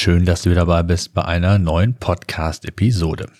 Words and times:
Schön, 0.00 0.24
dass 0.24 0.42
du 0.42 0.50
wieder 0.50 0.60
dabei 0.60 0.84
bist 0.84 1.12
bei 1.12 1.24
einer 1.24 1.58
neuen 1.58 1.94
Podcast-Episode. 1.94 3.30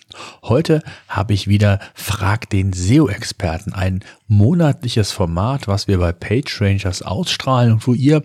Heute 0.43 0.83
habe 1.07 1.31
ich 1.31 1.47
wieder 1.47 1.79
Frag 1.93 2.49
den 2.49 2.73
SEO-Experten, 2.73 3.71
ein 3.71 4.03
monatliches 4.27 5.13
Format, 5.13 5.69
was 5.69 5.87
wir 5.87 5.99
bei 5.99 6.11
PageRangers 6.11 7.01
ausstrahlen 7.01 7.71
und 7.71 7.87
wo 7.87 7.93
ihr 7.93 8.23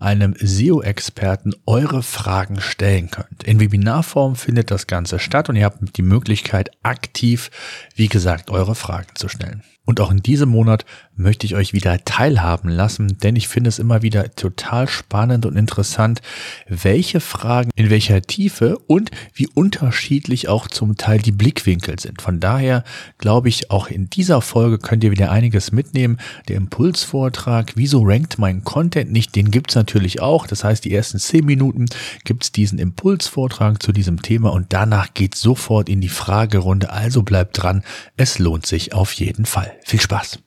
einem 0.00 0.34
SEO-Experten 0.40 1.54
eure 1.66 2.02
Fragen 2.02 2.60
stellen 2.60 3.12
könnt. 3.12 3.44
In 3.44 3.60
Webinarform 3.60 4.34
findet 4.34 4.72
das 4.72 4.88
Ganze 4.88 5.20
statt 5.20 5.48
und 5.48 5.54
ihr 5.54 5.64
habt 5.64 5.96
die 5.96 6.02
Möglichkeit, 6.02 6.72
aktiv, 6.82 7.48
wie 7.94 8.08
gesagt, 8.08 8.50
eure 8.50 8.74
Fragen 8.74 9.14
zu 9.14 9.28
stellen. 9.28 9.62
Und 9.84 10.00
auch 10.00 10.10
in 10.10 10.18
diesem 10.18 10.48
Monat 10.48 10.84
möchte 11.18 11.46
ich 11.46 11.54
euch 11.54 11.72
wieder 11.72 12.04
teilhaben 12.04 12.68
lassen, 12.68 13.18
denn 13.18 13.36
ich 13.36 13.48
finde 13.48 13.68
es 13.68 13.78
immer 13.78 14.02
wieder 14.02 14.34
total 14.34 14.88
spannend 14.88 15.46
und 15.46 15.56
interessant, 15.56 16.22
welche 16.68 17.20
Fragen 17.20 17.70
in 17.74 17.90
welcher 17.90 18.22
Tiefe 18.22 18.78
und 18.86 19.10
wie 19.34 19.48
unterschiedlich 19.48 20.48
auch 20.48 20.68
zum 20.68 20.96
Teil 20.96 21.18
die 21.18 21.32
Blickwinkel 21.32 21.98
sind. 21.98 22.22
Von 22.22 22.40
daher 22.40 22.84
glaube 23.18 23.48
ich, 23.48 23.70
auch 23.70 23.88
in 23.88 24.08
dieser 24.08 24.40
Folge 24.40 24.78
könnt 24.78 25.04
ihr 25.04 25.10
wieder 25.10 25.30
einiges 25.30 25.72
mitnehmen. 25.72 26.18
Der 26.48 26.56
Impulsvortrag, 26.56 27.72
wieso 27.74 28.02
rankt 28.04 28.38
mein 28.38 28.64
Content 28.64 29.12
nicht, 29.12 29.34
den 29.36 29.50
gibt's 29.50 29.74
natürlich 29.74 30.20
auch. 30.20 30.46
Das 30.46 30.64
heißt, 30.64 30.84
die 30.84 30.94
ersten 30.94 31.18
zehn 31.18 31.44
Minuten 31.44 31.86
gibt's 32.24 32.52
diesen 32.52 32.78
Impulsvortrag 32.78 33.82
zu 33.82 33.92
diesem 33.92 34.22
Thema 34.22 34.52
und 34.52 34.72
danach 34.72 35.14
geht's 35.14 35.40
sofort 35.40 35.88
in 35.88 36.00
die 36.00 36.08
Fragerunde. 36.08 36.90
Also 36.90 37.22
bleibt 37.22 37.62
dran, 37.62 37.82
es 38.16 38.38
lohnt 38.38 38.66
sich 38.66 38.92
auf 38.92 39.12
jeden 39.12 39.46
Fall. 39.46 39.72
Viel 39.84 40.00
Spaß. 40.00 40.38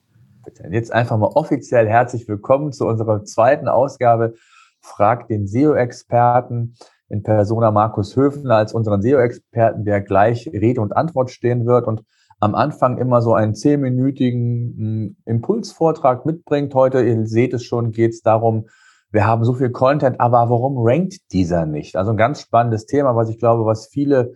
Jetzt 0.69 0.93
einfach 0.93 1.17
mal 1.17 1.31
offiziell 1.33 1.87
herzlich 1.87 2.27
willkommen 2.27 2.71
zu 2.71 2.85
unserer 2.85 3.23
zweiten 3.23 3.67
Ausgabe 3.67 4.35
Frag 4.79 5.27
den 5.27 5.47
SEO-Experten 5.47 6.75
in 7.09 7.23
Persona 7.23 7.71
Markus 7.71 8.15
Höfner 8.15 8.57
als 8.57 8.73
unseren 8.73 9.01
SEO-Experten, 9.01 9.85
der 9.85 10.01
gleich 10.01 10.47
Rede 10.47 10.81
und 10.81 10.95
Antwort 10.95 11.31
stehen 11.31 11.65
wird 11.65 11.87
und 11.87 12.03
am 12.39 12.53
Anfang 12.53 12.97
immer 12.99 13.21
so 13.21 13.33
einen 13.33 13.55
zehnminütigen 13.55 14.75
hm, 14.77 15.17
Impulsvortrag 15.25 16.25
mitbringt. 16.25 16.75
Heute, 16.75 17.01
ihr 17.01 17.25
seht 17.25 17.53
es 17.53 17.63
schon, 17.63 17.91
geht 17.91 18.11
es 18.11 18.21
darum, 18.21 18.67
wir 19.11 19.25
haben 19.25 19.43
so 19.43 19.53
viel 19.53 19.71
Content, 19.71 20.19
aber 20.19 20.49
warum 20.49 20.75
rankt 20.77 21.31
dieser 21.31 21.65
nicht? 21.65 21.95
Also 21.95 22.11
ein 22.11 22.17
ganz 22.17 22.39
spannendes 22.41 22.85
Thema, 22.85 23.15
was 23.15 23.29
ich 23.29 23.39
glaube, 23.39 23.65
was 23.65 23.87
viele 23.87 24.33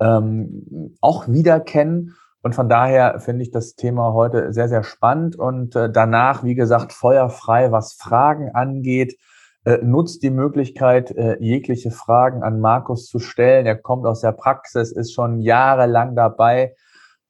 ähm, 0.00 0.96
auch 1.00 1.28
wieder 1.28 1.60
kennen 1.60 2.14
und 2.48 2.54
von 2.54 2.70
daher 2.70 3.20
finde 3.20 3.42
ich 3.42 3.50
das 3.50 3.74
Thema 3.74 4.14
heute 4.14 4.54
sehr, 4.54 4.70
sehr 4.70 4.82
spannend. 4.82 5.36
Und 5.36 5.76
äh, 5.76 5.92
danach, 5.92 6.44
wie 6.44 6.54
gesagt, 6.54 6.94
feuerfrei, 6.94 7.72
was 7.72 7.92
Fragen 7.92 8.52
angeht. 8.54 9.18
Äh, 9.66 9.80
nutzt 9.82 10.22
die 10.22 10.30
Möglichkeit, 10.30 11.10
äh, 11.10 11.36
jegliche 11.40 11.90
Fragen 11.90 12.42
an 12.42 12.58
Markus 12.58 13.04
zu 13.04 13.18
stellen. 13.18 13.66
Er 13.66 13.76
kommt 13.76 14.06
aus 14.06 14.22
der 14.22 14.32
Praxis, 14.32 14.92
ist 14.92 15.12
schon 15.12 15.42
jahrelang 15.42 16.16
dabei 16.16 16.74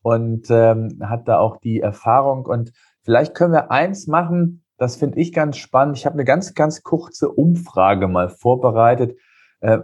und 0.02 0.46
ähm, 0.50 1.00
hat 1.02 1.26
da 1.26 1.40
auch 1.40 1.56
die 1.56 1.80
Erfahrung. 1.80 2.46
Und 2.46 2.70
vielleicht 3.02 3.34
können 3.34 3.54
wir 3.54 3.72
eins 3.72 4.06
machen, 4.06 4.62
das 4.76 4.94
finde 4.94 5.18
ich 5.18 5.32
ganz 5.32 5.56
spannend. 5.56 5.98
Ich 5.98 6.06
habe 6.06 6.14
eine 6.14 6.24
ganz, 6.24 6.54
ganz 6.54 6.84
kurze 6.84 7.28
Umfrage 7.28 8.06
mal 8.06 8.28
vorbereitet. 8.28 9.18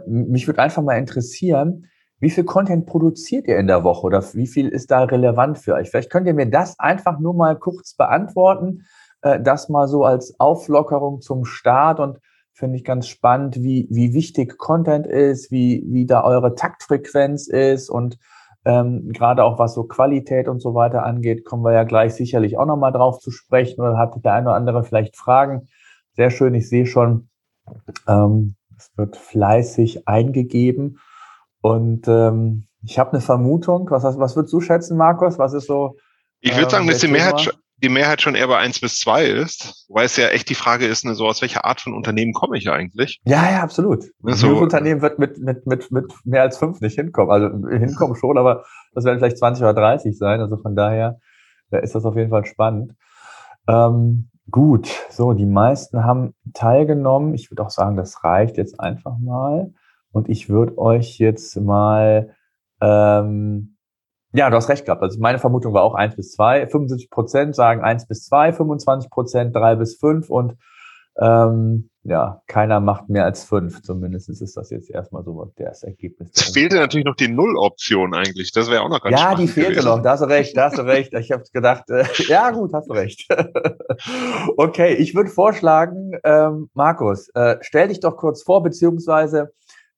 Mich 0.05 0.47
würde 0.47 0.61
einfach 0.61 0.81
mal 0.81 0.97
interessieren, 0.97 1.87
wie 2.19 2.29
viel 2.29 2.45
Content 2.45 2.85
produziert 2.85 3.47
ihr 3.47 3.57
in 3.57 3.67
der 3.67 3.83
Woche 3.83 4.05
oder 4.05 4.23
wie 4.33 4.47
viel 4.47 4.69
ist 4.69 4.91
da 4.91 5.03
relevant 5.03 5.57
für 5.57 5.73
euch? 5.73 5.89
Vielleicht 5.89 6.09
könnt 6.09 6.27
ihr 6.27 6.33
mir 6.33 6.49
das 6.49 6.79
einfach 6.79 7.19
nur 7.19 7.33
mal 7.33 7.57
kurz 7.57 7.95
beantworten. 7.95 8.83
Äh, 9.21 9.41
das 9.41 9.69
mal 9.69 9.87
so 9.87 10.05
als 10.05 10.39
Auflockerung 10.39 11.21
zum 11.21 11.45
Start 11.45 11.99
und 11.99 12.19
finde 12.53 12.77
ich 12.77 12.85
ganz 12.85 13.07
spannend, 13.07 13.57
wie, 13.57 13.87
wie 13.91 14.13
wichtig 14.13 14.57
Content 14.57 15.07
ist, 15.07 15.51
wie, 15.51 15.83
wie 15.87 16.05
da 16.05 16.23
eure 16.23 16.55
Taktfrequenz 16.55 17.47
ist 17.47 17.89
und 17.89 18.17
ähm, 18.63 19.11
gerade 19.11 19.43
auch 19.43 19.59
was 19.59 19.73
so 19.73 19.83
Qualität 19.83 20.47
und 20.47 20.61
so 20.61 20.73
weiter 20.73 21.03
angeht, 21.05 21.43
kommen 21.43 21.63
wir 21.63 21.73
ja 21.73 21.83
gleich 21.83 22.15
sicherlich 22.15 22.57
auch 22.57 22.65
nochmal 22.65 22.93
drauf 22.93 23.19
zu 23.19 23.29
sprechen 23.29 23.81
oder 23.81 23.97
hat 23.97 24.15
der 24.23 24.33
eine 24.33 24.47
oder 24.47 24.55
andere 24.55 24.83
vielleicht 24.83 25.17
Fragen. 25.17 25.67
Sehr 26.13 26.31
schön, 26.31 26.55
ich 26.55 26.69
sehe 26.69 26.85
schon, 26.85 27.29
ähm, 28.07 28.55
es 28.77 28.91
wird 28.95 29.17
fleißig 29.17 30.07
eingegeben. 30.07 30.99
Und 31.65 32.07
ähm, 32.07 32.67
ich 32.83 32.99
habe 32.99 33.13
eine 33.13 33.21
Vermutung. 33.21 33.89
Was, 33.89 34.03
was 34.03 34.35
würdest 34.35 34.53
du 34.53 34.61
schätzen, 34.61 34.97
Markus? 34.97 35.39
Was 35.39 35.55
ist 35.55 35.65
so? 35.65 35.97
Ich 36.39 36.55
würde 36.55 36.69
sagen, 36.69 36.83
ähm, 36.83 36.91
dass 36.91 36.99
die 36.99 37.07
Mehrheit, 37.07 37.57
die 37.81 37.89
Mehrheit 37.89 38.21
schon 38.21 38.35
eher 38.35 38.47
bei 38.47 38.59
eins 38.59 38.79
bis 38.79 38.99
zwei 38.99 39.25
ist, 39.25 39.87
weil 39.89 40.05
es 40.05 40.15
ja 40.15 40.27
echt 40.27 40.47
die 40.47 40.53
Frage 40.53 40.85
ist, 40.85 41.05
ne, 41.05 41.15
so 41.15 41.25
aus 41.25 41.41
welcher 41.41 41.65
Art 41.65 41.81
von 41.81 41.95
Unternehmen 41.95 42.33
komme 42.33 42.55
ich 42.59 42.69
eigentlich? 42.69 43.19
Ja, 43.25 43.49
ja, 43.49 43.63
absolut. 43.63 44.03
Ne, 44.21 44.35
so, 44.35 44.55
Unternehmen 44.57 45.01
wird 45.01 45.17
mit, 45.17 45.39
mit, 45.39 45.65
mit, 45.65 45.89
mit 45.89 46.13
mehr 46.23 46.43
als 46.43 46.59
fünf 46.59 46.81
nicht 46.81 46.99
hinkommen. 46.99 47.31
Also 47.31 47.47
hinkommen 47.67 48.15
schon, 48.15 48.37
aber 48.37 48.63
das 48.93 49.03
werden 49.03 49.17
vielleicht 49.17 49.39
20 49.39 49.63
oder 49.63 49.73
30 49.73 50.15
sein. 50.15 50.41
Also 50.41 50.57
von 50.57 50.75
daher 50.75 51.17
äh, 51.71 51.83
ist 51.83 51.95
das 51.95 52.05
auf 52.05 52.15
jeden 52.15 52.29
Fall 52.29 52.45
spannend. 52.45 52.93
Ähm, 53.67 54.29
gut, 54.51 54.87
so, 55.09 55.33
die 55.33 55.47
meisten 55.47 56.03
haben 56.03 56.35
teilgenommen. 56.53 57.33
Ich 57.33 57.49
würde 57.49 57.63
auch 57.63 57.71
sagen, 57.71 57.97
das 57.97 58.23
reicht 58.23 58.57
jetzt 58.57 58.79
einfach 58.79 59.17
mal. 59.17 59.71
Und 60.15 60.29
ich 60.29 60.47
würde 60.47 60.77
euch 60.77 61.19
jetzt 61.19 61.57
mal, 61.59 62.33
ähm, 62.79 63.75
ja, 64.31 64.49
du 64.49 64.55
hast 64.55 64.69
recht 64.69 64.85
gehabt. 64.85 65.03
Also 65.03 65.19
meine 65.19 65.39
Vermutung 65.39 65.73
war 65.73 65.83
auch 65.83 65.93
eins 65.93 66.15
bis 66.15 66.31
zwei. 66.31 66.65
75 66.67 67.09
Prozent 67.09 67.53
sagen 67.53 67.83
eins 67.83 68.07
bis 68.07 68.23
zwei, 68.23 68.53
25 68.53 69.09
Prozent 69.11 69.53
drei 69.53 69.75
bis 69.75 69.97
fünf 69.97 70.29
und 70.29 70.55
ähm, 71.19 71.89
ja, 72.03 72.41
keiner 72.47 72.79
macht 72.79 73.09
mehr 73.09 73.25
als 73.25 73.43
fünf. 73.43 73.81
Zumindest 73.81 74.29
ist 74.29 74.55
das 74.55 74.69
jetzt 74.69 74.89
erstmal 74.89 75.25
so 75.25 75.51
das 75.57 75.83
Ergebnis. 75.83 76.29
Es 76.33 76.43
fehlte 76.51 76.77
natürlich 76.77 77.05
noch 77.05 77.15
die 77.15 77.27
Null-Option 77.27 78.13
eigentlich. 78.13 78.53
Das 78.53 78.71
wäre 78.71 78.83
auch 78.83 78.89
noch 78.89 79.01
ganz 79.01 79.19
Ja, 79.19 79.35
die 79.35 79.49
fehlte 79.49 79.71
gewesen. 79.71 79.87
noch. 79.87 80.01
Da 80.01 80.11
hast 80.11 80.21
du 80.21 80.27
recht, 80.27 80.55
da 80.55 80.65
hast 80.65 80.77
du 80.77 80.83
recht. 80.83 81.13
Ich 81.13 81.31
habe 81.33 81.43
gedacht, 81.51 81.89
äh, 81.89 82.05
ja 82.27 82.51
gut, 82.51 82.71
hast 82.73 82.89
du 82.89 82.93
recht. 82.93 83.27
okay, 84.57 84.93
ich 84.93 85.13
würde 85.13 85.29
vorschlagen, 85.29 86.11
ähm, 86.23 86.69
Markus, 86.73 87.27
äh, 87.33 87.57
stell 87.59 87.89
dich 87.89 87.99
doch 87.99 88.15
kurz 88.15 88.43
vor, 88.43 88.63
beziehungsweise 88.63 89.51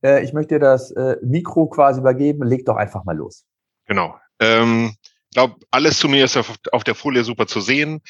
äh, 0.03 0.24
ich 0.24 0.34
möchte 0.34 0.56
dir 0.56 0.59
das 0.59 0.91
äh, 0.91 1.18
Mikro 1.22 1.68
quasi 1.68 2.00
übergeben. 2.00 2.47
Leg 2.47 2.66
doch 2.66 2.75
einfach 2.75 3.03
mal 3.03 3.16
los. 3.16 3.46
Genau. 3.85 4.16
Ähm, 4.40 4.94
ich 5.30 5.35
glaube, 5.35 5.56
alles 5.72 6.00
zu 6.00 6.08
mir 6.08 6.25
ist 6.25 6.38
auf, 6.38 6.56
auf 6.72 6.84
der 6.84 6.96
Folie 6.96 7.24
super 7.24 7.47
zu 7.47 7.62
sehen. 7.62 8.02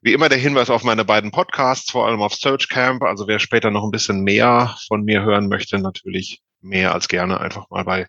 Wie 0.00 0.12
immer 0.12 0.28
der 0.28 0.38
Hinweis 0.38 0.70
auf 0.70 0.84
meine 0.84 1.04
beiden 1.04 1.30
Podcasts, 1.30 1.90
vor 1.90 2.06
allem 2.06 2.22
auf 2.22 2.34
Search 2.34 2.68
Camp. 2.68 3.02
Also 3.02 3.26
wer 3.26 3.38
später 3.38 3.70
noch 3.70 3.84
ein 3.84 3.90
bisschen 3.90 4.22
mehr 4.22 4.76
von 4.86 5.02
mir 5.02 5.22
hören 5.22 5.48
möchte, 5.48 5.78
natürlich 5.78 6.42
mehr 6.60 6.94
als 6.94 7.08
gerne 7.08 7.40
einfach 7.40 7.68
mal 7.70 7.84
bei 7.84 8.06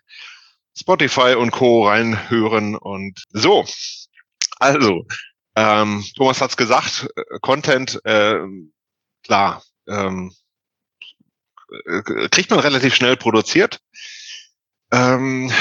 Spotify 0.76 1.34
und 1.34 1.50
Co. 1.50 1.88
reinhören. 1.88 2.76
Und 2.76 3.24
so, 3.30 3.64
also, 4.58 5.06
ähm, 5.56 6.04
Thomas 6.16 6.40
hat's 6.40 6.56
gesagt, 6.56 7.08
äh, 7.16 7.38
Content, 7.40 8.00
äh, 8.04 8.38
klar, 9.24 9.62
ähm, 9.88 10.32
äh, 10.32 10.39
kriegt 12.30 12.50
man 12.50 12.60
relativ 12.60 12.94
schnell 12.94 13.16
produziert. 13.16 13.80
Ähm, 14.92 15.52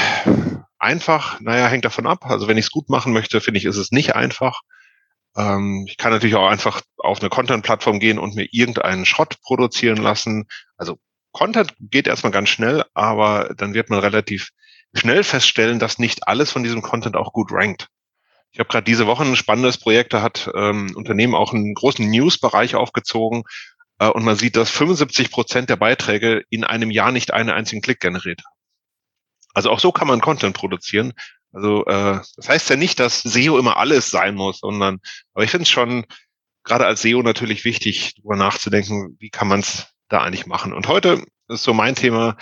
einfach, 0.80 1.40
naja, 1.40 1.68
hängt 1.68 1.86
davon 1.86 2.08
ab. 2.08 2.26
Also 2.26 2.48
wenn 2.48 2.58
ich 2.58 2.66
es 2.66 2.72
gut 2.72 2.90
machen 2.90 3.14
möchte, 3.14 3.42
finde 3.42 3.60
ich, 3.60 3.66
ist 3.66 3.78
es 3.78 3.92
nicht 3.92 4.16
einfach. 4.16 4.62
Ähm, 5.36 5.86
ich 5.88 5.98
kann 5.98 6.12
natürlich 6.12 6.36
auch 6.36 6.50
einfach 6.50 6.82
auf 6.98 7.20
eine 7.20 7.30
Content-Plattform 7.30 8.00
gehen 8.00 8.18
und 8.18 8.36
mir 8.36 8.48
irgendeinen 8.52 9.06
Schrott 9.06 9.40
produzieren 9.42 9.98
lassen. 9.98 10.48
Also 10.78 10.98
Content 11.32 11.74
geht 11.80 12.08
erstmal 12.08 12.32
ganz 12.32 12.50
schnell, 12.50 12.84
aber 12.94 13.54
dann 13.56 13.74
wird 13.74 13.90
man 13.90 14.00
relativ 14.00 14.50
schnell 14.94 15.24
feststellen, 15.24 15.78
dass 15.80 16.00
nicht 16.00 16.28
alles 16.28 16.52
von 16.52 16.64
diesem 16.64 16.82
Content 16.82 17.16
auch 17.16 17.34
gut 17.34 17.52
rankt. 17.52 17.88
Ich 18.52 18.60
habe 18.60 18.70
gerade 18.70 18.86
diese 18.86 19.06
Woche 19.06 19.24
ein 19.24 19.36
spannendes 19.36 19.78
Projekt, 19.78 20.14
da 20.14 20.24
hat 20.24 20.50
ähm, 20.56 20.96
Unternehmen 20.96 21.36
auch 21.36 21.54
einen 21.54 21.76
großen 21.76 22.10
News-Bereich 22.10 22.74
aufgezogen 22.74 23.44
äh, 23.44 23.79
und 24.07 24.24
man 24.24 24.36
sieht, 24.36 24.56
dass 24.56 24.69
75 24.69 25.31
Prozent 25.31 25.69
der 25.69 25.75
Beiträge 25.75 26.44
in 26.50 26.63
einem 26.63 26.92
Jahr 26.92 27.12
nicht 27.12 27.34
einen 27.34 27.50
einzigen 27.50 27.81
Klick 27.81 28.00
generiert. 28.00 28.42
Also 29.54 29.69
auch 29.69 29.80
so 29.80 29.92
kann 29.92 30.07
man 30.07 30.22
Content 30.22 30.56
produzieren. 30.56 31.13
Also 31.51 31.86
äh, 31.86 32.22
das 32.36 32.48
heißt 32.48 32.69
ja 32.69 32.75
nicht, 32.75 33.00
dass 33.00 33.22
SEO 33.22 33.57
immer 33.57 33.78
alles 33.78 34.10
sein 34.10 34.36
muss, 34.36 34.60
sondern 34.60 35.00
aber 35.34 35.44
ich 35.44 35.51
finde 35.51 35.63
es 35.63 35.69
schon 35.69 36.06
gerade 36.63 36.86
als 36.86 37.01
SEO 37.01 37.22
natürlich 37.24 37.66
wichtig, 37.66 38.13
darüber 38.16 38.36
nachzudenken, 38.36 39.18
wie 39.19 39.30
kann 39.30 39.48
man 39.48 39.62
es 39.62 39.88
da 40.07 40.22
eigentlich 40.22 40.45
machen. 40.45 40.74
Und 40.74 40.88
heute 40.88 41.25
ist 41.48 41.63
so 41.63 41.74
mein 41.74 41.95
Thema, 41.95 42.38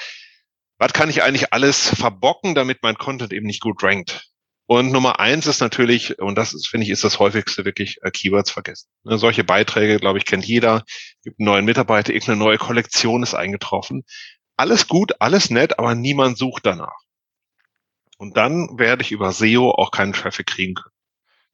was 0.77 0.93
kann 0.93 1.09
ich 1.09 1.23
eigentlich 1.23 1.53
alles 1.53 1.89
verbocken, 1.95 2.53
damit 2.53 2.83
mein 2.83 2.97
Content 2.97 3.33
eben 3.33 3.47
nicht 3.47 3.61
gut 3.61 3.81
rankt? 3.83 4.29
Und 4.67 4.91
Nummer 4.91 5.21
eins 5.21 5.47
ist 5.47 5.61
natürlich, 5.61 6.19
und 6.19 6.35
das 6.35 6.53
ist, 6.53 6.67
finde 6.67 6.85
ich, 6.85 6.91
ist 6.91 7.05
das 7.05 7.19
häufigste 7.19 7.63
wirklich 7.63 7.99
äh, 8.01 8.11
Keywords 8.11 8.51
vergessen. 8.51 8.89
Ne, 9.03 9.17
solche 9.17 9.45
Beiträge, 9.45 9.97
glaube 9.97 10.19
ich, 10.19 10.25
kennt 10.25 10.45
jeder. 10.45 10.83
Gibt 11.23 11.39
einen 11.39 11.45
neuen 11.45 11.65
Mitarbeiter, 11.65 12.11
irgendeine 12.11 12.39
neue 12.39 12.57
Kollektion 12.57 13.23
ist 13.23 13.33
eingetroffen. 13.33 14.03
Alles 14.57 14.89
gut, 14.89 15.13
alles 15.19 15.49
nett, 15.49 15.79
aber 15.79 15.95
niemand 15.95 16.37
sucht 16.37 16.65
danach. 16.65 16.99
Und 18.17 18.35
dann 18.35 18.77
werde 18.77 19.03
ich 19.03 19.11
über 19.11 19.31
SEO 19.31 19.71
auch 19.71 19.91
keinen 19.91 20.11
Traffic 20.11 20.47
kriegen 20.47 20.75
können. 20.75 20.93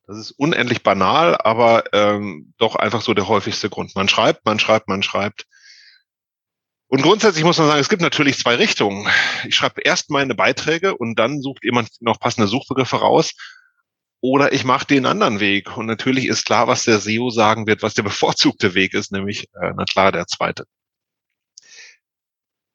Das 0.07 0.17
ist 0.17 0.31
unendlich 0.31 0.81
banal, 0.81 1.37
aber 1.37 1.83
ähm, 1.93 2.53
doch 2.57 2.75
einfach 2.75 3.01
so 3.01 3.13
der 3.13 3.27
häufigste 3.27 3.69
Grund. 3.69 3.95
Man 3.95 4.09
schreibt, 4.09 4.45
man 4.45 4.59
schreibt, 4.59 4.87
man 4.87 5.03
schreibt. 5.03 5.45
Und 6.93 7.01
grundsätzlich 7.01 7.43
muss 7.43 7.57
man 7.57 7.65
sagen, 7.65 7.79
es 7.79 7.89
gibt 7.89 8.03
natürlich 8.03 8.37
zwei 8.37 8.53
Richtungen. 8.53 9.09
Ich 9.47 9.55
schreibe 9.55 9.81
erst 9.81 10.11
meine 10.11 10.35
Beiträge 10.35 10.95
und 10.95 11.17
dann 11.17 11.41
sucht 11.41 11.63
jemand 11.63 11.89
noch 12.01 12.19
passende 12.19 12.47
Suchbegriffe 12.47 12.97
raus. 12.97 13.33
Oder 14.21 14.53
ich 14.53 14.63
mache 14.63 14.85
den 14.85 15.07
anderen 15.07 15.39
Weg. 15.39 15.75
Und 15.75 15.87
natürlich 15.87 16.27
ist 16.27 16.45
klar, 16.45 16.67
was 16.67 16.83
der 16.83 16.99
SEO 16.99 17.31
sagen 17.31 17.65
wird, 17.65 17.81
was 17.81 17.95
der 17.95 18.03
bevorzugte 18.03 18.75
Weg 18.75 18.93
ist, 18.93 19.11
nämlich, 19.11 19.45
äh, 19.59 19.73
na 19.75 19.85
klar, 19.85 20.11
der 20.11 20.27
zweite. 20.27 20.65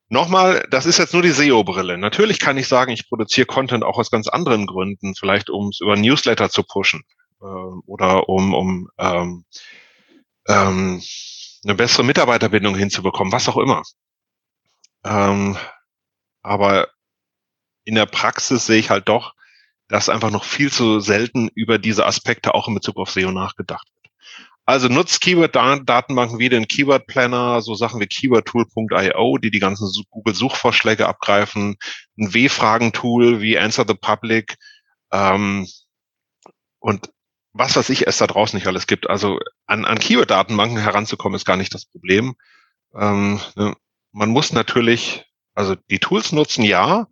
Nochmal, 0.08 0.66
das 0.68 0.84
ist 0.84 0.98
jetzt 0.98 1.12
nur 1.12 1.22
die 1.22 1.30
SEO-Brille. 1.30 1.96
Natürlich 1.96 2.40
kann 2.40 2.58
ich 2.58 2.66
sagen, 2.66 2.90
ich 2.90 3.08
produziere 3.08 3.46
Content 3.46 3.84
auch 3.84 3.98
aus 3.98 4.10
ganz 4.10 4.26
anderen 4.26 4.66
Gründen, 4.66 5.14
vielleicht 5.14 5.48
um 5.48 5.68
es 5.68 5.78
über 5.80 5.94
Newsletter 5.94 6.50
zu 6.50 6.64
pushen 6.64 7.04
äh, 7.40 7.44
oder 7.44 8.28
um, 8.28 8.52
um 8.52 8.88
ähm, 8.98 9.44
ähm, 10.48 11.00
eine 11.62 11.74
bessere 11.76 12.02
Mitarbeiterbindung 12.02 12.74
hinzubekommen, 12.74 13.32
was 13.32 13.48
auch 13.48 13.58
immer. 13.58 13.84
Ähm, 15.08 15.56
aber 16.42 16.88
in 17.84 17.94
der 17.94 18.06
Praxis 18.06 18.66
sehe 18.66 18.78
ich 18.78 18.90
halt 18.90 19.08
doch, 19.08 19.34
dass 19.88 20.10
einfach 20.10 20.30
noch 20.30 20.44
viel 20.44 20.70
zu 20.70 21.00
selten 21.00 21.48
über 21.54 21.78
diese 21.78 22.04
Aspekte 22.04 22.54
auch 22.54 22.68
in 22.68 22.74
Bezug 22.74 22.98
auf 22.98 23.10
SEO 23.10 23.32
nachgedacht 23.32 23.88
wird. 23.94 24.12
Also 24.66 24.88
nutzt 24.88 25.22
Keyword-Datenbanken 25.22 26.38
wie 26.38 26.50
den 26.50 26.68
Keyword 26.68 27.06
Planner, 27.06 27.62
so 27.62 27.74
Sachen 27.74 28.00
wie 28.00 28.06
keywordtool.io, 28.06 29.38
die 29.38 29.50
die 29.50 29.60
ganzen 29.60 29.90
Google-Suchvorschläge 30.10 31.08
abgreifen, 31.08 31.76
ein 32.18 32.34
W-Fragen-Tool 32.34 33.40
wie 33.40 33.58
Answer 33.58 33.86
the 33.88 33.94
Public 33.94 34.58
ähm, 35.10 35.66
und 36.80 37.10
was 37.54 37.76
weiß 37.76 37.88
ich 37.88 38.06
es 38.06 38.18
da 38.18 38.26
draußen 38.26 38.58
nicht 38.58 38.66
alles 38.66 38.86
gibt. 38.86 39.08
Also 39.08 39.40
an, 39.66 39.86
an 39.86 39.98
Keyword-Datenbanken 39.98 40.76
heranzukommen 40.76 41.36
ist 41.36 41.46
gar 41.46 41.56
nicht 41.56 41.72
das 41.72 41.86
Problem. 41.86 42.36
Ähm, 42.94 43.40
ne? 43.56 43.74
Man 44.12 44.30
muss 44.30 44.52
natürlich, 44.52 45.24
also 45.54 45.74
die 45.90 45.98
Tools 45.98 46.32
nutzen, 46.32 46.62
ja. 46.62 47.06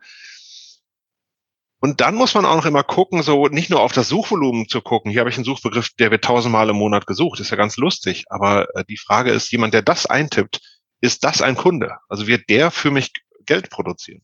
Und 1.80 2.00
dann 2.00 2.14
muss 2.14 2.34
man 2.34 2.46
auch 2.46 2.56
noch 2.56 2.66
immer 2.66 2.82
gucken, 2.82 3.22
so 3.22 3.48
nicht 3.48 3.70
nur 3.70 3.80
auf 3.80 3.92
das 3.92 4.08
Suchvolumen 4.08 4.68
zu 4.68 4.80
gucken. 4.80 5.10
Hier 5.10 5.20
habe 5.20 5.30
ich 5.30 5.36
einen 5.36 5.44
Suchbegriff, 5.44 5.90
der 5.98 6.10
wird 6.10 6.24
tausendmal 6.24 6.70
im 6.70 6.76
Monat 6.76 7.06
gesucht. 7.06 7.38
Ist 7.38 7.50
ja 7.50 7.56
ganz 7.56 7.76
lustig. 7.76 8.24
Aber 8.28 8.74
äh, 8.74 8.84
die 8.88 8.96
Frage 8.96 9.30
ist, 9.30 9.52
jemand, 9.52 9.74
der 9.74 9.82
das 9.82 10.06
eintippt, 10.06 10.60
ist 11.00 11.22
das 11.24 11.42
ein 11.42 11.56
Kunde? 11.56 11.98
Also 12.08 12.26
wird 12.26 12.48
der 12.48 12.70
für 12.70 12.90
mich 12.90 13.12
Geld 13.44 13.70
produzieren? 13.70 14.22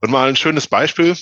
Und 0.00 0.10
mal 0.10 0.28
ein 0.28 0.36
schönes 0.36 0.68
Beispiel. 0.68 1.16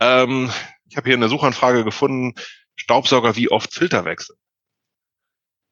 Ähm, 0.00 0.50
ich 0.88 0.96
habe 0.96 1.08
hier 1.08 1.16
eine 1.16 1.28
Suchanfrage 1.28 1.84
gefunden, 1.84 2.34
Staubsauger 2.76 3.36
wie 3.36 3.50
oft 3.50 3.74
Filter 3.74 4.04
wechseln. 4.04 4.38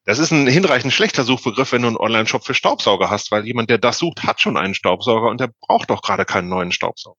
Das 0.06 0.20
ist 0.20 0.30
ein 0.30 0.46
hinreichend 0.46 0.92
schlechter 0.92 1.24
Suchbegriff, 1.24 1.72
wenn 1.72 1.82
du 1.82 1.88
einen 1.88 1.96
Online-Shop 1.96 2.46
für 2.46 2.54
Staubsauger 2.54 3.10
hast, 3.10 3.32
weil 3.32 3.44
jemand, 3.44 3.70
der 3.70 3.78
das 3.78 3.98
sucht, 3.98 4.22
hat 4.22 4.40
schon 4.40 4.56
einen 4.56 4.74
Staubsauger 4.74 5.28
und 5.28 5.40
der 5.40 5.50
braucht 5.60 5.90
doch 5.90 6.00
gerade 6.00 6.24
keinen 6.24 6.48
neuen 6.48 6.70
Staubsauger. 6.70 7.18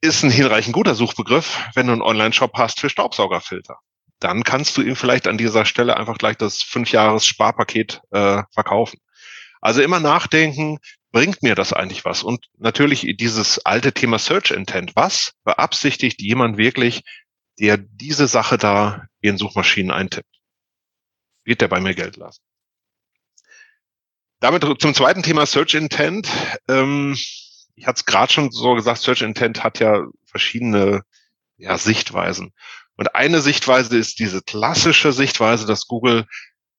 Ist 0.00 0.24
ein 0.24 0.30
hinreichend 0.30 0.74
guter 0.74 0.96
Suchbegriff, 0.96 1.60
wenn 1.74 1.86
du 1.86 1.92
einen 1.92 2.02
Online-Shop 2.02 2.58
hast 2.58 2.80
für 2.80 2.90
Staubsaugerfilter. 2.90 3.78
Dann 4.18 4.42
kannst 4.42 4.76
du 4.76 4.82
ihm 4.82 4.96
vielleicht 4.96 5.28
an 5.28 5.38
dieser 5.38 5.64
Stelle 5.64 5.96
einfach 5.96 6.18
gleich 6.18 6.36
das 6.36 6.60
fünf 6.60 6.90
Jahres 6.90 7.24
Sparpaket 7.24 8.00
äh, 8.10 8.42
verkaufen. 8.52 8.98
Also 9.60 9.80
immer 9.80 10.00
nachdenken, 10.00 10.78
bringt 11.12 11.42
mir 11.44 11.54
das 11.54 11.72
eigentlich 11.72 12.04
was? 12.04 12.24
Und 12.24 12.46
natürlich 12.58 13.06
dieses 13.16 13.64
alte 13.64 13.92
Thema 13.92 14.18
Search 14.18 14.50
Intent. 14.50 14.96
Was 14.96 15.34
beabsichtigt 15.44 16.20
jemand 16.20 16.58
wirklich, 16.58 17.04
der 17.58 17.76
diese 17.78 18.28
Sache 18.28 18.58
da 18.58 19.06
in 19.20 19.38
Suchmaschinen 19.38 19.90
eintippt. 19.90 20.40
Wird 21.44 21.60
der 21.60 21.68
bei 21.68 21.80
mir 21.80 21.94
Geld 21.94 22.16
lassen? 22.16 22.42
Damit 24.40 24.64
zum 24.80 24.94
zweiten 24.94 25.22
Thema 25.22 25.46
Search 25.46 25.74
Intent. 25.74 26.28
Ähm, 26.68 27.16
ich 27.74 27.86
hatte 27.86 27.98
es 27.98 28.04
gerade 28.04 28.32
schon 28.32 28.50
so 28.50 28.74
gesagt, 28.74 29.00
Search 29.00 29.22
Intent 29.22 29.64
hat 29.64 29.78
ja 29.78 30.04
verschiedene 30.26 31.02
ja, 31.56 31.78
Sichtweisen. 31.78 32.52
Und 32.96 33.14
eine 33.14 33.40
Sichtweise 33.40 33.96
ist 33.96 34.18
diese 34.18 34.42
klassische 34.42 35.12
Sichtweise, 35.12 35.66
dass 35.66 35.86
Google 35.86 36.26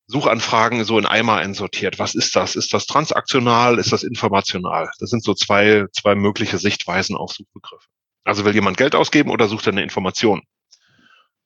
Suchanfragen 0.08 0.84
so 0.84 0.98
in 0.98 1.06
Eimer 1.06 1.36
einsortiert. 1.36 2.00
Was 2.00 2.16
ist 2.16 2.36
das? 2.36 2.56
Ist 2.56 2.74
das 2.74 2.86
transaktional? 2.86 3.78
Ist 3.78 3.92
das 3.92 4.04
informational? 4.04 4.90
Das 5.00 5.10
sind 5.10 5.24
so 5.24 5.34
zwei, 5.34 5.86
zwei 5.92 6.16
mögliche 6.16 6.58
Sichtweisen 6.58 7.16
auf 7.16 7.34
Suchbegriffe. 7.34 7.88
Also 8.24 8.46
will 8.46 8.54
jemand 8.54 8.78
Geld 8.78 8.96
ausgeben 8.96 9.30
oder 9.30 9.48
sucht 9.48 9.68
er 9.68 9.74
eine 9.74 9.84
Information? 9.84 10.44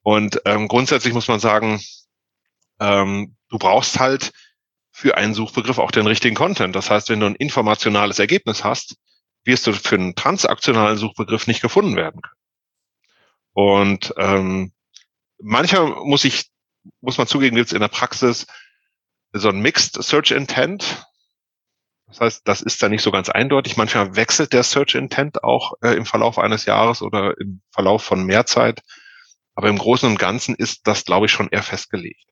Und 0.03 0.41
ähm, 0.45 0.67
grundsätzlich 0.67 1.13
muss 1.13 1.27
man 1.27 1.39
sagen, 1.39 1.81
ähm, 2.79 3.35
du 3.49 3.57
brauchst 3.57 3.99
halt 3.99 4.31
für 4.91 5.17
einen 5.17 5.33
Suchbegriff 5.33 5.77
auch 5.77 5.91
den 5.91 6.07
richtigen 6.07 6.35
Content. 6.35 6.75
Das 6.75 6.89
heißt, 6.89 7.09
wenn 7.09 7.19
du 7.19 7.27
ein 7.27 7.35
informationales 7.35 8.19
Ergebnis 8.19 8.63
hast, 8.63 8.97
wirst 9.43 9.67
du 9.67 9.73
für 9.73 9.95
einen 9.95 10.15
transaktionalen 10.15 10.97
Suchbegriff 10.97 11.47
nicht 11.47 11.61
gefunden 11.61 11.95
werden 11.95 12.21
können. 12.21 12.35
Und 13.53 14.13
ähm, 14.17 14.71
manchmal 15.39 15.87
muss 16.05 16.23
ich, 16.23 16.49
muss 17.01 17.17
man 17.17 17.27
zugeben, 17.27 17.55
gibt 17.55 17.67
es 17.67 17.73
in 17.73 17.81
der 17.81 17.87
Praxis 17.87 18.47
so 19.33 19.49
ein 19.49 19.61
Mixed 19.61 20.01
Search 20.01 20.31
Intent. 20.31 21.05
Das 22.07 22.19
heißt, 22.19 22.41
das 22.47 22.61
ist 22.61 22.83
da 22.83 22.89
nicht 22.89 23.01
so 23.01 23.11
ganz 23.11 23.29
eindeutig. 23.29 23.77
Manchmal 23.77 24.15
wechselt 24.15 24.53
der 24.53 24.63
Search 24.63 24.95
Intent 24.95 25.43
auch 25.43 25.73
äh, 25.81 25.95
im 25.95 26.05
Verlauf 26.05 26.37
eines 26.37 26.65
Jahres 26.65 27.01
oder 27.01 27.37
im 27.39 27.61
Verlauf 27.71 28.03
von 28.03 28.23
mehr 28.23 28.45
Zeit. 28.45 28.81
Aber 29.55 29.69
im 29.69 29.77
Großen 29.77 30.09
und 30.09 30.17
Ganzen 30.17 30.55
ist 30.55 30.87
das, 30.87 31.05
glaube 31.05 31.25
ich, 31.25 31.31
schon 31.31 31.49
eher 31.49 31.63
festgelegt. 31.63 32.25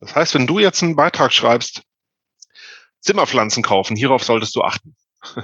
Das 0.00 0.14
heißt, 0.14 0.34
wenn 0.34 0.46
du 0.46 0.58
jetzt 0.58 0.82
einen 0.82 0.96
Beitrag 0.96 1.32
schreibst, 1.32 1.82
Zimmerpflanzen 3.00 3.62
kaufen, 3.62 3.96
hierauf 3.96 4.24
solltest 4.24 4.54
du 4.56 4.62
achten. 4.62 4.96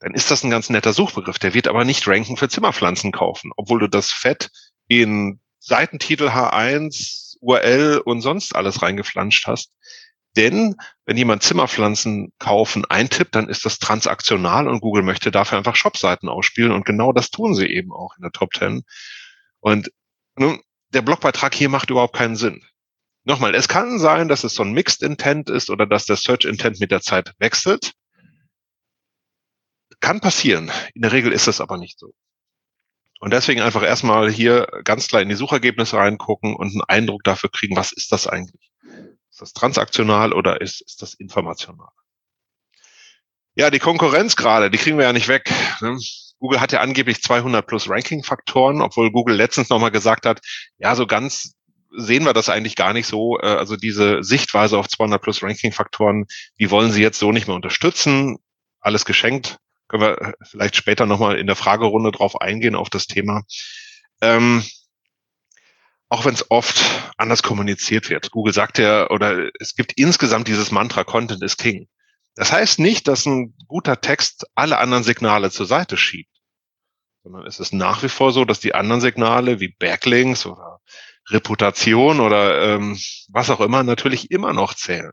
Dann 0.00 0.14
ist 0.14 0.30
das 0.30 0.44
ein 0.44 0.50
ganz 0.50 0.70
netter 0.70 0.92
Suchbegriff. 0.92 1.38
Der 1.38 1.54
wird 1.54 1.68
aber 1.68 1.84
nicht 1.84 2.06
ranken 2.06 2.36
für 2.36 2.48
Zimmerpflanzen 2.48 3.12
kaufen, 3.12 3.52
obwohl 3.56 3.80
du 3.80 3.88
das 3.88 4.10
Fett 4.10 4.50
in 4.86 5.40
Seitentitel 5.58 6.28
H1, 6.28 7.36
URL 7.40 8.02
und 8.04 8.20
sonst 8.20 8.54
alles 8.54 8.82
reingeflanscht 8.82 9.46
hast. 9.46 9.72
Denn 10.36 10.76
wenn 11.04 11.16
jemand 11.16 11.42
Zimmerpflanzen 11.42 12.32
kaufen 12.38 12.84
eintippt, 12.84 13.34
dann 13.34 13.48
ist 13.48 13.64
das 13.64 13.78
transaktional 13.78 14.68
und 14.68 14.80
Google 14.80 15.02
möchte 15.02 15.30
dafür 15.30 15.58
einfach 15.58 15.76
Shopseiten 15.76 16.28
ausspielen 16.28 16.72
und 16.72 16.84
genau 16.84 17.12
das 17.12 17.30
tun 17.30 17.54
sie 17.54 17.66
eben 17.66 17.92
auch 17.92 18.14
in 18.16 18.22
der 18.22 18.32
Top 18.32 18.54
10. 18.54 18.82
Und 19.60 19.90
der 20.90 21.02
Blogbeitrag 21.02 21.54
hier 21.54 21.68
macht 21.68 21.90
überhaupt 21.90 22.16
keinen 22.16 22.36
Sinn. 22.36 22.64
Nochmal, 23.24 23.54
es 23.54 23.68
kann 23.68 23.98
sein, 23.98 24.28
dass 24.28 24.44
es 24.44 24.54
so 24.54 24.62
ein 24.62 24.72
Mixed 24.72 25.02
Intent 25.02 25.50
ist 25.50 25.68
oder 25.70 25.86
dass 25.86 26.06
der 26.06 26.16
Search 26.16 26.44
Intent 26.44 26.80
mit 26.80 26.90
der 26.90 27.02
Zeit 27.02 27.34
wechselt. 27.38 27.92
Kann 30.00 30.20
passieren. 30.20 30.70
In 30.94 31.02
der 31.02 31.12
Regel 31.12 31.32
ist 31.32 31.48
es 31.48 31.60
aber 31.60 31.76
nicht 31.76 31.98
so. 31.98 32.14
Und 33.20 33.32
deswegen 33.32 33.60
einfach 33.60 33.82
erstmal 33.82 34.30
hier 34.30 34.68
ganz 34.84 35.08
klar 35.08 35.20
in 35.20 35.28
die 35.28 35.34
Suchergebnisse 35.34 35.96
reingucken 35.96 36.54
und 36.54 36.68
einen 36.68 36.84
Eindruck 36.86 37.24
dafür 37.24 37.50
kriegen, 37.50 37.76
was 37.76 37.92
ist 37.92 38.12
das 38.12 38.26
eigentlich? 38.26 38.70
Ist 39.30 39.40
das 39.40 39.52
transaktional 39.52 40.32
oder 40.32 40.60
ist, 40.60 40.80
ist 40.82 41.02
das 41.02 41.14
informational? 41.14 41.90
Ja, 43.56 43.70
die 43.70 43.80
Konkurrenz 43.80 44.36
gerade, 44.36 44.70
die 44.70 44.78
kriegen 44.78 44.98
wir 44.98 45.04
ja 45.04 45.12
nicht 45.12 45.28
weg. 45.28 45.52
Ne? 45.80 45.98
Google 46.38 46.60
hat 46.60 46.72
ja 46.72 46.80
angeblich 46.80 47.22
200 47.22 47.66
plus 47.66 47.88
Ranking-Faktoren, 47.88 48.80
obwohl 48.80 49.10
Google 49.10 49.36
letztens 49.36 49.68
nochmal 49.68 49.90
gesagt 49.90 50.26
hat, 50.26 50.40
ja, 50.78 50.94
so 50.94 51.06
ganz 51.06 51.54
sehen 51.96 52.24
wir 52.24 52.32
das 52.32 52.48
eigentlich 52.48 52.76
gar 52.76 52.92
nicht 52.92 53.06
so. 53.06 53.38
Äh, 53.40 53.46
also 53.46 53.76
diese 53.76 54.22
Sichtweise 54.22 54.78
auf 54.78 54.88
200 54.88 55.20
plus 55.20 55.42
Ranking-Faktoren, 55.42 56.26
die 56.60 56.70
wollen 56.70 56.92
sie 56.92 57.02
jetzt 57.02 57.18
so 57.18 57.32
nicht 57.32 57.46
mehr 57.46 57.56
unterstützen. 57.56 58.38
Alles 58.80 59.04
geschenkt. 59.04 59.58
Können 59.88 60.02
wir 60.02 60.34
vielleicht 60.42 60.76
später 60.76 61.06
nochmal 61.06 61.38
in 61.38 61.46
der 61.46 61.56
Fragerunde 61.56 62.12
drauf 62.12 62.40
eingehen, 62.40 62.74
auf 62.74 62.90
das 62.90 63.06
Thema. 63.06 63.42
Ähm, 64.20 64.62
auch 66.10 66.24
wenn 66.24 66.34
es 66.34 66.50
oft 66.50 66.82
anders 67.16 67.42
kommuniziert 67.42 68.10
wird. 68.10 68.30
Google 68.30 68.52
sagt 68.52 68.78
ja, 68.78 69.10
oder 69.10 69.50
es 69.60 69.74
gibt 69.74 69.92
insgesamt 69.96 70.48
dieses 70.48 70.70
Mantra, 70.70 71.04
Content 71.04 71.42
is 71.42 71.56
King. 71.56 71.88
Das 72.38 72.52
heißt 72.52 72.78
nicht, 72.78 73.08
dass 73.08 73.26
ein 73.26 73.52
guter 73.66 74.00
Text 74.00 74.46
alle 74.54 74.78
anderen 74.78 75.02
Signale 75.02 75.50
zur 75.50 75.66
Seite 75.66 75.96
schiebt, 75.96 76.30
sondern 77.24 77.44
es 77.44 77.58
ist 77.58 77.72
nach 77.74 78.04
wie 78.04 78.08
vor 78.08 78.30
so, 78.30 78.44
dass 78.44 78.60
die 78.60 78.76
anderen 78.76 79.00
Signale 79.00 79.58
wie 79.58 79.74
Backlinks 79.76 80.46
oder 80.46 80.78
Reputation 81.30 82.20
oder 82.20 82.62
ähm, 82.62 82.96
was 83.28 83.50
auch 83.50 83.60
immer 83.60 83.82
natürlich 83.82 84.30
immer 84.30 84.52
noch 84.52 84.74
zählen. 84.74 85.10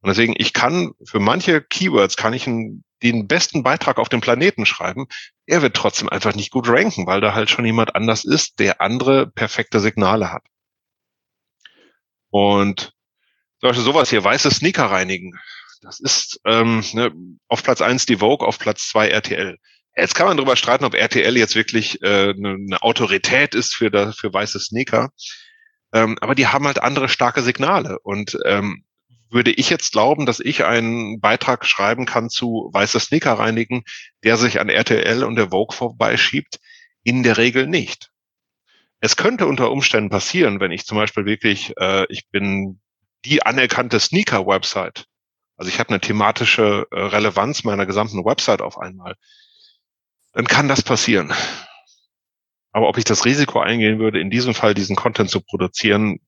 Und 0.00 0.08
deswegen, 0.08 0.34
ich 0.36 0.52
kann 0.52 0.94
für 1.04 1.20
manche 1.20 1.62
Keywords 1.62 2.16
kann 2.16 2.32
ich 2.32 2.46
den 2.46 3.28
besten 3.28 3.62
Beitrag 3.62 3.98
auf 3.98 4.08
dem 4.08 4.20
Planeten 4.20 4.66
schreiben, 4.66 5.06
er 5.46 5.62
wird 5.62 5.76
trotzdem 5.76 6.08
einfach 6.08 6.34
nicht 6.34 6.50
gut 6.50 6.68
ranken, 6.68 7.06
weil 7.06 7.20
da 7.20 7.34
halt 7.34 7.50
schon 7.50 7.66
jemand 7.66 7.94
anders 7.94 8.24
ist, 8.24 8.58
der 8.58 8.80
andere 8.80 9.28
perfekte 9.28 9.78
Signale 9.78 10.32
hat. 10.32 10.42
Und 12.30 12.94
zum 13.60 13.68
Beispiel 13.68 13.84
sowas 13.84 14.10
hier, 14.10 14.24
weiße 14.24 14.50
Sneaker 14.50 14.86
reinigen. 14.86 15.38
Das 15.82 16.00
ist 16.00 16.40
ähm, 16.44 16.82
ne, 16.92 17.12
auf 17.48 17.62
Platz 17.62 17.80
eins 17.80 18.06
die 18.06 18.16
Vogue, 18.16 18.46
auf 18.46 18.58
Platz 18.58 18.88
zwei 18.88 19.08
RTL. 19.08 19.58
Jetzt 19.96 20.14
kann 20.14 20.28
man 20.28 20.36
darüber 20.36 20.56
streiten, 20.56 20.84
ob 20.84 20.94
RTL 20.94 21.36
jetzt 21.36 21.56
wirklich 21.56 22.00
äh, 22.02 22.30
eine, 22.30 22.50
eine 22.50 22.82
Autorität 22.82 23.54
ist 23.54 23.74
für, 23.74 23.90
da, 23.90 24.12
für 24.12 24.32
weiße 24.32 24.60
Sneaker. 24.60 25.10
Ähm, 25.92 26.16
aber 26.20 26.34
die 26.34 26.46
haben 26.46 26.66
halt 26.66 26.80
andere 26.80 27.08
starke 27.08 27.42
Signale. 27.42 27.98
Und 28.00 28.38
ähm, 28.44 28.84
würde 29.28 29.50
ich 29.50 29.70
jetzt 29.70 29.92
glauben, 29.92 30.24
dass 30.24 30.38
ich 30.38 30.64
einen 30.64 31.20
Beitrag 31.20 31.66
schreiben 31.66 32.06
kann 32.06 32.30
zu 32.30 32.70
weiße 32.72 33.00
Sneaker 33.00 33.34
reinigen, 33.34 33.82
der 34.22 34.36
sich 34.36 34.60
an 34.60 34.68
RTL 34.68 35.24
und 35.24 35.34
der 35.34 35.50
Vogue 35.50 35.76
vorbeischiebt? 35.76 36.60
In 37.02 37.22
der 37.22 37.36
Regel 37.36 37.66
nicht. 37.66 38.10
Es 39.00 39.16
könnte 39.16 39.46
unter 39.46 39.70
Umständen 39.70 40.10
passieren, 40.10 40.60
wenn 40.60 40.72
ich 40.72 40.86
zum 40.86 40.96
Beispiel 40.96 41.24
wirklich, 41.24 41.72
äh, 41.78 42.06
ich 42.08 42.28
bin 42.28 42.80
die 43.24 43.42
anerkannte 43.42 43.98
Sneaker-Website. 43.98 45.07
Also 45.58 45.70
ich 45.70 45.78
habe 45.80 45.90
eine 45.90 46.00
thematische 46.00 46.86
äh, 46.90 46.98
Relevanz 46.98 47.64
meiner 47.64 47.84
gesamten 47.84 48.24
Website 48.24 48.62
auf 48.62 48.78
einmal. 48.78 49.16
Dann 50.32 50.46
kann 50.46 50.68
das 50.68 50.82
passieren. 50.82 51.34
Aber 52.70 52.88
ob 52.88 52.96
ich 52.96 53.04
das 53.04 53.24
Risiko 53.24 53.60
eingehen 53.60 53.98
würde, 53.98 54.20
in 54.20 54.30
diesem 54.30 54.54
Fall 54.54 54.72
diesen 54.72 54.94
Content 54.94 55.30
zu 55.30 55.40
produzieren, 55.40 56.20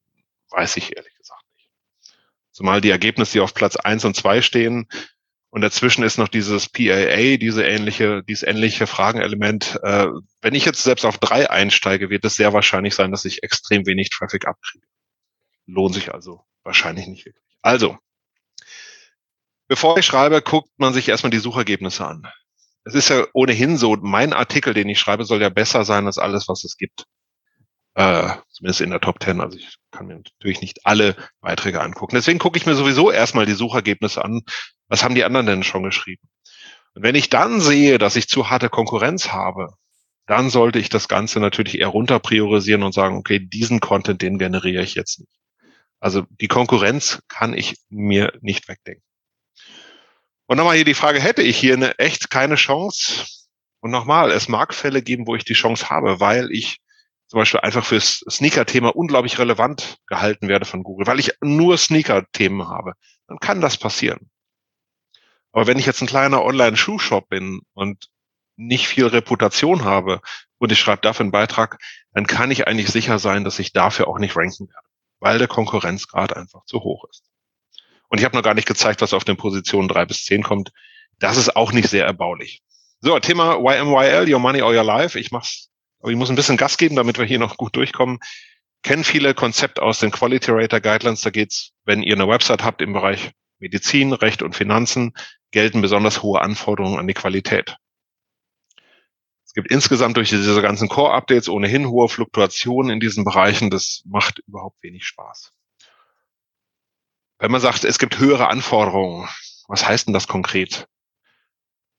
weiß 0.51 0.77
ich 0.79 0.97
ehrlich 0.97 1.15
gesagt 1.17 1.45
nicht. 1.57 1.71
Zumal 2.51 2.81
die 2.81 2.91
Ergebnisse, 2.91 3.35
die 3.35 3.41
auf 3.41 3.55
Platz 3.55 3.77
eins 3.77 4.05
und 4.05 4.17
zwei 4.17 4.43
stehen, 4.43 4.89
und 5.51 5.63
dazwischen 5.63 6.05
ist 6.05 6.17
noch 6.17 6.29
dieses 6.29 6.69
PAA, 6.69 7.37
diese 7.37 7.65
ähnliche, 7.65 8.23
dieses 8.23 8.45
ähnliche 8.45 8.87
Fragenelement. 8.87 9.81
Äh, 9.83 10.07
wenn 10.41 10.55
ich 10.55 10.65
jetzt 10.65 10.83
selbst 10.85 11.05
auf 11.05 11.19
drei 11.19 11.51
einsteige, 11.51 12.09
wird 12.09 12.25
es 12.25 12.37
sehr 12.37 12.53
wahrscheinlich 12.53 12.95
sein, 12.95 13.11
dass 13.11 13.25
ich 13.25 13.43
extrem 13.43 13.85
wenig 13.85 14.11
Traffic 14.11 14.47
abkriege. 14.47 14.87
Lohnt 15.67 15.95
sich 15.95 16.15
also 16.15 16.45
wahrscheinlich 16.63 17.09
nicht 17.09 17.27
wirklich. 17.27 17.45
Also, 17.63 17.99
bevor 19.71 19.97
ich 19.97 20.05
schreibe, 20.05 20.43
guckt 20.43 20.69
man 20.77 20.93
sich 20.93 21.09
erstmal 21.09 21.31
die 21.31 21.39
Suchergebnisse 21.39 22.07
an 22.07 22.27
es 22.85 22.95
ist 22.95 23.09
ja 23.11 23.27
ohnehin 23.33 23.77
so, 23.77 23.97
mein 24.01 24.33
Artikel, 24.33 24.75
den 24.75 24.89
ich 24.89 24.99
schreibe, 24.99 25.25
soll 25.25 25.41
ja 25.41 25.49
besser 25.49 25.85
sein 25.85 26.07
als 26.07 26.19
alles, 26.19 26.49
was 26.49 26.65
es 26.65 26.77
gibt. 26.77 27.05
Äh, 27.95 28.31
zumindest 28.49 28.81
in 28.81 28.91
der 28.91 29.01
Top 29.01 29.23
10. 29.23 29.41
Also 29.41 29.59
ich 29.59 29.77
kann 29.91 30.07
mir 30.07 30.15
natürlich 30.17 30.61
nicht 30.61 30.87
alle 30.87 31.17
Beiträge 31.41 31.81
angucken. 31.81 32.15
Deswegen 32.15 32.39
gucke 32.39 32.57
ich 32.57 32.67
mir 32.67 32.75
sowieso 32.75 33.11
erstmal 33.11 33.47
die 33.47 33.53
Suchergebnisse 33.53 34.25
an. 34.25 34.43
Was 34.89 35.05
haben 35.05 35.15
die 35.15 35.25
anderen 35.25 35.47
denn 35.47 35.63
schon 35.63 35.83
geschrieben? 35.83 36.29
Und 36.95 37.03
wenn 37.03 37.15
ich 37.15 37.29
dann 37.29 37.61
sehe, 37.61 37.99
dass 37.99 38.17
ich 38.17 38.29
zu 38.29 38.49
harte 38.51 38.69
Konkurrenz 38.69 39.33
habe, 39.33 39.75
dann 40.27 40.51
sollte 40.51 40.79
ich 40.79 40.89
das 40.89 41.09
Ganze 41.09 41.41
natürlich 41.41 41.79
eher 41.79 41.89
runter 41.89 42.21
priorisieren 42.21 42.83
und 42.83 42.93
sagen, 42.93 43.17
okay, 43.17 43.41
diesen 43.41 43.81
Content, 43.81 44.23
den 44.23 44.39
generiere 44.39 44.83
ich 44.83 44.95
jetzt 44.95 45.19
nicht. 45.21 45.33
Also 45.99 46.25
die 46.41 46.49
Konkurrenz 46.49 47.21
kann 47.29 47.53
ich 47.53 47.77
mir 47.89 48.33
nicht 48.41 48.69
wegdenken. 48.69 49.03
Und 50.51 50.57
nochmal 50.57 50.75
hier 50.75 50.85
die 50.85 50.95
Frage, 50.95 51.21
hätte 51.21 51.43
ich 51.43 51.57
hier 51.57 51.75
eine 51.75 51.97
echt 52.01 52.29
keine 52.29 52.57
Chance? 52.57 53.25
Und 53.79 53.93
nochmal, 53.93 54.33
es 54.33 54.49
mag 54.49 54.75
Fälle 54.75 55.01
geben, 55.01 55.29
wo 55.29 55.37
ich 55.37 55.45
die 55.45 55.55
Chance 55.55 55.91
habe, 55.91 56.19
weil 56.19 56.51
ich 56.51 56.81
zum 57.29 57.39
Beispiel 57.39 57.61
einfach 57.61 57.85
fürs 57.85 58.25
Sneaker-Thema 58.29 58.89
unglaublich 58.89 59.39
relevant 59.39 59.99
gehalten 60.09 60.49
werde 60.49 60.65
von 60.65 60.83
Google, 60.83 61.07
weil 61.07 61.21
ich 61.21 61.35
nur 61.41 61.79
Sneaker-Themen 61.79 62.67
habe. 62.67 62.95
Dann 63.29 63.39
kann 63.39 63.61
das 63.61 63.77
passieren. 63.77 64.29
Aber 65.53 65.69
wenn 65.69 65.79
ich 65.79 65.87
jetzt 65.87 66.01
ein 66.01 66.09
kleiner 66.09 66.43
Online-Schuhshop 66.43 67.29
bin 67.29 67.61
und 67.75 68.09
nicht 68.57 68.89
viel 68.89 69.07
Reputation 69.07 69.85
habe 69.85 70.21
und 70.59 70.73
ich 70.73 70.81
schreibe 70.81 71.03
dafür 71.03 71.27
einen 71.27 71.31
Beitrag, 71.31 71.79
dann 72.13 72.27
kann 72.27 72.51
ich 72.51 72.67
eigentlich 72.67 72.89
sicher 72.89 73.21
sein, 73.21 73.45
dass 73.45 73.61
ich 73.61 73.73
dafür 73.73 74.09
auch 74.09 74.19
nicht 74.19 74.35
ranken 74.35 74.69
werde, 74.69 74.89
weil 75.21 75.39
der 75.39 75.47
Konkurrenzgrad 75.47 76.37
einfach 76.37 76.65
zu 76.65 76.81
hoch 76.81 77.05
ist. 77.09 77.30
Und 78.11 78.19
ich 78.19 78.25
habe 78.25 78.37
noch 78.37 78.43
gar 78.43 78.55
nicht 78.55 78.69
gezeigt, 78.69 79.01
was 79.01 79.15
auf 79.15 79.25
den 79.25 79.37
Positionen 79.37 79.89
drei 79.89 80.05
bis 80.05 80.25
zehn 80.25 80.43
kommt. 80.43 80.73
Das 81.21 81.37
ist 81.37 81.57
auch 81.57 81.73
nicht 81.73 81.89
sehr 81.89 82.05
erbaulich. 82.05 82.63
So, 83.01 83.19
Thema 83.19 83.57
YMYL, 83.57 84.31
Your 84.31 84.41
Money 84.41 84.63
or 84.63 84.75
Your 84.75 84.85
Life. 84.85 85.19
Ich 85.19 85.31
mach's, 85.31 85.71
aber 86.01 86.11
ich 86.11 86.19
muss 86.19 86.29
ein 86.29 86.37
bisschen 86.37 86.57
Gas 86.57 86.77
geben, 86.77 86.97
damit 86.97 87.19
wir 87.19 87.25
hier 87.25 87.39
noch 87.39 87.57
gut 87.57 87.75
durchkommen. 87.77 88.19
Kennen 88.83 89.05
viele 89.05 89.33
Konzepte 89.33 89.83
aus 89.83 90.01
den 90.01 90.11
Quality 90.11 90.51
Rater 90.51 90.81
Guidelines. 90.81 91.21
Da 91.21 91.31
geht's, 91.31 91.73
wenn 91.85 92.03
ihr 92.03 92.15
eine 92.15 92.29
Website 92.29 92.65
habt 92.65 92.83
im 92.83 92.93
Bereich 92.93 93.31
Medizin, 93.59 94.13
Recht 94.13 94.43
und 94.43 94.57
Finanzen, 94.57 95.13
gelten 95.53 95.81
besonders 95.81 96.23
hohe 96.23 96.41
Anforderungen 96.41 96.99
an 96.99 97.07
die 97.07 97.15
Qualität. 97.15 97.77
Es 99.45 99.55
gibt 99.55 99.71
insgesamt 99.71 100.17
durch 100.17 100.31
diese 100.31 100.63
ganzen 100.63 100.89
Core-Updates 100.89 101.49
ohnehin 101.49 101.89
hohe 101.89 102.09
Fluktuationen 102.09 102.93
in 102.93 103.01
diesen 103.01 103.25
Bereichen. 103.25 103.71
Das 103.71 104.03
macht 104.07 104.41
überhaupt 104.47 104.83
wenig 104.83 105.05
Spaß. 105.05 105.53
Wenn 107.41 107.51
man 107.51 107.61
sagt, 107.63 107.85
es 107.85 107.99
gibt 107.99 108.19
höhere 108.19 108.49
Anforderungen, 108.49 109.27
was 109.67 109.89
heißt 109.89 110.07
denn 110.07 110.15
das 110.15 110.29
konkret? 110.29 110.87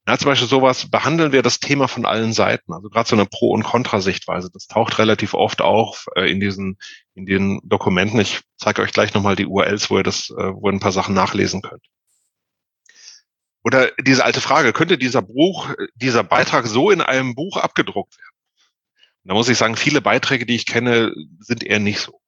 Ja, 0.08 0.18
zum 0.18 0.28
Beispiel 0.28 0.48
sowas, 0.48 0.90
behandeln 0.90 1.32
wir 1.32 1.42
das 1.42 1.60
Thema 1.60 1.88
von 1.88 2.06
allen 2.06 2.32
Seiten. 2.32 2.74
Also 2.74 2.90
gerade 2.90 3.10
so 3.10 3.16
eine 3.16 3.26
Pro- 3.26 3.52
und 3.52 3.64
Kontrasichtweise. 3.64 4.50
Das 4.52 4.68
taucht 4.68 5.00
relativ 5.00 5.34
oft 5.34 5.62
auf 5.62 6.08
äh, 6.16 6.30
in 6.30 6.40
diesen, 6.40 6.78
in 7.16 7.26
den 7.26 7.60
Dokumenten. 7.64 8.20
Ich 8.20 8.42
zeige 8.56 8.84
euch 8.84 8.94
gleich 8.94 9.14
nochmal 9.14 9.36
die 9.36 9.48
URLs, 9.48 9.90
wo 9.90 9.98
ihr 9.98 10.04
das, 10.04 10.30
äh, 10.30 10.54
wo 10.54 10.70
ihr 10.70 10.74
ein 10.74 10.80
paar 10.80 10.92
Sachen 10.92 11.16
nachlesen 11.16 11.62
könnt. 11.62 11.86
Oder 13.64 13.92
diese 14.00 14.26
alte 14.26 14.42
Frage, 14.42 14.74
könnte 14.74 14.98
dieser 14.98 15.22
Buch, 15.22 15.70
dieser 15.96 16.24
Beitrag 16.24 16.68
so 16.68 16.92
in 16.92 17.02
einem 17.02 17.36
Buch 17.36 17.58
abgedruckt 17.58 18.18
werden? 18.18 18.28
da 19.24 19.36
muss 19.36 19.50
ich 19.50 19.58
sagen, 19.58 19.76
viele 19.76 20.02
Beiträge, 20.02 20.48
die 20.48 20.56
ich 20.56 20.66
kenne, 20.66 21.14
sind 21.40 21.64
eher 21.64 21.80
nicht 21.80 22.00
so. 22.00 22.21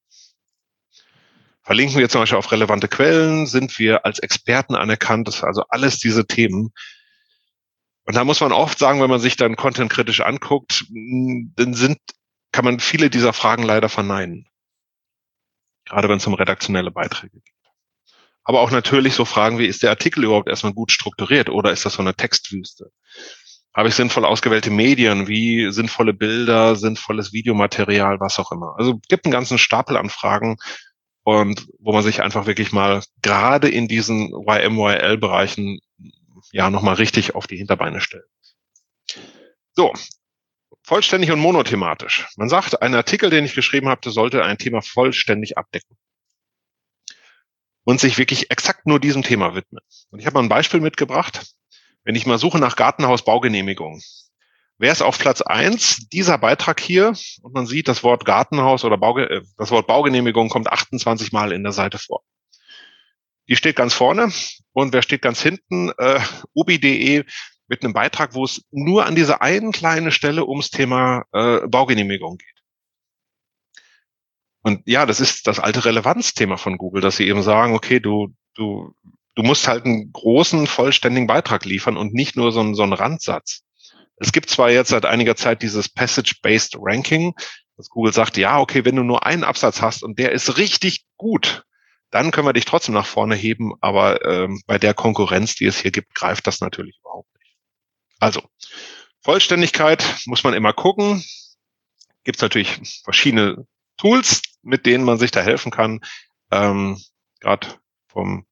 Verlinken 1.64 1.98
wir 1.98 2.10
zum 2.10 2.22
Beispiel 2.22 2.38
auf 2.38 2.52
relevante 2.52 2.88
Quellen? 2.88 3.48
Sind 3.48 3.80
wir 3.80 4.06
als 4.06 4.20
Experten 4.20 4.76
anerkannt? 4.76 5.28
Das 5.28 5.36
ist 5.36 5.44
also 5.44 5.64
alles 5.70 5.98
diese 5.98 6.28
Themen. 6.28 6.74
Und 8.06 8.16
da 8.16 8.26
muss 8.26 8.42
man 8.42 8.52
oft 8.52 8.78
sagen, 8.78 9.02
wenn 9.02 9.10
man 9.10 9.22
sich 9.22 9.38
dann 9.38 9.56
Content 9.56 9.90
kritisch 9.92 10.20
anguckt, 10.20 10.86
dann 10.90 11.74
sind, 11.74 12.00
kann 12.52 12.66
man 12.66 12.82
viele 12.82 13.10
dieser 13.10 13.32
Fragen 13.32 13.64
leider 13.64 13.88
verneinen. 13.88 14.48
Gerade 15.86 16.10
wenn 16.10 16.18
es 16.18 16.28
um 16.28 16.34
redaktionelle 16.34 16.92
Beiträge 16.92 17.40
geht. 17.40 17.54
Aber 18.44 18.60
auch 18.60 18.72
natürlich 18.72 19.14
so 19.14 19.24
Fragen 19.24 19.58
wie, 19.58 19.66
ist 19.66 19.84
der 19.84 19.90
Artikel 19.90 20.26
überhaupt 20.26 20.50
erstmal 20.50 20.74
gut 20.74 20.92
strukturiert 20.92 21.50
oder 21.50 21.72
ist 21.72 21.86
das 21.86 21.94
so 21.94 22.02
eine 22.02 22.14
Textwüste? 22.14 22.92
Habe 23.74 23.88
ich 23.88 23.96
sinnvoll 23.96 24.26
ausgewählte 24.26 24.70
Medien, 24.70 25.28
wie 25.28 25.72
sinnvolle 25.72 26.14
Bilder, 26.14 26.76
sinnvolles 26.76 27.32
Videomaterial, 27.32 28.20
was 28.20 28.38
auch 28.38 28.52
immer. 28.52 28.76
Also 28.78 29.00
gibt 29.08 29.26
einen 29.26 29.32
ganzen 29.32 29.58
Stapel 29.58 29.96
an 29.98 30.10
Fragen, 30.10 30.58
und 31.24 31.68
wo 31.80 31.94
man 31.94 32.04
sich 32.04 32.22
einfach 32.22 32.46
wirklich 32.46 32.72
mal 32.72 33.02
gerade 33.22 33.70
in 33.70 33.88
diesen 33.88 34.32
YMYL-Bereichen 34.34 35.80
ja 36.52 36.70
nochmal 36.70 36.96
richtig 36.96 37.36
auf 37.36 37.48
die 37.48 37.58
Hinterbeine 37.58 38.02
stellt. 38.02 38.28
So, 39.74 39.94
vollständig 40.84 41.32
und 41.32 41.40
monothematisch. 41.40 42.28
Man 42.36 42.50
sagt, 42.50 42.82
ein 42.82 42.94
Artikel, 42.94 43.30
den 43.30 43.46
ich 43.46 43.56
geschrieben 43.56 43.90
habe, 43.90 44.12
sollte 44.12 44.44
ein 44.44 44.58
Thema 44.58 44.82
vollständig 44.82 45.58
abdecken 45.58 45.98
und 47.86 48.00
sich 48.00 48.18
wirklich 48.18 48.52
exakt 48.52 48.86
nur 48.86 49.00
diesem 49.00 49.24
Thema 49.24 49.56
widmen. 49.56 49.84
Und 50.10 50.20
ich 50.20 50.26
habe 50.26 50.36
mal 50.36 50.44
ein 50.44 50.50
Beispiel 50.50 50.80
mitgebracht. 50.80 51.54
Wenn 52.04 52.16
ich 52.16 52.26
mal 52.26 52.38
suche 52.38 52.60
nach 52.60 52.76
Gartenhaus-Baugenehmigung, 52.76 54.02
wäre 54.78 54.94
es 54.94 55.02
auf 55.02 55.18
Platz 55.20 55.42
eins 55.42 56.08
dieser 56.10 56.38
Beitrag 56.38 56.80
hier 56.80 57.14
und 57.42 57.54
man 57.54 57.66
sieht, 57.66 57.88
das 57.88 58.04
Wort 58.04 58.26
Gartenhaus 58.26 58.84
oder 58.84 58.98
Bauge 58.98 59.30
äh, 59.30 59.42
das 59.58 59.72
Wort 59.72 59.88
Baugenehmigung 59.88 60.50
kommt 60.50 60.68
28 60.68 61.32
Mal 61.32 61.52
in 61.52 61.64
der 61.64 61.74
Seite 61.74 61.98
vor. 61.98 62.24
Die 63.50 63.56
steht 63.56 63.76
ganz 63.76 63.94
vorne 63.94 64.32
und 64.72 64.94
wer 64.94 65.02
steht 65.02 65.22
ganz 65.22 65.42
hinten? 65.42 65.92
Äh, 65.98 66.20
ubi.de 66.54 67.26
mit 67.68 67.84
einem 67.84 67.94
Beitrag, 67.94 68.34
wo 68.34 68.44
es 68.44 68.66
nur 68.72 69.06
an 69.06 69.16
dieser 69.16 69.42
einen 69.42 69.72
kleinen 69.72 70.12
Stelle 70.12 70.46
ums 70.46 70.70
Thema 70.70 71.26
äh, 71.32 71.60
Baugenehmigung 71.68 72.38
geht. 72.38 72.50
Und 74.62 74.82
ja, 74.86 75.06
das 75.06 75.20
ist 75.20 75.48
das 75.48 75.60
alte 75.60 75.84
Relevanzthema 75.84 76.58
von 76.58 76.78
Google, 76.78 77.02
dass 77.02 77.18
sie 77.18 77.28
eben 77.28 77.44
sagen, 77.44 77.74
okay, 77.74 78.00
du, 78.00 78.34
du, 78.56 78.96
du 79.36 79.44
musst 79.44 79.68
halt 79.68 79.86
einen 79.86 80.12
großen, 80.14 80.68
vollständigen 80.68 81.28
Beitrag 81.28 81.66
liefern 81.66 81.98
und 81.98 82.14
nicht 82.14 82.38
nur 82.38 82.52
so, 82.52 82.62
einen, 82.62 82.74
so 82.74 82.84
einen 82.84 82.94
Randsatz. 82.94 83.64
Es 84.24 84.32
gibt 84.32 84.50
zwar 84.50 84.72
jetzt 84.72 84.88
seit 84.88 85.06
einiger 85.06 85.36
Zeit 85.36 85.62
dieses 85.62 85.90
Passage-Based 85.90 86.78
Ranking, 86.80 87.34
dass 87.76 87.90
Google 87.90 88.14
sagt, 88.14 88.38
ja, 88.38 88.58
okay, 88.58 88.86
wenn 88.86 88.96
du 88.96 89.04
nur 89.04 89.26
einen 89.26 89.44
Absatz 89.44 89.82
hast 89.82 90.02
und 90.02 90.18
der 90.18 90.32
ist 90.32 90.58
richtig 90.58 91.04
gut, 91.18 91.66
dann 92.10 92.32
können 92.32 92.48
wir 92.48 92.54
dich 92.54 92.64
trotzdem 92.64 92.96
nach 92.96 93.06
vorne 93.06 93.36
heben, 93.36 93.74
aber 93.82 94.26
ähm, 94.26 94.62
bei 94.66 94.78
der 94.78 94.94
Konkurrenz, 94.94 95.56
die 95.56 95.66
es 95.66 95.78
hier 95.78 95.92
gibt, 95.92 96.16
greift 96.16 96.48
das 96.48 96.62
natürlich 96.62 96.98
überhaupt 97.02 97.28
nicht. 97.38 97.58
Also, 98.18 98.42
Vollständigkeit 99.22 100.06
muss 100.26 100.46
man 100.46 100.54
immer 100.54 100.72
gucken. 100.72 101.22
Gibt 102.24 102.38
es 102.38 102.42
natürlich 102.42 103.02
verschiedene 103.04 103.68
Tools, 103.98 104.42
mit 104.62 104.86
denen 104.86 105.04
man 105.04 105.18
sich 105.18 105.32
da 105.32 105.42
helfen 105.42 105.70
kann. 105.70 106.00
Ähm, 106.50 106.98
Gerade 107.42 107.68
vom 108.08 108.46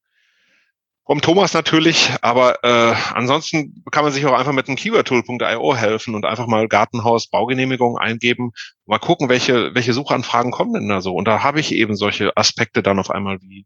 Vom 1.12 1.20
Thomas 1.20 1.54
natürlich, 1.54 2.10
aber 2.22 2.64
äh, 2.64 2.96
ansonsten 3.14 3.84
kann 3.92 4.06
man 4.06 4.14
sich 4.14 4.26
auch 4.26 4.32
einfach 4.32 4.54
mit 4.54 4.70
dem 4.70 4.78
Keywordtool.io 4.78 5.76
helfen 5.76 6.16
und 6.16 6.24
einfach 6.24 6.48
mal 6.48 6.70
Gartenhaus 6.70 7.28
Baugenehmigung 7.28 7.98
eingeben, 7.98 8.54
mal 8.86 8.98
gucken, 8.98 9.28
welche, 9.28 9.76
welche 9.76 9.92
Suchanfragen 9.92 10.54
kommen 10.54 10.72
denn 10.72 10.88
da 10.88 11.02
so. 11.02 11.14
Und 11.14 11.28
da 11.28 11.44
habe 11.44 11.60
ich 11.60 11.74
eben 11.74 11.98
solche 11.98 12.32
Aspekte 12.38 12.82
dann 12.82 12.98
auf 12.98 13.10
einmal 13.10 13.42
wie, 13.42 13.66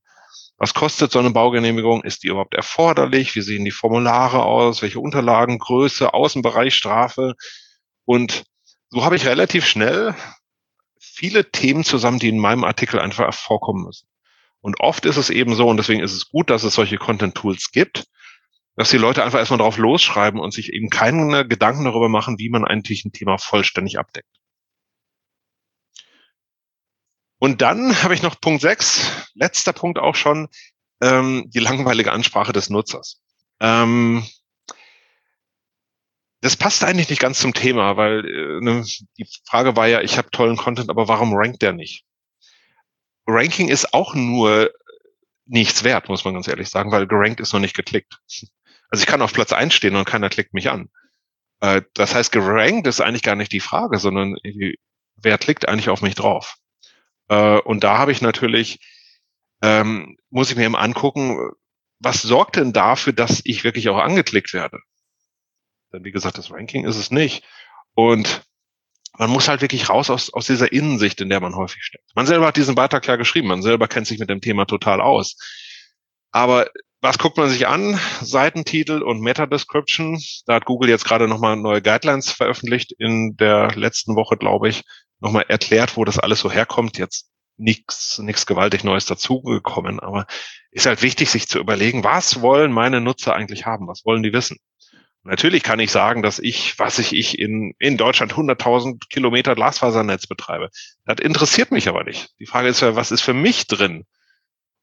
was 0.58 0.74
kostet 0.74 1.12
so 1.12 1.20
eine 1.20 1.30
Baugenehmigung? 1.30 2.02
Ist 2.02 2.24
die 2.24 2.30
überhaupt 2.30 2.56
erforderlich? 2.56 3.36
Wie 3.36 3.42
sehen 3.42 3.64
die 3.64 3.70
Formulare 3.70 4.42
aus? 4.42 4.82
Welche 4.82 5.00
Unterlagen, 5.00 5.60
Größe, 5.60 6.16
Außenbereich, 6.16 6.74
Strafe? 6.74 7.36
Und 8.06 8.46
so 8.90 9.06
habe 9.06 9.18
ich 9.18 9.28
relativ 9.28 9.68
schnell 9.68 10.16
viele 10.98 11.52
Themen 11.52 11.84
zusammen, 11.84 12.18
die 12.18 12.30
in 12.30 12.40
meinem 12.40 12.64
Artikel 12.64 13.00
einfach 13.00 13.32
vorkommen 13.36 13.84
müssen. 13.86 14.08
Und 14.66 14.80
oft 14.80 15.06
ist 15.06 15.18
es 15.18 15.30
eben 15.30 15.54
so, 15.54 15.68
und 15.68 15.78
deswegen 15.78 16.02
ist 16.02 16.14
es 16.14 16.28
gut, 16.28 16.50
dass 16.50 16.64
es 16.64 16.74
solche 16.74 16.98
Content-Tools 16.98 17.70
gibt, 17.70 18.06
dass 18.76 18.90
die 18.90 18.98
Leute 18.98 19.24
einfach 19.24 19.38
erstmal 19.38 19.60
drauf 19.60 19.78
losschreiben 19.78 20.40
und 20.40 20.56
sich 20.56 20.74
eben 20.74 20.90
keine 20.90 21.48
Gedanken 21.48 21.86
darüber 21.86 22.10
machen, 22.10 22.40
wie 22.40 22.50
man 22.50 22.66
eigentlich 22.66 23.06
ein 23.06 23.12
Thema 23.12 23.38
vollständig 23.38 24.00
abdeckt. 24.00 24.36
Und 27.38 27.62
dann 27.62 28.02
habe 28.02 28.16
ich 28.16 28.24
noch 28.24 28.42
Punkt 28.42 28.62
6, 28.62 29.30
letzter 29.36 29.72
Punkt 29.72 30.00
auch 30.00 30.16
schon, 30.16 30.48
ähm, 31.00 31.44
die 31.54 31.60
langweilige 31.60 32.12
Ansprache 32.12 32.52
des 32.52 32.72
Nutzers. 32.72 33.22
Ähm, 33.60 34.26
das 36.42 36.58
passt 36.58 36.84
eigentlich 36.84 37.12
nicht 37.12 37.22
ganz 37.22 37.38
zum 37.38 37.54
Thema, 37.54 37.98
weil 37.98 38.26
äh, 38.26 38.66
ne, 38.66 38.84
die 39.20 39.28
Frage 39.48 39.76
war 39.76 39.86
ja, 39.86 40.02
ich 40.02 40.18
habe 40.18 40.32
tollen 40.32 40.58
Content, 40.58 40.90
aber 40.90 41.08
warum 41.08 41.36
rankt 41.36 41.62
der 41.62 41.74
nicht? 41.74 42.04
Ranking 43.28 43.70
ist 43.70 43.94
auch 43.94 44.14
nur 44.14 44.72
nichts 45.46 45.84
wert, 45.84 46.10
muss 46.10 46.26
man 46.26 46.34
ganz 46.34 46.48
ehrlich 46.48 46.70
sagen, 46.70 46.92
weil 46.92 47.08
gerankt 47.08 47.40
ist 47.40 47.54
noch 47.54 47.60
nicht 47.60 47.76
geklickt. 47.76 48.20
Also 48.92 49.02
ich 49.02 49.08
kann 49.08 49.24
auf 49.24 49.34
Platz 49.34 49.52
eins 49.52 49.74
stehen 49.74 49.96
und 49.96 50.06
keiner 50.06 50.30
klickt 50.30 50.54
mich 50.54 50.70
an. 50.70 50.90
Äh, 51.60 51.82
das 51.96 52.14
heißt, 52.14 52.32
gerankt 52.32 52.86
ist 52.86 53.02
eigentlich 53.02 53.24
gar 53.24 53.36
nicht 53.36 53.52
die 53.52 53.60
Frage, 53.60 53.98
sondern 53.98 54.36
wer 55.16 55.38
klickt 55.40 55.68
eigentlich 55.68 55.90
auf 55.90 56.04
mich 56.04 56.14
drauf? 56.14 56.56
Äh, 57.28 57.58
und 57.62 57.84
da 57.84 57.98
habe 57.98 58.12
ich 58.12 58.22
natürlich, 58.22 58.80
ähm, 59.64 60.18
muss 60.30 60.52
ich 60.52 60.56
mir 60.56 60.66
eben 60.66 60.76
angucken, 60.76 61.50
was 62.00 62.22
sorgt 62.22 62.58
denn 62.58 62.74
dafür, 62.74 63.12
dass 63.12 63.42
ich 63.44 63.64
wirklich 63.64 63.90
auch 63.90 63.98
angeklickt 63.98 64.54
werde? 64.54 64.80
Denn 65.92 66.06
wie 66.06 66.12
gesagt, 66.12 66.38
das 66.38 66.52
Ranking 66.52 66.86
ist 66.86 66.98
es 66.98 67.10
nicht. 67.10 67.44
Und 67.96 68.46
man 69.18 69.30
muss 69.30 69.48
halt 69.48 69.62
wirklich 69.62 69.90
raus 69.90 70.10
aus, 70.10 70.34
aus 70.34 70.48
dieser 70.48 70.72
Innensicht, 70.72 71.22
in 71.22 71.30
der 71.30 71.40
man 71.40 71.56
häufig 71.56 71.84
steckt. 71.84 72.10
Man 72.16 72.26
selber 72.26 72.48
hat 72.48 72.58
diesen 72.58 72.76
Beitrag 72.76 73.08
ja 73.08 73.16
geschrieben, 73.16 73.48
man 73.48 73.62
selber 73.62 73.88
kennt 73.88 74.08
sich 74.08 74.20
mit 74.20 74.30
dem 74.30 74.42
Thema 74.42 74.66
total 74.66 75.02
aus. 75.02 75.38
Aber 76.32 76.68
was 77.02 77.18
guckt 77.20 77.38
man 77.38 77.50
sich 77.50 77.68
an? 77.68 78.00
Seitentitel 78.22 79.02
und 79.02 79.22
Meta-Description. 79.22 80.20
Da 80.48 80.56
hat 80.56 80.66
Google 80.66 80.90
jetzt 80.90 81.06
gerade 81.06 81.28
nochmal 81.28 81.56
neue 81.56 81.82
Guidelines 81.82 82.32
veröffentlicht 82.32 82.94
in 82.98 83.36
der 83.38 83.72
letzten 83.76 84.16
Woche, 84.16 84.38
glaube 84.38 84.70
ich, 84.70 84.84
nochmal 85.20 85.46
erklärt, 85.48 85.98
wo 85.98 86.04
das 86.04 86.20
alles 86.20 86.40
so 86.40 86.52
herkommt. 86.52 86.98
Jetzt 86.98 87.30
nichts 87.58 88.20
nichts 88.20 88.46
gewaltig 88.46 88.84
Neues 88.84 89.06
dazugekommen, 89.06 90.00
aber 90.00 90.26
ist 90.72 90.88
halt 90.88 91.02
wichtig, 91.02 91.30
sich 91.30 91.48
zu 91.48 91.60
überlegen, 91.60 92.04
was 92.04 92.42
wollen 92.42 92.72
meine 92.72 93.00
Nutzer 93.00 93.34
eigentlich 93.34 93.66
haben? 93.66 93.88
Was 93.88 94.04
wollen 94.04 94.24
die 94.24 94.34
wissen? 94.34 94.58
Natürlich 95.28 95.64
kann 95.64 95.80
ich 95.80 95.90
sagen, 95.90 96.22
dass 96.22 96.38
ich, 96.38 96.78
was 96.78 97.00
ich, 97.00 97.12
ich 97.12 97.40
in, 97.40 97.74
in 97.80 97.98
Deutschland 97.98 98.34
100.000 98.34 99.10
Kilometer 99.10 99.56
Glasfasernetz 99.56 100.28
betreibe. 100.28 100.70
Das 101.04 101.18
interessiert 101.20 101.72
mich 101.72 101.90
aber 101.90 102.04
nicht. 102.04 102.30
Die 102.40 102.46
Frage 102.46 102.68
ist 102.68 102.82
ja, 102.82 102.96
was 102.96 103.10
ist 103.10 103.22
für 103.22 103.34
mich 103.34 103.66
drin? 103.66 104.06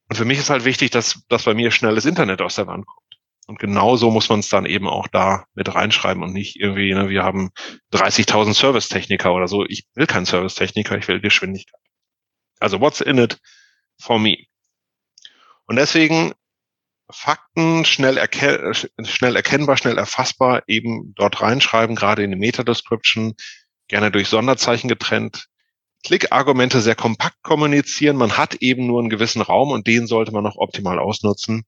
Und 0.09 0.17
für 0.17 0.25
mich 0.25 0.41
ist 0.41 0.51
halt 0.51 0.65
wichtig, 0.65 0.91
dass, 0.91 1.23
dass 1.29 1.45
bei 1.45 1.55
mir 1.55 1.71
schnelles 1.71 2.07
Internet 2.07 2.43
aus 2.43 2.57
der 2.57 2.67
Wand 2.67 2.87
kommt. 2.87 3.07
Und 3.47 3.61
genauso 3.61 4.11
muss 4.11 4.29
man 4.29 4.41
es 4.41 4.49
dann 4.49 4.67
eben 4.67 4.89
auch 4.89 5.07
da 5.07 5.45
mit 5.55 5.73
reinschreiben 5.73 6.25
und 6.25 6.33
nicht 6.33 6.57
irgendwie, 6.59 6.93
ne, 6.93 7.09
wir 7.09 7.23
haben 7.23 7.51
30.000 7.93 8.55
Servicetechniker 8.55 9.33
oder 9.33 9.47
so. 9.47 9.65
Ich 9.65 9.85
will 9.95 10.07
keinen 10.09 10.27
Servicetechniker, 10.27 10.99
ich 10.99 11.07
will 11.07 11.21
Geschwindigkeit. 11.21 11.81
Also 12.59 12.81
what's 12.81 13.01
in 13.01 13.19
it 13.19 13.39
for 14.01 14.19
me? 14.19 14.39
Und 15.67 15.77
deswegen 15.77 16.33
Fakten 17.13 17.85
schnell, 17.85 18.17
erken 18.17 18.75
schnell 19.05 19.37
erkennbar, 19.37 19.77
schnell 19.77 19.99
erfassbar 19.99 20.63
eben 20.67 21.15
dort 21.15 21.41
reinschreiben, 21.41 21.97
gerade 21.97 22.23
in 22.23 22.31
die 22.31 22.37
Meta-Description, 22.37 23.35
gerne 23.89 24.11
durch 24.11 24.29
Sonderzeichen 24.29 24.89
getrennt. 24.89 25.47
Klickargumente 26.05 26.81
sehr 26.81 26.97
kompakt 26.97 27.43
kommunizieren. 27.43 28.17
Man 28.17 28.37
hat 28.37 28.57
eben 28.57 28.87
nur 28.87 29.01
einen 29.01 29.11
gewissen 29.11 29.43
Raum 29.43 29.71
und 29.71 29.87
den 29.87 30.07
sollte 30.07 30.33
man 30.33 30.43
noch 30.43 30.57
optimal 30.57 30.99
ausnutzen. 30.99 31.65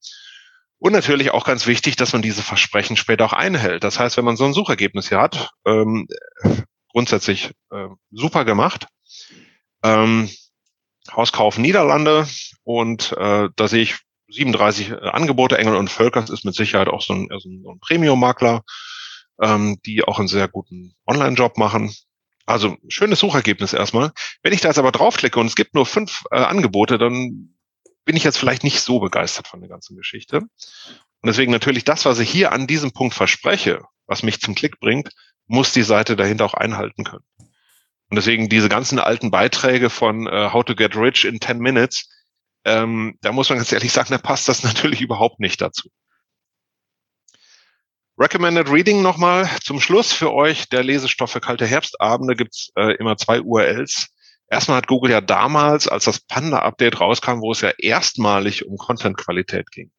Und 0.78 0.92
natürlich 0.92 1.30
auch 1.30 1.44
ganz 1.44 1.66
wichtig, 1.66 1.96
dass 1.96 2.12
man 2.12 2.22
diese 2.22 2.42
Versprechen 2.42 2.96
später 2.96 3.24
auch 3.24 3.32
einhält. 3.32 3.84
Das 3.84 3.98
heißt, 3.98 4.16
wenn 4.16 4.24
man 4.24 4.36
so 4.36 4.44
ein 4.44 4.52
Suchergebnis 4.52 5.08
hier 5.08 5.20
hat, 5.20 5.50
ähm, 5.64 6.08
grundsätzlich 6.90 7.52
äh, 7.70 7.88
super 8.10 8.44
gemacht. 8.44 8.86
Ähm, 9.82 10.28
Hauskauf 11.10 11.58
Niederlande 11.58 12.26
und 12.64 13.12
äh, 13.12 13.48
da 13.54 13.68
sehe 13.68 13.82
ich 13.82 13.96
37 14.34 14.90
äh, 14.90 14.94
Angebote, 14.94 15.58
Engel 15.58 15.76
und 15.76 15.90
Völkers 15.90 16.30
ist 16.30 16.44
mit 16.44 16.54
Sicherheit 16.54 16.88
auch 16.88 17.02
so 17.02 17.14
ein, 17.14 17.28
so 17.38 17.48
ein 17.48 17.80
Premium-Makler, 17.80 18.62
ähm, 19.40 19.78
die 19.86 20.04
auch 20.04 20.18
einen 20.18 20.28
sehr 20.28 20.48
guten 20.48 20.94
Online-Job 21.06 21.58
machen. 21.58 21.94
Also 22.46 22.76
schönes 22.88 23.20
Suchergebnis 23.20 23.72
erstmal. 23.72 24.12
Wenn 24.42 24.52
ich 24.52 24.60
da 24.60 24.68
jetzt 24.68 24.78
aber 24.78 24.92
draufklicke 24.92 25.40
und 25.40 25.46
es 25.46 25.56
gibt 25.56 25.74
nur 25.74 25.86
fünf 25.86 26.24
äh, 26.30 26.36
Angebote, 26.36 26.98
dann 26.98 27.54
bin 28.04 28.16
ich 28.16 28.24
jetzt 28.24 28.36
vielleicht 28.36 28.64
nicht 28.64 28.80
so 28.80 29.00
begeistert 29.00 29.48
von 29.48 29.60
der 29.60 29.70
ganzen 29.70 29.96
Geschichte. 29.96 30.38
Und 30.38 31.28
deswegen 31.28 31.52
natürlich 31.52 31.84
das, 31.84 32.04
was 32.04 32.18
ich 32.18 32.28
hier 32.28 32.52
an 32.52 32.66
diesem 32.66 32.92
Punkt 32.92 33.14
verspreche, 33.14 33.82
was 34.06 34.22
mich 34.22 34.40
zum 34.40 34.54
Klick 34.54 34.78
bringt, 34.78 35.08
muss 35.46 35.72
die 35.72 35.82
Seite 35.82 36.16
dahinter 36.16 36.44
auch 36.44 36.54
einhalten 36.54 37.04
können. 37.04 37.24
Und 38.10 38.16
deswegen 38.16 38.48
diese 38.48 38.68
ganzen 38.68 38.98
alten 38.98 39.30
Beiträge 39.30 39.88
von 39.88 40.26
uh, 40.26 40.52
How 40.52 40.64
to 40.64 40.74
Get 40.74 40.96
Rich 40.96 41.24
in 41.24 41.40
10 41.40 41.58
Minutes, 41.58 42.10
ähm, 42.64 43.18
da 43.20 43.32
muss 43.32 43.48
man 43.48 43.58
ganz 43.58 43.72
ehrlich 43.72 43.92
sagen, 43.92 44.10
da 44.10 44.18
passt 44.18 44.48
das 44.48 44.62
natürlich 44.64 45.00
überhaupt 45.00 45.40
nicht 45.40 45.60
dazu. 45.60 45.88
Recommended 48.16 48.70
Reading 48.70 49.02
nochmal 49.02 49.50
zum 49.62 49.80
Schluss 49.80 50.12
für 50.12 50.32
euch. 50.32 50.68
Der 50.68 50.84
Lesestoff 50.84 51.32
für 51.32 51.40
kalte 51.40 51.66
Herbstabende 51.66 52.36
gibt's 52.36 52.70
äh, 52.76 52.94
immer 52.96 53.16
zwei 53.16 53.40
URLs. 53.40 54.08
Erstmal 54.48 54.76
hat 54.76 54.86
Google 54.86 55.10
ja 55.10 55.20
damals, 55.20 55.88
als 55.88 56.04
das 56.04 56.20
Panda-Update 56.20 57.00
rauskam, 57.00 57.40
wo 57.40 57.50
es 57.50 57.60
ja 57.60 57.72
erstmalig 57.76 58.66
um 58.66 58.76
Content-Qualität 58.76 59.70
ging, 59.72 59.90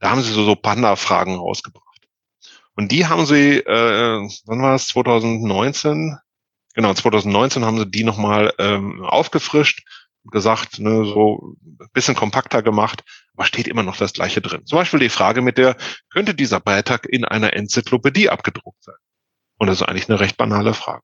da 0.00 0.10
haben 0.10 0.22
sie 0.22 0.32
so, 0.32 0.44
so 0.44 0.56
Panda-Fragen 0.56 1.36
rausgebracht. 1.36 2.08
Und 2.74 2.90
die 2.90 3.06
haben 3.06 3.26
sie, 3.26 3.58
äh, 3.58 4.28
wann 4.46 4.62
war 4.62 4.74
es, 4.74 4.88
2019? 4.88 6.18
Genau, 6.74 6.94
2019 6.94 7.64
haben 7.64 7.78
sie 7.78 7.90
die 7.90 8.04
nochmal 8.04 8.52
ähm, 8.58 9.04
aufgefrischt 9.04 9.82
gesagt, 10.24 10.78
ne, 10.78 11.04
so 11.04 11.56
bisschen 11.92 12.14
kompakter 12.14 12.62
gemacht, 12.62 13.02
aber 13.34 13.44
steht 13.44 13.68
immer 13.68 13.82
noch 13.82 13.96
das 13.96 14.12
Gleiche 14.12 14.40
drin. 14.40 14.66
Zum 14.66 14.78
Beispiel 14.78 15.00
die 15.00 15.08
Frage 15.08 15.42
mit 15.42 15.58
der, 15.58 15.76
könnte 16.10 16.34
dieser 16.34 16.60
Beitrag 16.60 17.06
in 17.06 17.24
einer 17.24 17.54
Enzyklopädie 17.54 18.28
abgedruckt 18.28 18.82
sein? 18.82 18.96
Und 19.58 19.66
das 19.66 19.80
ist 19.80 19.88
eigentlich 19.88 20.08
eine 20.08 20.20
recht 20.20 20.36
banale 20.36 20.74
Frage. 20.74 21.02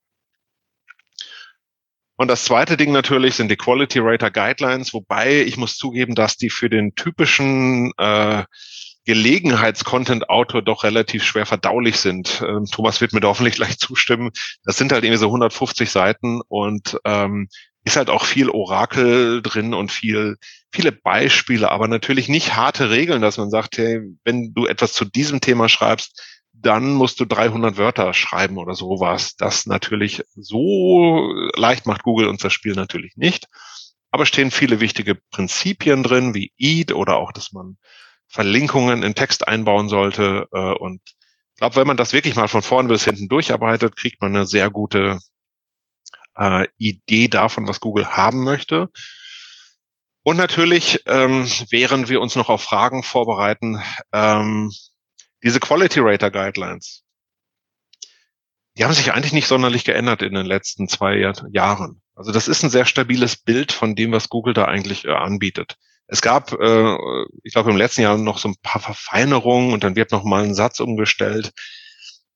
Und 2.17 2.29
das 2.29 2.45
zweite 2.45 2.79
Ding 2.79 2.93
natürlich 2.93 3.35
sind 3.35 3.51
die 3.51 3.57
Quality 3.57 3.99
Rater 4.01 4.31
Guidelines, 4.31 4.95
wobei 4.95 5.43
ich 5.43 5.59
muss 5.59 5.77
zugeben, 5.77 6.15
dass 6.15 6.37
die 6.37 6.49
für 6.49 6.71
den 6.71 6.95
typischen 6.95 7.93
äh, 7.99 8.45
Gelegenheits-Content-Autor 9.05 10.63
doch 10.63 10.83
relativ 10.83 11.23
schwer 11.25 11.47
verdaulich 11.47 11.99
sind. 11.99 12.43
Ähm, 12.47 12.65
Thomas 12.65 13.01
wird 13.01 13.13
mir 13.13 13.21
da 13.21 13.29
hoffentlich 13.29 13.55
gleich 13.55 13.79
zustimmen. 13.79 14.31
Das 14.65 14.79
sind 14.79 14.93
halt 14.93 15.05
irgendwie 15.05 15.21
so 15.21 15.27
150 15.27 15.91
Seiten 15.91 16.41
und 16.49 16.99
ähm, 17.05 17.49
ist 17.87 17.95
halt 17.97 18.11
auch 18.11 18.25
viel 18.25 18.51
Orakel 18.51 19.43
drin 19.43 19.73
und 19.73 19.93
viel, 19.93 20.39
viele 20.73 20.91
Beispiele, 20.91 21.71
aber 21.71 21.87
natürlich 21.87 22.29
nicht 22.29 22.57
harte 22.57 22.91
Regeln, 22.91 23.23
dass 23.23 23.39
man 23.39 23.49
sagt, 23.49 23.79
hey, 23.79 24.01
wenn 24.25 24.53
du 24.53 24.67
etwas 24.67 24.93
zu 24.93 25.05
diesem 25.05 25.41
Thema 25.41 25.69
schreibst, 25.69 26.21
dann 26.53 26.95
musst 26.95 27.21
du 27.21 27.25
300 27.25 27.77
Wörter 27.77 28.13
schreiben 28.13 28.59
oder 28.59 28.75
sowas. 28.75 29.37
Das 29.37 29.67
natürlich 29.67 30.25
so 30.35 31.33
leicht 31.55 31.87
macht 31.87 32.03
Google 32.03 32.27
uns 32.27 32.43
das 32.43 32.53
Spiel 32.53 32.75
natürlich 32.75 33.17
nicht. 33.17 33.47
Aber 34.11 34.27
stehen 34.27 34.51
viele 34.51 34.81
wichtige 34.81 35.15
Prinzipien 35.31 36.03
drin, 36.03 36.35
wie 36.35 36.53
EAT 36.59 36.93
oder 36.93 37.19
auch, 37.19 37.31
dass 37.31 37.53
man 37.53 37.77
Verlinkungen 38.27 39.05
in 39.05 39.15
Text 39.15 39.47
einbauen 39.47 39.89
sollte. 39.89 40.49
Äh, 40.53 40.73
und 40.73 41.03
ich 41.05 41.59
glaube, 41.59 41.77
wenn 41.77 41.87
man 41.87 41.97
das 41.97 42.13
wirklich 42.13 42.35
mal 42.35 42.49
von 42.49 42.63
vorne 42.63 42.89
bis 42.89 43.05
hinten 43.05 43.29
durcharbeitet, 43.29 43.95
kriegt 43.95 44.21
man 44.21 44.35
eine 44.35 44.45
sehr 44.45 44.71
gute 44.71 45.21
äh, 46.37 46.67
Idee 46.79 47.29
davon, 47.29 47.67
was 47.69 47.81
Google 47.81 48.07
haben 48.07 48.45
möchte. 48.45 48.89
Und 50.23 50.37
natürlich, 50.37 51.03
ähm, 51.07 51.47
während 51.71 52.09
wir 52.09 52.21
uns 52.21 52.35
noch 52.35 52.49
auf 52.49 52.63
Fragen 52.63 53.03
vorbereiten, 53.03 53.81
ähm, 54.13 54.73
diese 55.43 55.61
Quality 55.61 56.01
Rater 56.01 56.31
Guidelines, 56.31 57.05
die 58.77 58.85
haben 58.85 58.93
sich 58.93 59.13
eigentlich 59.13 59.33
nicht 59.33 59.47
sonderlich 59.47 59.85
geändert 59.85 60.23
in 60.23 60.35
den 60.35 60.47
letzten 60.47 60.89
zwei 60.89 61.33
Jahren. 61.51 62.03
Also 62.15 62.33
das 62.33 62.49
ist 62.49 62.63
ein 62.63 62.71
sehr 62.71 62.85
stabiles 62.85 63.37
Bild 63.37 63.73
von 63.73 63.95
dem, 63.95 64.13
was 64.13 64.29
Google 64.29 64.55
da 64.55 64.65
eigentlich 64.65 65.05
äh, 65.05 65.13
anbietet. 65.13 65.77
Es 66.09 66.23
gab, 66.23 66.53
äh, 66.53 66.97
ich 67.43 67.53
glaube, 67.53 67.71
im 67.71 67.77
letzten 67.77 68.03
Jahr 68.03 68.17
noch 68.17 68.39
so 68.39 68.49
ein 68.49 68.57
paar 68.63 68.81
Verfeinerungen 68.81 69.73
und 69.73 69.83
dann 69.85 69.97
wird 69.97 70.13
noch 70.13 70.25
mal 70.25 70.45
ein 70.45 70.55
Satz 70.55 70.81
umgestellt. 70.81 71.53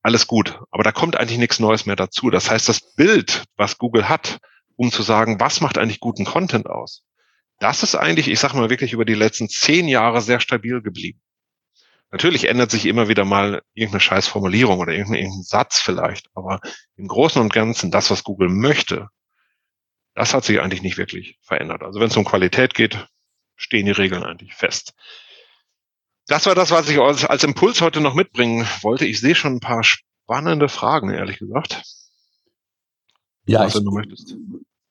Alles 0.02 0.26
gut, 0.26 0.58
aber 0.70 0.82
da 0.82 0.92
kommt 0.92 1.16
eigentlich 1.16 1.38
nichts 1.38 1.58
Neues 1.58 1.86
mehr 1.86 1.96
dazu. 1.96 2.30
Das 2.30 2.50
heißt, 2.50 2.68
das 2.68 2.94
Bild, 2.94 3.44
was 3.56 3.78
Google 3.78 4.08
hat, 4.08 4.38
um 4.76 4.90
zu 4.90 5.02
sagen, 5.02 5.40
was 5.40 5.60
macht 5.60 5.76
eigentlich 5.76 6.00
guten 6.00 6.24
Content 6.24 6.66
aus, 6.66 7.04
das 7.58 7.82
ist 7.82 7.94
eigentlich, 7.94 8.28
ich 8.28 8.40
sage 8.40 8.56
mal 8.56 8.70
wirklich 8.70 8.94
über 8.94 9.04
die 9.04 9.14
letzten 9.14 9.48
zehn 9.48 9.88
Jahre 9.88 10.22
sehr 10.22 10.40
stabil 10.40 10.80
geblieben. 10.80 11.20
Natürlich 12.10 12.48
ändert 12.48 12.70
sich 12.70 12.86
immer 12.86 13.08
wieder 13.08 13.24
mal 13.24 13.62
irgendeine 13.74 14.00
scheiß 14.00 14.26
Formulierung 14.26 14.80
oder 14.80 14.92
irgendein, 14.92 15.20
irgendein 15.20 15.42
Satz 15.42 15.78
vielleicht, 15.78 16.28
aber 16.34 16.60
im 16.96 17.06
Großen 17.06 17.40
und 17.40 17.52
Ganzen 17.52 17.90
das, 17.90 18.10
was 18.10 18.24
Google 18.24 18.48
möchte, 18.48 19.08
das 20.14 20.34
hat 20.34 20.44
sich 20.44 20.60
eigentlich 20.60 20.82
nicht 20.82 20.98
wirklich 20.98 21.38
verändert. 21.42 21.82
Also 21.82 22.00
wenn 22.00 22.08
es 22.08 22.16
um 22.16 22.24
Qualität 22.24 22.74
geht, 22.74 23.06
stehen 23.54 23.86
die 23.86 23.92
Regeln 23.92 24.24
eigentlich 24.24 24.54
fest. 24.54 24.94
Das 26.30 26.46
war 26.46 26.54
das, 26.54 26.70
was 26.70 26.88
ich 26.88 27.00
als 27.00 27.42
Impuls 27.42 27.80
heute 27.80 28.00
noch 28.00 28.14
mitbringen 28.14 28.64
wollte. 28.82 29.04
Ich 29.04 29.20
sehe 29.20 29.34
schon 29.34 29.54
ein 29.54 29.60
paar 29.60 29.82
spannende 29.82 30.68
Fragen, 30.68 31.10
ehrlich 31.10 31.40
gesagt. 31.40 31.82
Ja, 33.46 33.64
was, 33.64 33.74
ich, 33.74 33.82
du 33.82 33.90
möchtest. 33.90 34.36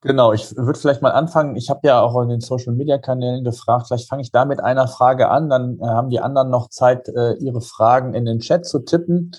Genau, 0.02 0.34
ich 0.34 0.54
würde 0.58 0.78
vielleicht 0.78 1.02
mal 1.02 1.12
anfangen. 1.12 1.56
Ich 1.56 1.70
habe 1.70 1.88
ja 1.88 2.02
auch 2.02 2.22
in 2.22 2.28
den 2.28 2.42
Social 2.42 2.74
Media 2.74 2.98
Kanälen 2.98 3.46
gefragt, 3.46 3.88
vielleicht 3.88 4.10
fange 4.10 4.22
ich 4.22 4.34
da 4.34 4.44
mit 4.44 4.60
einer 4.60 4.90
Frage 4.90 5.30
an, 5.30 5.50
dann 5.50 5.80
äh, 5.80 5.86
haben 5.86 6.10
die 6.10 6.20
anderen 6.20 6.50
noch 6.50 6.68
Zeit, 6.68 7.08
äh, 7.08 7.36
ihre 7.36 7.62
Fragen 7.62 8.14
in 8.16 8.26
den 8.26 8.40
Chat 8.40 8.66
zu 8.66 8.80
tippen. 8.80 9.32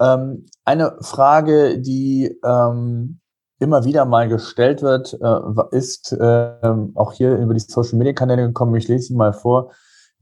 Ähm, 0.00 0.46
eine 0.64 0.96
Frage, 1.00 1.78
die 1.78 2.36
ähm, 2.44 3.20
immer 3.60 3.84
wieder 3.84 4.04
mal 4.04 4.26
gestellt 4.26 4.82
wird, 4.82 5.16
äh, 5.22 5.76
ist 5.76 6.10
äh, 6.10 6.74
auch 6.96 7.12
hier 7.12 7.36
über 7.36 7.54
die 7.54 7.60
Social 7.60 7.98
Media 7.98 8.14
Kanäle 8.14 8.48
gekommen. 8.48 8.74
Ich 8.74 8.88
lese 8.88 9.06
sie 9.06 9.14
mal 9.14 9.32
vor. 9.32 9.70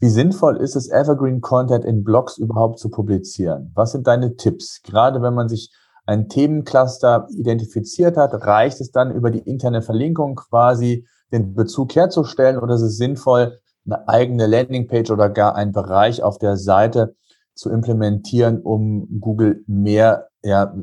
Wie 0.00 0.08
sinnvoll 0.08 0.56
ist 0.56 0.76
es, 0.76 0.90
Evergreen 0.90 1.40
Content 1.40 1.84
in 1.84 2.04
Blogs 2.04 2.36
überhaupt 2.36 2.78
zu 2.78 2.90
publizieren? 2.90 3.72
Was 3.74 3.92
sind 3.92 4.06
deine 4.06 4.36
Tipps? 4.36 4.82
Gerade 4.82 5.22
wenn 5.22 5.34
man 5.34 5.48
sich 5.48 5.72
ein 6.06 6.28
Themencluster 6.28 7.26
identifiziert 7.30 8.16
hat, 8.16 8.34
reicht 8.46 8.80
es 8.80 8.90
dann 8.90 9.14
über 9.14 9.30
die 9.30 9.38
interne 9.38 9.82
Verlinkung 9.82 10.34
quasi 10.34 11.06
den 11.32 11.54
Bezug 11.54 11.94
herzustellen 11.94 12.58
oder 12.58 12.74
ist 12.74 12.82
es 12.82 12.96
sinnvoll, 12.96 13.60
eine 13.86 14.08
eigene 14.08 14.46
Landingpage 14.46 15.10
oder 15.10 15.28
gar 15.28 15.54
einen 15.54 15.72
Bereich 15.72 16.22
auf 16.22 16.38
der 16.38 16.56
Seite 16.56 17.16
zu 17.54 17.70
implementieren, 17.70 18.60
um 18.60 19.20
Google 19.20 19.62
mehr 19.66 20.28
ja, 20.42 20.74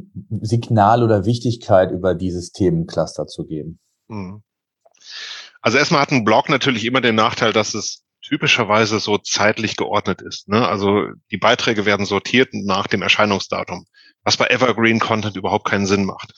Signal 0.41 1.03
oder 1.03 1.25
Wichtigkeit 1.25 1.91
über 1.91 2.15
dieses 2.15 2.51
Themencluster 2.51 3.27
zu 3.27 3.45
geben? 3.45 3.79
Mhm. 4.07 4.43
Also 5.61 5.77
erstmal 5.77 6.01
hat 6.01 6.11
ein 6.11 6.23
Blog 6.23 6.49
natürlich 6.49 6.85
immer 6.85 7.01
den 7.01 7.15
Nachteil, 7.15 7.53
dass 7.53 7.73
es 7.73 8.03
typischerweise 8.31 8.99
so 8.99 9.17
zeitlich 9.17 9.75
geordnet 9.75 10.21
ist. 10.21 10.47
Ne? 10.47 10.65
Also 10.65 11.07
die 11.31 11.37
Beiträge 11.37 11.85
werden 11.85 12.05
sortiert 12.05 12.49
nach 12.53 12.87
dem 12.87 13.01
Erscheinungsdatum, 13.01 13.85
was 14.23 14.37
bei 14.37 14.47
Evergreen 14.47 14.99
Content 14.99 15.35
überhaupt 15.35 15.67
keinen 15.67 15.85
Sinn 15.85 16.05
macht. 16.05 16.33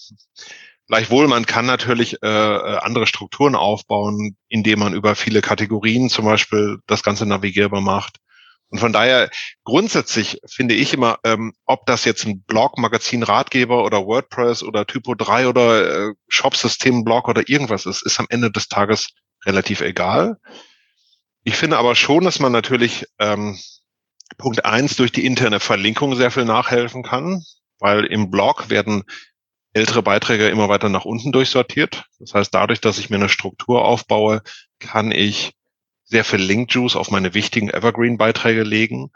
Gleichwohl, 0.88 1.27
man 1.27 1.45
kann 1.45 1.67
natürlich 1.67 2.21
äh, 2.23 2.27
äh 2.27 2.77
andere 2.77 3.06
Strukturen 3.06 3.56
aufbauen, 3.56 4.36
indem 4.49 4.79
man 4.79 4.93
über 4.93 5.15
viele 5.15 5.41
Kategorien 5.41 6.10
zum 6.10 6.25
Beispiel 6.25 6.79
das 6.88 7.03
Ganze 7.03 7.27
navigierbar 7.27 7.82
macht. 7.82 8.17
Und 8.69 8.79
von 8.79 8.91
daher 8.91 9.29
grundsätzlich 9.63 10.39
finde 10.49 10.73
ich 10.73 10.95
immer, 10.95 11.19
ähm, 11.23 11.53
ob 11.65 11.86
das 11.86 12.06
jetzt 12.06 12.25
ein 12.25 12.41
Blog, 12.41 12.79
Magazin, 12.79 13.21
Ratgeber 13.21 13.84
oder 13.84 14.08
WordPress 14.08 14.63
oder 14.63 14.88
Typo 14.88 15.13
3 15.13 15.47
oder 15.47 16.08
äh, 16.10 16.13
Shopsystem 16.27 17.03
Blog 17.03 17.29
oder 17.29 17.47
irgendwas 17.47 17.86
ist, 17.86 18.01
ist 18.01 18.19
am 18.19 18.25
Ende 18.29 18.49
des 18.49 18.67
Tages 18.67 19.10
relativ 19.45 19.82
egal. 19.82 20.38
Ich 21.43 21.56
finde 21.56 21.77
aber 21.77 21.95
schon, 21.95 22.23
dass 22.23 22.39
man 22.39 22.51
natürlich 22.51 23.06
ähm, 23.19 23.58
Punkt 24.38 24.65
eins 24.65 24.95
durch 24.95 25.12
die 25.12 25.25
interne 25.25 25.60
Verlinkung 25.60 26.15
sehr 26.15 26.32
viel 26.32 26.45
nachhelfen 26.45 27.03
kann, 27.03 27.43
weil 27.79 28.06
im 28.06 28.32
Blog 28.32 28.69
werden 28.69 29.03
ältere 29.73 30.03
Beiträge 30.03 30.49
immer 30.49 30.69
weiter 30.69 30.89
nach 30.89 31.06
unten 31.06 31.32
durchsortiert. 31.32 32.06
Das 32.19 32.34
heißt, 32.34 32.53
dadurch, 32.53 32.79
dass 32.79 32.99
ich 32.99 33.10
mir 33.10 33.17
eine 33.17 33.29
Struktur 33.29 33.84
aufbaue, 33.84 34.41
kann 34.79 35.12
ich 35.12 35.53
sehr 36.06 36.23
viel 36.23 36.39
Link-Juice 36.39 36.95
auf 36.95 37.12
meine 37.12 37.34
wichtigen 37.34 37.69
Evergreen-Beiträge 37.69 38.63
legen. 38.63 39.12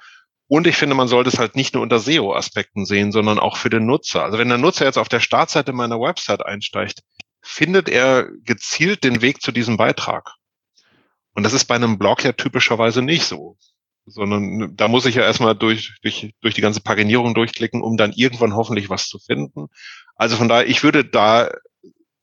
Und 0.47 0.65
ich 0.65 0.75
finde, 0.75 0.95
man 0.95 1.07
sollte 1.07 1.29
es 1.29 1.37
halt 1.37 1.55
nicht 1.55 1.73
nur 1.73 1.83
unter 1.83 1.99
SEO-Aspekten 1.99 2.85
sehen, 2.85 3.11
sondern 3.11 3.37
auch 3.37 3.57
für 3.57 3.69
den 3.69 3.85
Nutzer. 3.85 4.23
Also 4.23 4.37
wenn 4.37 4.49
der 4.49 4.57
Nutzer 4.57 4.85
jetzt 4.85 4.97
auf 4.97 5.09
der 5.09 5.19
Startseite 5.19 5.73
meiner 5.73 5.99
Website 5.99 6.45
einsteigt, 6.45 7.01
findet 7.41 7.89
er 7.89 8.27
gezielt 8.43 9.03
den 9.03 9.21
Weg 9.21 9.41
zu 9.41 9.51
diesem 9.51 9.77
Beitrag. 9.77 10.33
Und 11.37 11.43
das 11.43 11.53
ist 11.53 11.65
bei 11.65 11.75
einem 11.75 11.99
Blog 11.99 12.23
ja 12.23 12.31
typischerweise 12.31 13.03
nicht 13.03 13.25
so. 13.25 13.57
Sondern 14.07 14.75
da 14.75 14.87
muss 14.87 15.05
ich 15.05 15.13
ja 15.13 15.21
erstmal 15.21 15.53
durch, 15.53 15.95
durch, 16.01 16.33
durch 16.41 16.55
die 16.55 16.61
ganze 16.61 16.81
Paginierung 16.81 17.35
durchklicken, 17.35 17.83
um 17.83 17.95
dann 17.95 18.11
irgendwann 18.11 18.55
hoffentlich 18.55 18.89
was 18.89 19.07
zu 19.07 19.19
finden. 19.19 19.67
Also 20.15 20.35
von 20.35 20.49
daher, 20.49 20.67
ich 20.67 20.81
würde 20.81 21.05
da 21.05 21.51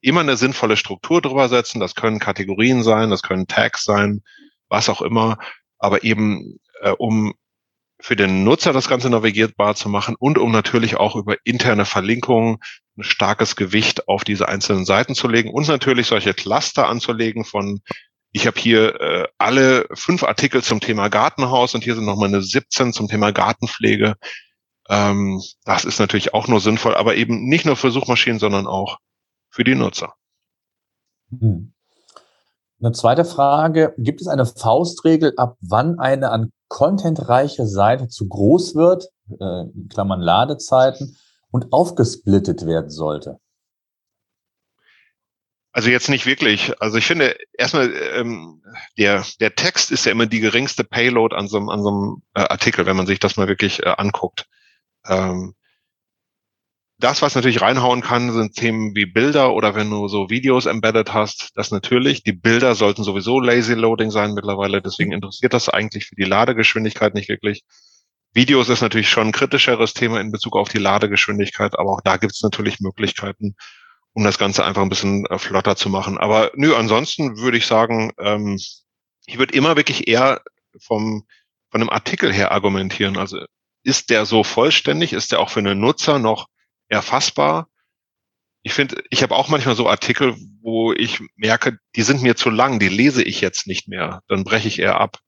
immer 0.00 0.18
eine 0.18 0.36
sinnvolle 0.36 0.76
Struktur 0.76 1.22
drüber 1.22 1.48
setzen. 1.48 1.78
Das 1.78 1.94
können 1.94 2.18
Kategorien 2.18 2.82
sein, 2.82 3.10
das 3.10 3.22
können 3.22 3.46
Tags 3.46 3.84
sein, 3.84 4.22
was 4.68 4.88
auch 4.88 5.00
immer. 5.00 5.38
Aber 5.78 6.02
eben, 6.02 6.58
äh, 6.80 6.90
um 6.90 7.34
für 8.00 8.16
den 8.16 8.42
Nutzer 8.42 8.72
das 8.72 8.88
Ganze 8.88 9.10
navigierbar 9.10 9.76
zu 9.76 9.88
machen 9.88 10.16
und 10.18 10.38
um 10.38 10.50
natürlich 10.50 10.96
auch 10.96 11.14
über 11.14 11.36
interne 11.44 11.84
Verlinkungen 11.84 12.56
ein 12.98 13.04
starkes 13.04 13.54
Gewicht 13.54 14.08
auf 14.08 14.24
diese 14.24 14.48
einzelnen 14.48 14.84
Seiten 14.84 15.14
zu 15.14 15.28
legen 15.28 15.50
und 15.50 15.68
natürlich 15.68 16.08
solche 16.08 16.34
Cluster 16.34 16.88
anzulegen 16.88 17.44
von 17.44 17.80
ich 18.34 18.48
habe 18.48 18.58
hier 18.58 19.00
äh, 19.00 19.28
alle 19.38 19.86
fünf 19.94 20.24
Artikel 20.24 20.60
zum 20.60 20.80
Thema 20.80 21.08
Gartenhaus 21.08 21.76
und 21.76 21.84
hier 21.84 21.94
sind 21.94 22.04
nochmal 22.04 22.28
eine 22.28 22.42
17 22.42 22.92
zum 22.92 23.06
Thema 23.06 23.30
Gartenpflege. 23.30 24.16
Ähm, 24.88 25.40
das 25.64 25.84
ist 25.84 26.00
natürlich 26.00 26.34
auch 26.34 26.48
nur 26.48 26.58
sinnvoll, 26.58 26.96
aber 26.96 27.14
eben 27.14 27.44
nicht 27.48 27.64
nur 27.64 27.76
für 27.76 27.92
Suchmaschinen, 27.92 28.40
sondern 28.40 28.66
auch 28.66 28.98
für 29.50 29.62
die 29.62 29.76
Nutzer. 29.76 30.14
Hm. 31.30 31.74
Eine 32.80 32.90
zweite 32.90 33.24
Frage, 33.24 33.94
gibt 33.98 34.20
es 34.20 34.26
eine 34.26 34.46
Faustregel, 34.46 35.34
ab 35.36 35.56
wann 35.60 36.00
eine 36.00 36.30
an 36.30 36.50
contentreiche 36.66 37.68
Seite 37.68 38.08
zu 38.08 38.26
groß 38.26 38.74
wird, 38.74 39.10
äh, 39.30 39.64
Klammern 39.90 40.20
Ladezeiten, 40.20 41.16
und 41.52 41.72
aufgesplittet 41.72 42.66
werden 42.66 42.90
sollte? 42.90 43.38
Also 45.74 45.90
jetzt 45.90 46.08
nicht 46.08 46.24
wirklich. 46.24 46.72
Also 46.80 46.98
ich 46.98 47.04
finde 47.04 47.36
erstmal 47.52 47.92
ähm, 48.14 48.62
der 48.96 49.24
der 49.40 49.56
Text 49.56 49.90
ist 49.90 50.06
ja 50.06 50.12
immer 50.12 50.26
die 50.26 50.38
geringste 50.38 50.84
Payload 50.84 51.34
an 51.34 51.48
so 51.48 51.56
einem 51.56 51.68
an 51.68 51.82
so 51.82 51.88
einem 51.88 52.22
äh, 52.34 52.48
Artikel, 52.48 52.86
wenn 52.86 52.96
man 52.96 53.08
sich 53.08 53.18
das 53.18 53.36
mal 53.36 53.48
wirklich 53.48 53.82
äh, 53.82 53.88
anguckt. 53.88 54.46
Ähm, 55.04 55.54
das, 56.98 57.22
was 57.22 57.34
natürlich 57.34 57.60
reinhauen 57.60 58.02
kann, 58.02 58.32
sind 58.32 58.54
Themen 58.54 58.94
wie 58.94 59.04
Bilder 59.04 59.52
oder 59.52 59.74
wenn 59.74 59.90
du 59.90 60.06
so 60.06 60.30
Videos 60.30 60.66
embedded 60.66 61.12
hast, 61.12 61.50
das 61.56 61.72
natürlich. 61.72 62.22
Die 62.22 62.32
Bilder 62.32 62.76
sollten 62.76 63.02
sowieso 63.02 63.40
lazy 63.40 63.74
loading 63.74 64.12
sein 64.12 64.32
mittlerweile, 64.32 64.80
deswegen 64.80 65.10
interessiert 65.10 65.54
das 65.54 65.68
eigentlich 65.68 66.06
für 66.06 66.14
die 66.14 66.22
Ladegeschwindigkeit 66.22 67.14
nicht 67.14 67.28
wirklich. 67.28 67.64
Videos 68.32 68.68
ist 68.68 68.80
natürlich 68.80 69.08
schon 69.08 69.28
ein 69.28 69.32
kritischeres 69.32 69.92
Thema 69.92 70.20
in 70.20 70.30
Bezug 70.30 70.54
auf 70.54 70.68
die 70.68 70.78
Ladegeschwindigkeit, 70.78 71.76
aber 71.76 71.90
auch 71.90 72.00
da 72.00 72.16
gibt 72.16 72.34
es 72.34 72.42
natürlich 72.42 72.78
Möglichkeiten, 72.78 73.56
um 74.14 74.24
das 74.24 74.38
Ganze 74.38 74.64
einfach 74.64 74.82
ein 74.82 74.88
bisschen 74.88 75.26
äh, 75.26 75.38
flotter 75.38 75.76
zu 75.76 75.90
machen. 75.90 76.18
Aber 76.18 76.52
nö, 76.54 76.74
ansonsten 76.74 77.36
würde 77.38 77.58
ich 77.58 77.66
sagen, 77.66 78.12
ähm, 78.18 78.58
ich 79.26 79.38
würde 79.38 79.54
immer 79.54 79.76
wirklich 79.76 80.08
eher 80.08 80.40
vom, 80.78 81.26
von 81.70 81.80
einem 81.80 81.90
Artikel 81.90 82.32
her 82.32 82.52
argumentieren. 82.52 83.18
Also 83.18 83.44
ist 83.82 84.10
der 84.10 84.24
so 84.24 84.44
vollständig? 84.44 85.12
Ist 85.12 85.32
der 85.32 85.40
auch 85.40 85.50
für 85.50 85.60
einen 85.60 85.80
Nutzer 85.80 86.18
noch 86.18 86.48
erfassbar? 86.88 87.68
Ich 88.62 88.72
finde, 88.72 89.02
ich 89.10 89.22
habe 89.22 89.34
auch 89.34 89.48
manchmal 89.48 89.76
so 89.76 89.88
Artikel, 89.88 90.36
wo 90.62 90.92
ich 90.92 91.20
merke, 91.36 91.78
die 91.96 92.02
sind 92.02 92.22
mir 92.22 92.36
zu 92.36 92.48
lang, 92.50 92.78
die 92.78 92.88
lese 92.88 93.22
ich 93.22 93.40
jetzt 93.40 93.66
nicht 93.66 93.88
mehr. 93.88 94.22
Dann 94.28 94.44
breche 94.44 94.68
ich 94.68 94.78
eher 94.78 95.00
ab. 95.00 95.18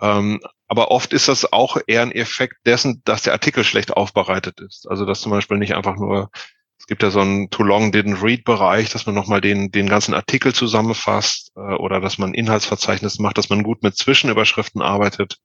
Ähm, 0.00 0.40
aber 0.66 0.90
oft 0.90 1.12
ist 1.12 1.28
das 1.28 1.52
auch 1.52 1.76
eher 1.86 2.02
ein 2.02 2.12
Effekt 2.12 2.56
dessen, 2.66 3.02
dass 3.04 3.22
der 3.22 3.34
Artikel 3.34 3.62
schlecht 3.62 3.92
aufbereitet 3.92 4.60
ist. 4.60 4.88
Also 4.88 5.04
dass 5.04 5.20
zum 5.20 5.30
Beispiel 5.30 5.58
nicht 5.58 5.74
einfach 5.76 5.96
nur 5.96 6.30
es 6.78 6.86
gibt 6.86 7.02
ja 7.02 7.10
so 7.10 7.20
einen 7.20 7.50
Too 7.50 7.62
Long 7.62 7.90
Didn't 7.90 8.22
Read 8.22 8.44
Bereich, 8.44 8.90
dass 8.90 9.06
man 9.06 9.14
nochmal 9.14 9.40
den, 9.40 9.70
den 9.70 9.88
ganzen 9.88 10.14
Artikel 10.14 10.54
zusammenfasst 10.54 11.52
äh, 11.56 11.74
oder 11.74 12.00
dass 12.00 12.18
man 12.18 12.34
Inhaltsverzeichnis 12.34 13.18
macht, 13.18 13.38
dass 13.38 13.48
man 13.48 13.62
gut 13.62 13.82
mit 13.82 13.96
Zwischenüberschriften 13.96 14.82
arbeitet. 14.82 15.38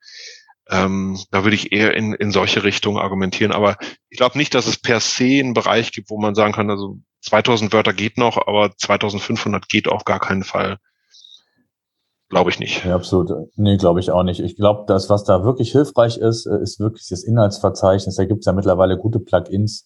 Ähm, 0.69 1.19
da 1.31 1.43
würde 1.43 1.55
ich 1.55 1.71
eher 1.71 1.95
in, 1.95 2.13
in 2.13 2.31
solche 2.31 2.63
Richtungen 2.63 2.97
argumentieren. 2.97 3.51
Aber 3.51 3.77
ich 4.09 4.17
glaube 4.17 4.37
nicht, 4.37 4.53
dass 4.53 4.67
es 4.67 4.77
per 4.77 4.99
se 4.99 5.39
einen 5.39 5.53
Bereich 5.53 5.91
gibt, 5.91 6.09
wo 6.09 6.19
man 6.19 6.35
sagen 6.35 6.53
kann, 6.53 6.69
also 6.69 6.97
2000 7.21 7.73
Wörter 7.73 7.93
geht 7.93 8.17
noch, 8.17 8.37
aber 8.37 8.71
2500 8.75 9.67
geht 9.67 9.87
auf 9.87 10.05
gar 10.05 10.19
keinen 10.19 10.43
Fall. 10.43 10.77
Glaube 12.29 12.49
ich 12.49 12.59
nicht. 12.59 12.85
Ja, 12.85 12.95
absolut. 12.95 13.29
Nee, 13.55 13.75
glaube 13.75 13.99
ich 13.99 14.09
auch 14.11 14.23
nicht. 14.23 14.39
Ich 14.39 14.55
glaube, 14.55 14.85
das, 14.87 15.09
was 15.09 15.25
da 15.25 15.43
wirklich 15.43 15.73
hilfreich 15.73 16.17
ist, 16.17 16.45
äh, 16.45 16.61
ist 16.61 16.79
wirklich 16.79 17.07
das 17.09 17.23
Inhaltsverzeichnis. 17.23 18.15
Da 18.15 18.23
gibt 18.25 18.39
es 18.39 18.45
ja 18.45 18.53
mittlerweile 18.53 18.97
gute 18.97 19.19
Plugins, 19.19 19.85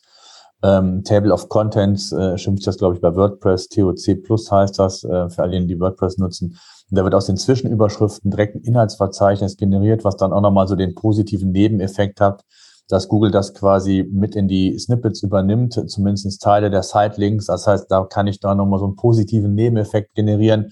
Ähm, 0.64 1.04
Table 1.04 1.32
of 1.32 1.50
Contents 1.50 2.12
äh, 2.12 2.38
schimpft 2.38 2.66
das, 2.66 2.78
glaube 2.78 2.96
ich, 2.96 3.02
bei 3.02 3.16
WordPress. 3.16 3.68
TOC 3.70 4.24
Plus 4.24 4.52
heißt 4.52 4.80
das, 4.80 5.04
äh, 5.04 5.30
für 5.30 5.44
alle, 5.44 5.66
die 5.66 5.80
WordPress 5.80 6.18
nutzen. 6.18 6.58
Und 6.90 6.98
da 6.98 7.04
wird 7.04 7.16
aus 7.16 7.26
den 7.26 7.38
Zwischenüberschriften 7.38 8.32
direkt 8.32 8.56
ein 8.56 8.62
Inhaltsverzeichnis 8.62 9.58
generiert, 9.58 10.04
was 10.04 10.18
dann 10.18 10.34
auch 10.34 10.42
nochmal 10.42 10.68
so 10.68 10.76
den 10.76 10.96
positiven 10.96 11.52
Nebeneffekt 11.52 12.22
hat, 12.22 12.44
dass 12.88 13.08
Google 13.08 13.32
das 13.32 13.54
quasi 13.54 14.08
mit 14.12 14.36
in 14.36 14.48
die 14.48 14.78
Snippets 14.78 15.24
übernimmt, 15.24 15.74
zumindest 15.90 16.42
Teile 16.42 16.70
der 16.70 16.84
Sitelinks. 16.84 17.48
Das 17.48 17.66
heißt, 17.66 17.90
da 17.90 18.04
kann 18.06 18.28
ich 18.28 18.40
da 18.40 18.54
nochmal 18.54 18.80
so 18.80 18.86
einen 18.86 18.96
positiven 18.96 19.56
Nebeneffekt 19.56 20.14
generieren. 20.14 20.72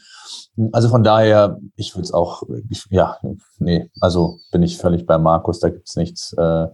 Also 0.71 0.89
von 0.89 1.03
daher, 1.03 1.57
ich 1.75 1.95
würde 1.95 2.03
es 2.03 2.13
auch, 2.13 2.43
ich, 2.69 2.85
ja, 2.91 3.17
nee, 3.57 3.89
also 3.99 4.37
bin 4.51 4.61
ich 4.61 4.77
völlig 4.77 5.07
bei 5.07 5.17
Markus, 5.17 5.59
da 5.59 5.69
gibt's 5.69 5.95
nichts, 5.95 6.33
äh, 6.33 6.67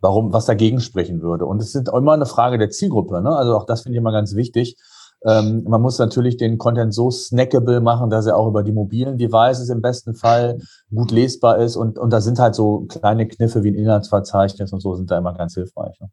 warum, 0.00 0.32
was 0.32 0.46
dagegen 0.46 0.80
sprechen 0.80 1.22
würde. 1.22 1.46
Und 1.46 1.60
es 1.60 1.74
ist 1.74 1.88
immer 1.88 2.12
eine 2.12 2.26
Frage 2.26 2.58
der 2.58 2.70
Zielgruppe, 2.70 3.20
ne? 3.22 3.30
Also 3.30 3.56
auch 3.56 3.64
das 3.64 3.82
finde 3.82 3.96
ich 3.96 4.00
immer 4.00 4.12
ganz 4.12 4.34
wichtig. 4.34 4.76
Ähm, 5.24 5.64
man 5.66 5.80
muss 5.80 5.98
natürlich 5.98 6.36
den 6.36 6.58
Content 6.58 6.94
so 6.94 7.10
snackable 7.10 7.80
machen, 7.80 8.10
dass 8.10 8.26
er 8.26 8.36
auch 8.36 8.48
über 8.48 8.62
die 8.62 8.72
mobilen 8.72 9.16
Devices 9.18 9.70
im 9.70 9.80
besten 9.80 10.14
Fall 10.14 10.58
gut 10.94 11.10
lesbar 11.10 11.58
ist. 11.58 11.76
Und, 11.76 11.98
und 11.98 12.12
da 12.12 12.20
sind 12.20 12.38
halt 12.38 12.54
so 12.54 12.86
kleine 12.88 13.26
Kniffe 13.26 13.62
wie 13.64 13.70
ein 13.70 13.74
Inhaltsverzeichnis 13.74 14.72
und 14.72 14.80
so 14.80 14.94
sind 14.94 15.10
da 15.10 15.18
immer 15.18 15.34
ganz 15.34 15.54
hilfreich. 15.54 15.98
Ne? 16.00 16.10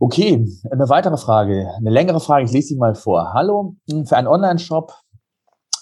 Okay, 0.00 0.46
eine 0.70 0.88
weitere 0.88 1.16
Frage, 1.16 1.70
eine 1.76 1.90
längere 1.90 2.20
Frage, 2.20 2.44
ich 2.44 2.52
lese 2.52 2.68
sie 2.68 2.76
mal 2.76 2.94
vor. 2.94 3.32
Hallo, 3.32 3.76
für 3.88 4.16
einen 4.16 4.26
Online-Shop 4.26 4.92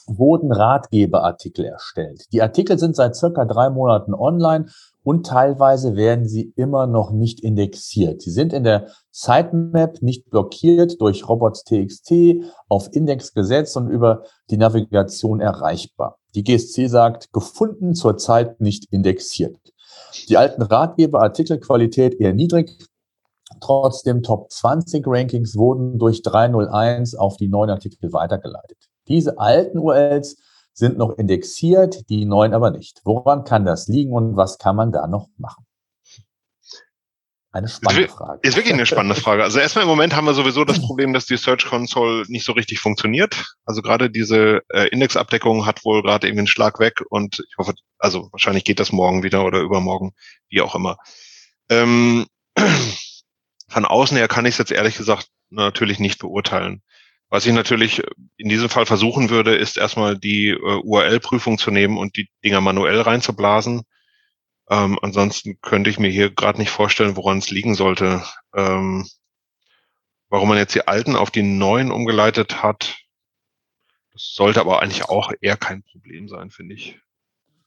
wurden 0.07 0.53
Ratgeberartikel 0.53 1.65
erstellt. 1.65 2.27
Die 2.33 2.43
Artikel 2.43 2.79
sind 2.79 2.95
seit 2.95 3.17
circa 3.17 3.45
drei 3.45 3.71
Monaten 3.71 4.15
online 4.15 4.67
und 5.05 5.27
teilweise 5.27 5.97
werden 5.97 6.29
sie 6.29 6.53
immer 6.57 6.87
noch 6.87 7.11
nicht 7.11 7.41
indexiert. 7.41 8.23
Sie 8.23 8.31
sind 8.31 8.53
in 8.53 8.65
der 8.65 8.89
Sitemap 9.11 10.01
nicht 10.01 10.31
blockiert 10.31 11.01
durch 11.01 11.29
robots.txt 11.29 12.13
auf 12.69 12.89
Index 12.93 13.35
gesetzt 13.35 13.77
und 13.77 13.89
über 13.89 14.23
die 14.51 14.57
Navigation 14.57 15.41
erreichbar. 15.41 16.19
Die 16.35 16.45
GSC 16.45 16.87
sagt, 16.87 17.33
gefunden, 17.33 17.95
zurzeit 17.95 18.61
nicht 18.61 18.87
indexiert. 18.93 19.57
Die 20.29 20.37
alten 20.37 20.63
Ratgeber-Artikelqualität 20.63 22.15
eher 22.21 22.33
niedrig. 22.33 22.79
Trotzdem 23.61 24.23
Top 24.23 24.51
20 24.51 25.05
Rankings 25.07 25.57
wurden 25.57 25.99
durch 25.99 26.23
301 26.23 27.15
auf 27.15 27.37
die 27.37 27.49
neuen 27.49 27.71
Artikel 27.71 28.13
weitergeleitet. 28.13 28.79
Diese 29.09 29.39
alten 29.39 29.79
URLs 29.79 30.37
sind 30.73 30.99
noch 30.99 31.19
indexiert, 31.19 32.09
die 32.09 32.25
neuen 32.25 32.55
aber 32.55 32.71
nicht. 32.71 33.01
Woran 33.05 33.45
kann 33.45 33.65
das 33.65 33.89
liegen 33.89 34.13
und 34.13 34.37
was 34.37 34.59
kann 34.59 34.77
man 34.77 34.93
da 34.93 35.07
noch 35.07 35.29
machen? 35.37 35.67
Eine 37.55 37.69
spannende 37.69 38.09
Frage. 38.09 38.39
Ist 38.43 38.57
wirklich 38.57 38.73
eine 38.73 38.87
spannende 38.87 39.15
Frage. 39.21 39.45
Also 39.45 39.59
erstmal 39.59 39.83
im 39.83 39.91
Moment 39.91 40.17
haben 40.17 40.25
wir 40.25 40.33
sowieso 40.33 40.65
das 40.65 40.81
Problem, 40.81 41.13
dass 41.13 41.27
die 41.27 41.37
Search 41.37 41.67
Console 41.67 42.25
nicht 42.29 42.47
so 42.47 42.53
richtig 42.53 42.81
funktioniert. 42.81 43.55
Also 43.67 43.83
gerade 43.83 44.09
diese 44.09 44.63
äh, 44.71 44.89
Indexabdeckung 44.89 45.67
hat 45.67 45.85
wohl 45.85 46.03
gerade 46.03 46.29
eben 46.29 46.39
den 46.39 46.47
Schlag 46.47 46.81
weg 46.81 47.03
und 47.11 47.45
ich 47.47 47.59
hoffe, 47.59 47.75
also 47.99 48.31
wahrscheinlich 48.33 48.65
geht 48.65 48.81
das 48.81 48.91
morgen 48.91 49.23
wieder 49.23 49.45
oder 49.45 49.61
übermorgen, 49.61 50.15
wie 50.49 50.63
auch 50.63 50.75
immer. 50.75 50.97
Ähm, 51.69 52.27
von 53.69 53.85
außen 53.85 54.17
her 54.17 54.29
kann 54.29 54.47
ich 54.47 54.55
es 54.55 54.59
jetzt 54.59 54.73
ehrlich 54.73 54.97
gesagt 54.97 55.29
natürlich 55.51 55.99
nicht 55.99 56.19
beurteilen. 56.21 56.83
Was 57.33 57.47
ich 57.47 57.55
natürlich 57.55 58.03
in 58.37 58.51
diesem 58.51 58.69
Fall 58.69 58.85
versuchen 58.85 59.31
würde, 59.31 59.57
ist 59.57 59.79
erstmal 59.79 60.19
die 60.19 60.51
äh, 60.51 60.81
URL-Prüfung 60.85 61.57
zu 61.57 61.71
nehmen 61.71 61.97
und 61.97 62.15
die 62.19 62.29
Dinger 62.45 62.61
manuell 62.61 63.01
reinzublasen. 63.01 63.85
Ähm, 64.69 64.99
ansonsten 65.01 65.59
könnte 65.63 65.89
ich 65.89 65.99
mir 65.99 66.11
hier 66.11 66.29
gerade 66.29 66.59
nicht 66.59 66.69
vorstellen, 66.69 67.17
woran 67.17 67.39
es 67.39 67.49
liegen 67.49 67.75
sollte. 67.75 68.23
Ähm, 68.55 69.09
warum 70.29 70.51
man 70.51 70.59
jetzt 70.59 70.75
die 70.75 70.87
alten 70.87 71.17
auf 71.17 71.31
die 71.31 71.43
neuen 71.43 71.91
umgeleitet 71.91 72.63
hat, 72.63 72.99
das 74.13 74.35
sollte 74.35 74.61
aber 74.61 74.83
eigentlich 74.83 75.09
auch 75.09 75.33
eher 75.41 75.57
kein 75.57 75.83
Problem 75.85 76.29
sein, 76.29 76.51
finde 76.51 76.75
ich. 76.75 77.01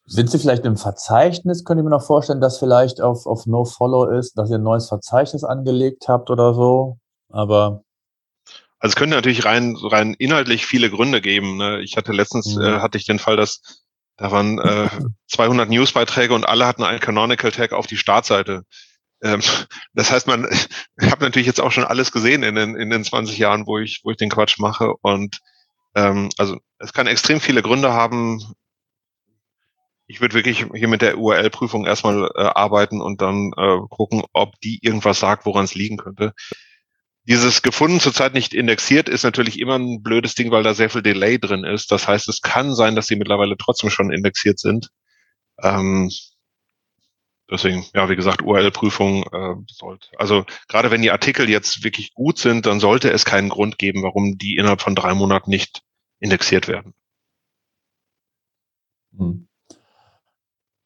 Sind 0.06 0.30
Sie 0.30 0.38
vielleicht 0.38 0.66
im 0.66 0.78
Verzeichnis? 0.78 1.64
Könnte 1.64 1.82
ich 1.82 1.86
mir 1.86 1.90
noch 1.90 2.06
vorstellen, 2.06 2.40
dass 2.40 2.60
vielleicht 2.60 3.02
auf, 3.02 3.26
auf 3.26 3.48
NoFollow 3.48 4.12
ist, 4.12 4.38
dass 4.38 4.52
ihr 4.52 4.58
ein 4.58 4.64
neues 4.64 4.90
Verzeichnis 4.90 5.44
angelegt 5.44 6.08
habt 6.08 6.30
oder 6.30 6.54
so. 6.54 7.00
Aber 7.30 7.85
also 8.86 8.92
es 8.92 8.98
könnte 8.98 9.16
natürlich 9.16 9.46
rein, 9.46 9.76
rein 9.82 10.14
inhaltlich 10.14 10.68
viele 10.68 10.92
Gründe 10.92 11.20
geben. 11.20 11.58
Ne? 11.58 11.82
Ich 11.82 11.98
hatte 11.98 12.12
letztens, 12.12 12.56
mhm. 12.56 12.62
äh, 12.62 12.80
hatte 12.82 13.00
ich 13.00 13.06
den 13.08 13.18
Fall, 13.18 13.36
dass 13.36 13.84
da 14.16 14.32
waren 14.32 14.60
äh, 14.60 14.90
200 15.28 15.68
Newsbeiträge 15.72 16.36
und 16.36 16.48
alle 16.48 16.68
hatten 16.68 16.84
einen 16.84 17.00
Canonical 17.00 17.52
Tag 17.52 17.74
auf 17.74 17.88
die 17.88 17.98
Startseite. 17.98 18.62
Ähm, 19.24 19.42
das 19.96 20.12
heißt, 20.12 20.28
man, 20.28 20.48
ich 21.02 21.12
habe 21.12 21.24
natürlich 21.24 21.48
jetzt 21.48 21.62
auch 21.62 21.72
schon 21.72 21.84
alles 21.84 22.12
gesehen 22.12 22.44
in 22.44 22.54
den, 22.54 22.76
in 22.76 22.92
den 22.92 23.04
20 23.04 23.40
Jahren, 23.40 23.66
wo 23.66 23.80
ich, 23.80 24.02
wo 24.04 24.12
ich 24.12 24.18
den 24.18 24.30
Quatsch 24.30 24.60
mache. 24.60 24.94
Und 25.02 25.40
ähm, 25.96 26.30
also 26.38 26.56
es 26.78 26.94
kann 26.94 27.08
extrem 27.08 27.42
viele 27.42 27.64
Gründe 27.64 27.92
haben. 27.92 28.54
Ich 30.06 30.22
würde 30.22 30.36
wirklich 30.36 30.68
hier 30.76 30.88
mit 30.88 31.02
der 31.02 31.18
URL-Prüfung 31.18 31.88
erstmal 31.88 32.30
äh, 32.36 32.42
arbeiten 32.42 33.02
und 33.02 33.20
dann 33.20 33.52
äh, 33.58 33.80
gucken, 33.90 34.22
ob 34.32 34.60
die 34.62 34.78
irgendwas 34.84 35.20
sagt, 35.20 35.48
woran 35.48 35.66
es 35.66 35.74
liegen 35.74 35.98
könnte. 35.98 36.36
Dieses 37.28 37.64
gefunden 37.64 38.00
zurzeit 38.00 38.36
nicht 38.36 38.54
indexiert 38.54 39.10
ist 39.10 39.24
natürlich 39.24 39.60
immer 39.60 39.80
ein 39.80 40.04
blödes 40.04 40.36
Ding, 40.36 40.52
weil 40.52 40.62
da 40.62 40.76
sehr 40.76 40.92
viel 40.92 41.02
Delay 41.02 41.40
drin 41.40 41.64
ist. 41.64 41.92
Das 41.92 42.08
heißt, 42.08 42.30
es 42.30 42.42
kann 42.42 42.76
sein, 42.76 42.96
dass 42.96 43.08
sie 43.08 43.16
mittlerweile 43.16 43.58
trotzdem 43.58 43.90
schon 43.90 44.12
indexiert 44.12 44.60
sind. 44.60 44.92
Ähm, 45.62 46.12
deswegen, 47.50 47.84
ja, 47.96 48.10
wie 48.10 48.16
gesagt, 48.16 48.44
URL-Prüfung 48.44 49.24
äh, 49.24 49.56
sollte. 49.68 50.08
Also 50.18 50.46
gerade 50.68 50.92
wenn 50.92 51.02
die 51.02 51.10
Artikel 51.10 51.50
jetzt 51.50 51.84
wirklich 51.84 52.14
gut 52.14 52.38
sind, 52.38 52.68
dann 52.68 52.80
sollte 52.80 53.10
es 53.12 53.26
keinen 53.26 53.50
Grund 53.50 53.80
geben, 53.80 54.04
warum 54.04 54.38
die 54.38 54.58
innerhalb 54.58 54.82
von 54.82 54.94
drei 54.94 55.16
Monaten 55.16 55.50
nicht 55.50 55.82
indexiert 56.20 56.68
werden. 56.68 56.94
Hm. 59.18 59.48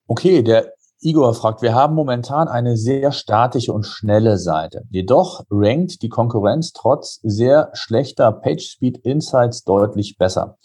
Okay, 0.07 0.41
der 0.41 0.73
Igor 1.01 1.33
fragt, 1.33 1.61
wir 1.61 1.73
haben 1.73 1.95
momentan 1.95 2.49
eine 2.49 2.75
sehr 2.75 3.13
statische 3.13 3.71
und 3.71 3.85
schnelle 3.85 4.37
Seite. 4.37 4.83
Jedoch 4.89 5.45
rankt 5.49 6.01
die 6.01 6.09
Konkurrenz 6.09 6.73
trotz 6.73 7.21
sehr 7.23 7.69
schlechter 7.71 8.33
PageSpeed 8.33 8.97
Insights 9.05 9.63
deutlich 9.63 10.17
besser. 10.17 10.57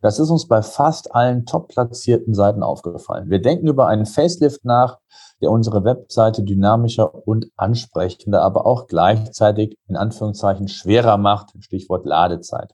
Das 0.00 0.18
ist 0.18 0.30
uns 0.30 0.48
bei 0.48 0.62
fast 0.62 1.14
allen 1.14 1.44
top 1.44 1.68
platzierten 1.68 2.32
Seiten 2.32 2.62
aufgefallen. 2.62 3.28
Wir 3.28 3.42
denken 3.42 3.68
über 3.68 3.86
einen 3.86 4.06
Facelift 4.06 4.64
nach, 4.64 4.98
der 5.42 5.50
unsere 5.50 5.84
Webseite 5.84 6.42
dynamischer 6.42 7.26
und 7.28 7.50
ansprechender, 7.56 8.40
aber 8.40 8.64
auch 8.64 8.86
gleichzeitig 8.86 9.76
in 9.88 9.96
Anführungszeichen 9.96 10.68
schwerer 10.68 11.18
macht. 11.18 11.50
Stichwort 11.60 12.06
Ladezeit. 12.06 12.72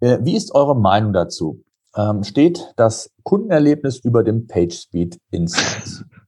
Äh, 0.00 0.18
wie 0.20 0.36
ist 0.36 0.54
eure 0.54 0.76
Meinung 0.76 1.14
dazu? 1.14 1.62
Ähm, 1.96 2.24
steht 2.24 2.74
das 2.76 3.10
Kundenerlebnis 3.22 4.00
über 4.00 4.22
dem 4.22 4.46
PageSpeed 4.46 5.18
Insights? 5.30 6.04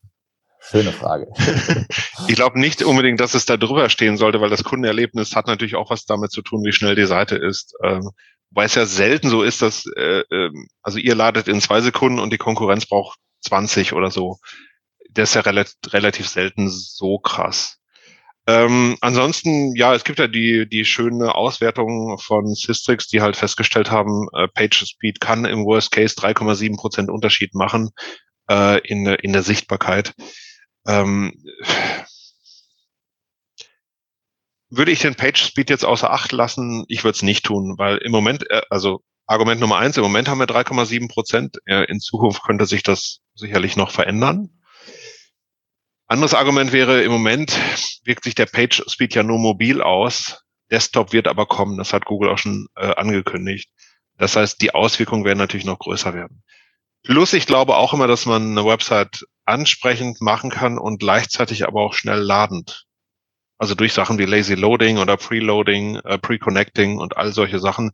Schöne 0.70 0.92
Frage. 0.92 1.28
ich 2.28 2.34
glaube 2.34 2.60
nicht 2.60 2.82
unbedingt, 2.82 3.20
dass 3.20 3.34
es 3.34 3.46
da 3.46 3.56
drüber 3.56 3.88
stehen 3.88 4.16
sollte, 4.16 4.40
weil 4.40 4.50
das 4.50 4.64
Kundenerlebnis 4.64 5.34
hat 5.34 5.46
natürlich 5.46 5.76
auch 5.76 5.90
was 5.90 6.04
damit 6.04 6.30
zu 6.30 6.42
tun, 6.42 6.62
wie 6.64 6.72
schnell 6.72 6.94
die 6.94 7.06
Seite 7.06 7.36
ist. 7.36 7.74
Ähm, 7.82 8.10
weil 8.50 8.66
es 8.66 8.74
ja 8.74 8.86
selten 8.86 9.28
so 9.28 9.42
ist, 9.42 9.62
dass, 9.62 9.84
äh, 9.96 10.20
äh, 10.30 10.50
also 10.82 10.98
ihr 10.98 11.14
ladet 11.14 11.48
in 11.48 11.60
zwei 11.60 11.80
Sekunden 11.80 12.18
und 12.18 12.32
die 12.32 12.38
Konkurrenz 12.38 12.86
braucht 12.86 13.18
20 13.42 13.92
oder 13.92 14.10
so. 14.10 14.38
Das 15.10 15.30
ist 15.30 15.34
ja 15.34 15.40
relativ, 15.42 15.76
relativ 15.92 16.28
selten 16.28 16.68
so 16.68 17.18
krass. 17.18 17.78
Ähm, 18.46 18.96
ansonsten, 19.02 19.74
ja, 19.76 19.94
es 19.94 20.04
gibt 20.04 20.18
ja 20.18 20.26
die, 20.26 20.66
die 20.66 20.86
schöne 20.86 21.34
Auswertung 21.34 22.18
von 22.18 22.54
Systrix, 22.54 23.06
die 23.06 23.20
halt 23.20 23.36
festgestellt 23.36 23.90
haben, 23.90 24.26
äh, 24.34 24.48
PageSpeed 24.48 25.20
kann 25.20 25.44
im 25.44 25.66
Worst 25.66 25.92
Case 25.92 26.14
3,7 26.14 26.78
Prozent 26.78 27.10
Unterschied 27.10 27.54
machen 27.54 27.90
äh, 28.50 28.78
in, 28.86 29.06
in 29.06 29.34
der 29.34 29.42
Sichtbarkeit. 29.42 30.14
Ähm, 30.88 31.32
würde 34.70 34.90
ich 34.90 35.00
den 35.00 35.14
Page 35.14 35.40
Speed 35.40 35.70
jetzt 35.70 35.84
außer 35.84 36.10
Acht 36.10 36.32
lassen? 36.32 36.84
Ich 36.88 37.04
würde 37.04 37.16
es 37.16 37.22
nicht 37.22 37.44
tun, 37.44 37.74
weil 37.78 37.98
im 37.98 38.10
Moment, 38.10 38.50
äh, 38.50 38.62
also 38.70 39.02
Argument 39.26 39.60
Nummer 39.60 39.76
eins, 39.76 39.96
im 39.98 40.02
Moment 40.02 40.28
haben 40.28 40.38
wir 40.38 40.46
3,7 40.46 41.08
Prozent. 41.08 41.58
In 41.66 42.00
Zukunft 42.00 42.42
könnte 42.42 42.64
sich 42.64 42.82
das 42.82 43.20
sicherlich 43.34 43.76
noch 43.76 43.90
verändern. 43.90 44.48
Anderes 46.06 46.32
Argument 46.32 46.72
wäre, 46.72 47.02
im 47.02 47.12
Moment 47.12 47.52
wirkt 48.04 48.24
sich 48.24 48.34
der 48.34 48.46
Page 48.46 48.82
Speed 48.88 49.14
ja 49.14 49.22
nur 49.22 49.38
mobil 49.38 49.82
aus. 49.82 50.42
Desktop 50.70 51.12
wird 51.12 51.28
aber 51.28 51.44
kommen. 51.44 51.76
Das 51.76 51.92
hat 51.92 52.06
Google 52.06 52.30
auch 52.30 52.38
schon 52.38 52.68
äh, 52.76 52.94
angekündigt. 52.94 53.70
Das 54.16 54.34
heißt, 54.34 54.62
die 54.62 54.74
Auswirkungen 54.74 55.26
werden 55.26 55.38
natürlich 55.38 55.66
noch 55.66 55.78
größer 55.78 56.14
werden. 56.14 56.42
Plus, 57.08 57.32
ich 57.32 57.46
glaube 57.46 57.78
auch 57.78 57.94
immer, 57.94 58.06
dass 58.06 58.26
man 58.26 58.50
eine 58.50 58.66
Website 58.66 59.24
ansprechend 59.46 60.20
machen 60.20 60.50
kann 60.50 60.76
und 60.76 60.98
gleichzeitig 60.98 61.66
aber 61.66 61.80
auch 61.80 61.94
schnell 61.94 62.18
ladend. 62.18 62.84
Also 63.56 63.74
durch 63.74 63.94
Sachen 63.94 64.18
wie 64.18 64.26
Lazy 64.26 64.54
Loading 64.54 64.98
oder 64.98 65.16
Preloading, 65.16 65.96
äh, 65.96 66.18
Pre-Connecting 66.18 66.98
und 66.98 67.16
all 67.16 67.32
solche 67.32 67.60
Sachen. 67.60 67.92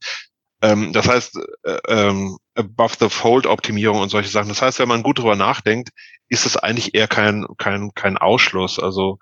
Ähm, 0.63 0.93
das 0.93 1.07
heißt, 1.07 1.39
äh, 1.63 1.79
ähm, 1.87 2.39
Above 2.57 2.97
the 2.99 3.09
Fold 3.09 3.47
Optimierung 3.47 4.01
und 4.01 4.09
solche 4.09 4.31
Sachen. 4.31 4.49
Das 4.49 4.63
heißt, 4.63 4.81
wenn 4.81 4.89
man 4.89 5.05
gut 5.05 5.21
drüber 5.21 5.37
nachdenkt, 5.37 5.91
ist 6.29 6.45
es 6.45 6.57
eigentlich 6.57 6.97
eher 6.97 7.07
kein, 7.07 7.47
kein, 7.57 7.93
kein 7.95 8.19
Ausschluss. 8.19 8.81
Also 8.81 9.21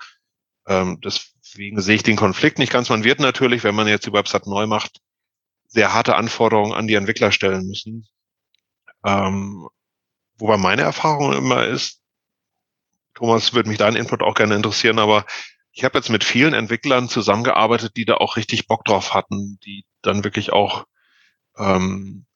ähm, 0.67 1.01
deswegen 1.05 1.83
sehe 1.83 1.97
ich 1.97 2.03
den 2.03 2.17
Konflikt 2.17 2.59
nicht 2.59 2.73
ganz. 2.73 2.89
Man 2.89 3.05
wird 3.05 3.21
natürlich, 3.21 3.63
wenn 3.63 3.75
man 3.75 3.89
jetzt 3.89 4.07
die 4.07 4.15
Website 4.15 4.47
neu 4.47 4.67
macht, 4.67 5.01
sehr 5.69 5.93
harte 5.93 6.17
Anforderungen 6.17 6.73
an 6.73 6.87
die 6.87 6.95
Entwickler 6.95 7.31
stellen 7.31 7.67
müssen. 7.67 8.09
Ähm, 9.05 9.69
wobei 10.43 10.57
meine 10.57 10.83
Erfahrung 10.83 11.33
immer 11.33 11.67
ist, 11.67 12.03
Thomas, 13.15 13.55
würde 13.55 13.69
mich 13.69 13.79
dein 13.79 13.95
Input 13.97 14.23
auch 14.23 14.35
gerne 14.35 14.57
interessieren, 14.57 14.99
aber 14.99 15.25
ich 15.71 15.85
habe 15.85 15.97
jetzt 15.97 16.11
mit 16.11 16.25
vielen 16.25 16.53
Entwicklern 16.53 17.09
zusammengearbeitet, 17.09 17.97
die 17.97 18.05
da 18.05 18.15
auch 18.15 18.37
richtig 18.37 18.67
Bock 18.67 18.85
drauf 18.85 19.15
hatten, 19.15 19.59
die 19.65 19.85
dann 20.03 20.25
wirklich 20.25 20.53
auch, 20.53 20.85
ähm, 21.57 22.27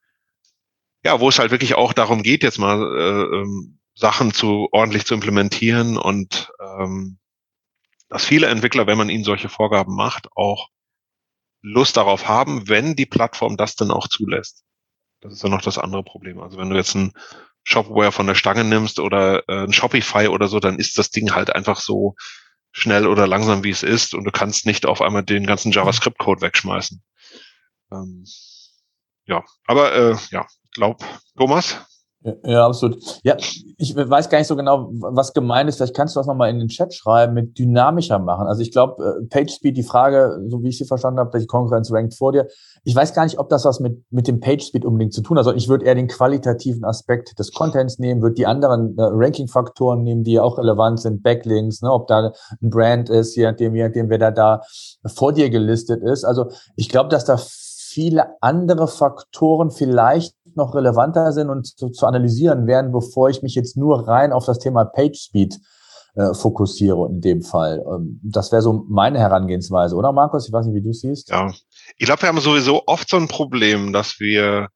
ja, 1.05 1.21
wo 1.21 1.29
es 1.29 1.38
halt 1.38 1.51
wirklich 1.51 1.75
auch 1.75 1.92
darum 1.92 2.23
geht, 2.23 2.42
jetzt 2.42 2.59
mal 2.59 2.81
äh, 2.81 3.37
ähm, 3.38 3.79
Sachen 3.95 4.33
zu 4.33 4.69
ordentlich 4.71 5.05
zu 5.05 5.14
implementieren 5.14 5.97
und 5.97 6.53
ähm, 6.61 7.19
dass 8.09 8.25
viele 8.25 8.47
Entwickler, 8.47 8.87
wenn 8.87 8.99
man 8.99 9.11
ihnen 9.11 9.25
solche 9.25 9.49
Vorgaben 9.49 9.97
macht, 9.97 10.29
auch 10.37 10.69
Lust 11.61 11.97
darauf 11.97 12.29
haben, 12.29 12.69
wenn 12.69 12.95
die 12.95 13.07
Plattform 13.07 13.57
das 13.57 13.75
dann 13.75 13.90
auch 13.90 14.07
zulässt. 14.07 14.64
Das 15.21 15.33
ist 15.33 15.42
ja 15.42 15.49
noch 15.49 15.62
das 15.62 15.79
andere 15.79 16.05
Problem. 16.05 16.40
Also 16.40 16.59
wenn 16.59 16.71
du 16.71 16.77
jetzt 16.77 16.95
ein 16.95 17.12
Shopware 17.66 18.12
von 18.12 18.29
der 18.29 18.37
Stange 18.37 18.62
nimmst 18.62 19.00
oder 19.00 19.42
äh, 19.48 19.64
ein 19.64 19.72
Shopify 19.72 20.29
oder 20.29 20.46
so, 20.46 20.61
dann 20.61 20.79
ist 20.79 20.98
das 20.98 21.11
Ding 21.11 21.35
halt 21.35 21.55
einfach 21.55 21.81
so 21.81 22.14
schnell 22.70 23.09
oder 23.09 23.26
langsam, 23.26 23.64
wie 23.64 23.70
es 23.70 23.83
ist 23.83 24.14
und 24.14 24.24
du 24.24 24.31
kannst 24.31 24.66
nicht 24.66 24.87
auf 24.87 25.02
einmal 25.02 25.24
den 25.24 25.46
ganzen 25.46 25.72
JavaScript-Code 25.72 26.42
wegschmeißen. 26.42 27.02
Ähm, 27.92 28.24
ja, 29.24 29.42
aber 29.66 29.94
äh, 29.94 30.16
ja, 30.31 30.46
glaub, 30.72 31.05
Thomas? 31.37 31.85
Ja, 32.44 32.66
absolut. 32.66 32.98
Ja, 33.22 33.37
ich 33.79 33.94
weiß 33.94 34.29
gar 34.29 34.38
nicht 34.38 34.48
so 34.48 34.57
genau, 34.57 34.88
was 34.90 35.33
gemeint 35.33 35.68
ist. 35.68 35.76
Vielleicht 35.76 35.94
kannst 35.94 36.16
du 36.16 36.20
das 36.20 36.26
nochmal 36.26 36.50
in 36.50 36.59
den 36.59 36.68
Chat 36.68 36.92
schreiben, 36.92 37.35
mit 37.35 37.59
dynamischer 37.59 38.18
machen. 38.18 38.48
Also 38.48 38.62
ich 38.62 38.72
glaube, 38.72 39.20
äh, 39.22 39.26
PageSpeed, 39.26 39.76
die 39.76 39.85
Frage, 39.85 40.40
so 40.48 40.62
wie 40.62 40.68
ich 40.68 40.79
sie 40.79 40.87
verstanden 40.87 41.20
habe, 41.20 41.38
die 41.38 41.46
Konkurrenz 41.46 41.92
rankt 41.92 42.14
vor 42.14 42.33
dir. 42.33 42.48
Ich 42.85 42.96
weiß 42.96 43.14
gar 43.14 43.24
nicht, 43.24 43.38
ob 43.38 43.48
das 43.48 43.64
was 43.64 43.79
mit, 43.79 44.02
mit 44.11 44.26
dem 44.26 44.40
PageSpeed 44.40 44.85
unbedingt 44.85 45.12
zu 45.12 45.20
tun 45.20 45.38
hat. 45.38 45.46
Also 45.46 45.57
ich 45.57 45.68
würde 45.68 45.85
eher 45.85 45.94
den 45.94 46.09
qualitativen 46.09 46.85
Aspekt 46.85 47.38
des 47.38 47.52
Contents 47.52 47.98
nehmen, 47.98 48.22
würde 48.22 48.35
die 48.35 48.46
anderen 48.46 48.96
äh, 48.98 49.02
Ranking-Faktoren 49.02 50.02
nehmen, 50.02 50.24
die 50.24 50.40
auch 50.40 50.59
relevant 50.59 51.00
sind, 51.00 51.22
Backlinks, 51.22 51.83
ne, 51.83 51.92
ob 51.92 52.09
da 52.09 52.33
ein 52.61 52.70
Brand 52.70 53.09
ist, 53.09 53.37
je 53.37 53.44
nachdem, 53.44 53.76
je 53.76 53.87
nachdem, 53.87 54.11
wer 54.11 54.18
da, 54.18 54.31
da 54.31 54.62
vor 55.07 55.33
dir 55.33 55.48
gelistet 55.48 56.02
ist. 56.02 56.24
Also 56.24 56.46
ich 56.74 56.88
glaube, 56.88 57.09
dass 57.09 57.24
da 57.24 57.37
viele 57.96 58.42
andere 58.42 58.88
Faktoren 58.88 59.70
vielleicht 59.70 60.35
noch 60.57 60.75
relevanter 60.75 61.33
sind 61.33 61.51
und 61.51 61.66
zu, 61.66 61.90
zu 61.90 62.07
analysieren 62.07 62.66
werden, 62.66 62.92
bevor 62.92 63.29
ich 63.29 63.42
mich 63.42 63.55
jetzt 63.55 63.77
nur 63.77 64.07
rein 64.09 64.33
auf 64.33 64.47
das 64.47 64.59
Thema 64.59 64.85
PageSpeed 64.85 65.59
äh, 66.16 66.35
fokussiere 66.35 67.09
in 67.09 67.21
dem 67.21 67.42
Fall. 67.42 67.85
Ähm, 67.87 68.21
das 68.23 68.51
wäre 68.51 68.62
so 68.62 68.85
meine 68.88 69.19
Herangehensweise, 69.19 69.95
oder 69.95 70.12
Markus? 70.12 70.47
Ich 70.47 70.53
weiß 70.53 70.66
nicht, 70.66 70.75
wie 70.75 70.87
du 70.87 70.92
siehst. 70.92 71.31
Ja, 71.31 71.53
ich 71.99 72.07
glaube, 72.07 72.23
wir 72.23 72.29
haben 72.29 72.40
sowieso 72.40 72.85
oft 72.87 73.09
so 73.09 73.19
ein 73.19 73.29
Problem, 73.29 73.92
dass 73.92 74.19
wir, 74.19 74.69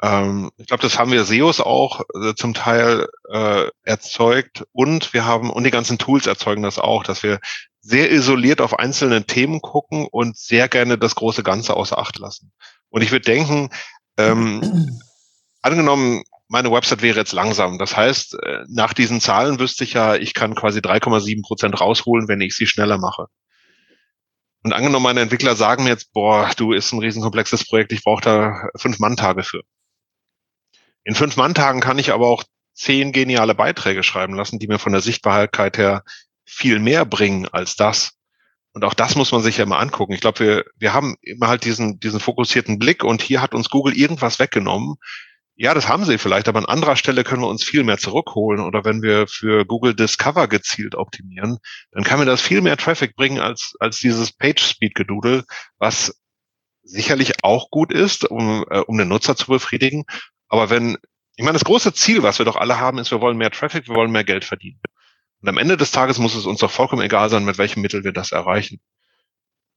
ähm, 0.00 0.50
ich 0.58 0.68
glaube, 0.68 0.82
das 0.82 0.98
haben 0.98 1.10
wir 1.10 1.24
SEOs 1.24 1.60
auch 1.60 2.02
äh, 2.14 2.34
zum 2.34 2.54
Teil 2.54 3.08
äh, 3.32 3.66
erzeugt 3.82 4.64
und 4.72 5.12
wir 5.12 5.24
haben, 5.24 5.50
und 5.50 5.64
die 5.64 5.72
ganzen 5.72 5.98
Tools 5.98 6.26
erzeugen 6.26 6.62
das 6.62 6.78
auch, 6.78 7.02
dass 7.02 7.24
wir 7.24 7.40
sehr 7.80 8.12
isoliert 8.12 8.60
auf 8.60 8.78
einzelne 8.78 9.24
Themen 9.24 9.60
gucken 9.60 10.06
und 10.10 10.36
sehr 10.36 10.68
gerne 10.68 10.98
das 10.98 11.14
große 11.14 11.42
Ganze 11.42 11.74
außer 11.76 11.98
Acht 11.98 12.18
lassen. 12.18 12.52
Und 12.90 13.02
ich 13.02 13.10
würde 13.10 13.24
denken, 13.24 13.70
ähm, 14.28 15.00
angenommen, 15.62 16.22
meine 16.48 16.72
Website 16.72 17.02
wäre 17.02 17.18
jetzt 17.18 17.32
langsam. 17.32 17.78
Das 17.78 17.96
heißt, 17.96 18.34
äh, 18.42 18.64
nach 18.68 18.92
diesen 18.92 19.20
Zahlen 19.20 19.60
wüsste 19.60 19.84
ich 19.84 19.92
ja, 19.92 20.16
ich 20.16 20.34
kann 20.34 20.54
quasi 20.54 20.80
3,7 20.80 21.42
Prozent 21.42 21.80
rausholen, 21.80 22.28
wenn 22.28 22.40
ich 22.40 22.56
sie 22.56 22.66
schneller 22.66 22.98
mache. 22.98 23.26
Und 24.62 24.72
angenommen, 24.72 25.04
meine 25.04 25.20
Entwickler 25.20 25.56
sagen 25.56 25.84
mir 25.84 25.90
jetzt, 25.90 26.12
boah, 26.12 26.50
du 26.56 26.72
ist 26.72 26.92
ein 26.92 26.98
riesenkomplexes 26.98 27.66
Projekt, 27.66 27.92
ich 27.92 28.02
brauche 28.02 28.22
da 28.22 28.68
fünf 28.76 28.98
Mann-Tage 28.98 29.42
für. 29.42 29.62
In 31.04 31.14
fünf 31.14 31.36
Mann-Tagen 31.36 31.80
kann 31.80 31.98
ich 31.98 32.12
aber 32.12 32.28
auch 32.28 32.44
zehn 32.74 33.12
geniale 33.12 33.54
Beiträge 33.54 34.02
schreiben 34.02 34.34
lassen, 34.34 34.58
die 34.58 34.66
mir 34.66 34.78
von 34.78 34.92
der 34.92 35.00
Sichtbarkeit 35.00 35.78
her 35.78 36.02
viel 36.44 36.78
mehr 36.78 37.04
bringen 37.04 37.48
als 37.48 37.76
das. 37.76 38.18
Und 38.72 38.84
auch 38.84 38.94
das 38.94 39.16
muss 39.16 39.32
man 39.32 39.42
sich 39.42 39.58
ja 39.58 39.66
mal 39.66 39.78
angucken. 39.78 40.12
Ich 40.12 40.20
glaube, 40.20 40.40
wir, 40.40 40.64
wir 40.76 40.92
haben 40.92 41.16
immer 41.22 41.48
halt 41.48 41.64
diesen, 41.64 41.98
diesen 41.98 42.20
fokussierten 42.20 42.78
Blick 42.78 43.02
und 43.02 43.22
hier 43.22 43.42
hat 43.42 43.54
uns 43.54 43.68
Google 43.68 43.96
irgendwas 43.96 44.38
weggenommen. 44.38 44.96
Ja, 45.56 45.74
das 45.74 45.88
haben 45.88 46.04
sie 46.04 46.16
vielleicht, 46.16 46.48
aber 46.48 46.60
an 46.60 46.64
anderer 46.64 46.96
Stelle 46.96 47.22
können 47.22 47.42
wir 47.42 47.48
uns 47.48 47.64
viel 47.64 47.82
mehr 47.84 47.98
zurückholen. 47.98 48.64
Oder 48.64 48.84
wenn 48.84 49.02
wir 49.02 49.26
für 49.26 49.66
Google 49.66 49.94
Discover 49.94 50.48
gezielt 50.48 50.94
optimieren, 50.94 51.58
dann 51.90 52.04
kann 52.04 52.18
mir 52.18 52.24
das 52.24 52.40
viel 52.40 52.62
mehr 52.62 52.76
Traffic 52.76 53.14
bringen 53.16 53.40
als, 53.40 53.74
als 53.80 53.98
dieses 53.98 54.32
Page-Speed-Gedudel, 54.32 55.44
was 55.78 56.18
sicherlich 56.82 57.44
auch 57.44 57.70
gut 57.70 57.92
ist, 57.92 58.24
um, 58.24 58.64
äh, 58.70 58.78
um 58.78 58.96
den 58.96 59.08
Nutzer 59.08 59.36
zu 59.36 59.48
befriedigen. 59.48 60.04
Aber 60.48 60.70
wenn, 60.70 60.96
ich 61.36 61.44
meine, 61.44 61.54
das 61.54 61.64
große 61.64 61.92
Ziel, 61.92 62.22
was 62.22 62.38
wir 62.38 62.46
doch 62.46 62.56
alle 62.56 62.78
haben, 62.78 62.98
ist, 62.98 63.10
wir 63.10 63.20
wollen 63.20 63.36
mehr 63.36 63.50
Traffic, 63.50 63.88
wir 63.88 63.96
wollen 63.96 64.12
mehr 64.12 64.24
Geld 64.24 64.44
verdienen. 64.44 64.80
Und 65.40 65.48
am 65.48 65.58
Ende 65.58 65.76
des 65.76 65.90
Tages 65.90 66.18
muss 66.18 66.34
es 66.34 66.46
uns 66.46 66.60
doch 66.60 66.70
vollkommen 66.70 67.02
egal 67.02 67.30
sein, 67.30 67.44
mit 67.44 67.58
welchem 67.58 67.80
Mittel 67.80 68.04
wir 68.04 68.12
das 68.12 68.32
erreichen. 68.32 68.80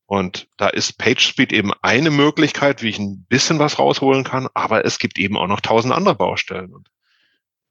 Und 0.06 0.47
da 0.58 0.67
ist 0.67 0.97
PageSpeed 0.97 1.54
eben 1.54 1.71
eine 1.82 2.12
Möglichkeit, 2.12 2.84
wie 2.84 2.89
ich 2.89 2.99
ein 2.99 3.26
bisschen 3.30 3.60
was 3.60 3.80
rausholen 3.80 4.23
kann, 4.23 4.47
aber 4.54 4.86
es 4.86 4.99
gibt 4.99 5.17
eben 5.17 5.38
auch 5.38 5.47
noch 5.47 5.62
tausend 5.62 5.93
andere 5.93 6.15
Baustellen. 6.15 6.73
Und 6.73 6.89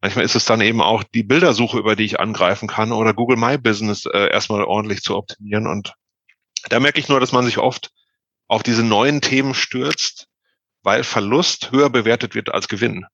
manchmal 0.00 0.24
ist 0.24 0.34
es 0.34 0.46
dann 0.46 0.62
eben 0.62 0.80
auch 0.80 1.02
die 1.02 1.22
Bildersuche, 1.22 1.78
über 1.78 1.94
die 1.94 2.04
ich 2.04 2.20
angreifen 2.20 2.68
kann 2.68 2.92
oder 2.92 3.12
Google 3.12 3.36
My 3.36 3.58
Business 3.58 4.06
äh, 4.06 4.30
erstmal 4.30 4.64
ordentlich 4.64 5.02
zu 5.02 5.16
optimieren. 5.16 5.66
Und 5.66 5.94
da 6.70 6.80
merke 6.80 6.98
ich 6.98 7.08
nur, 7.08 7.20
dass 7.20 7.32
man 7.32 7.44
sich 7.44 7.58
oft 7.58 7.90
auf 8.48 8.62
diese 8.62 8.82
neuen 8.82 9.20
Themen 9.20 9.54
stürzt, 9.54 10.28
weil 10.82 11.04
Verlust 11.04 11.70
höher 11.70 11.90
bewertet 11.90 12.34
wird 12.34 12.52
als 12.52 12.68
Gewinn. 12.68 13.04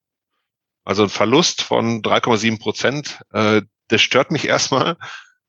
Also 0.85 1.03
ein 1.03 1.09
Verlust 1.09 1.61
von 1.61 2.01
3,7 2.01 2.59
Prozent, 2.59 3.21
äh, 3.31 3.61
das 3.89 4.01
stört 4.01 4.31
mich 4.31 4.47
erstmal. 4.47 4.97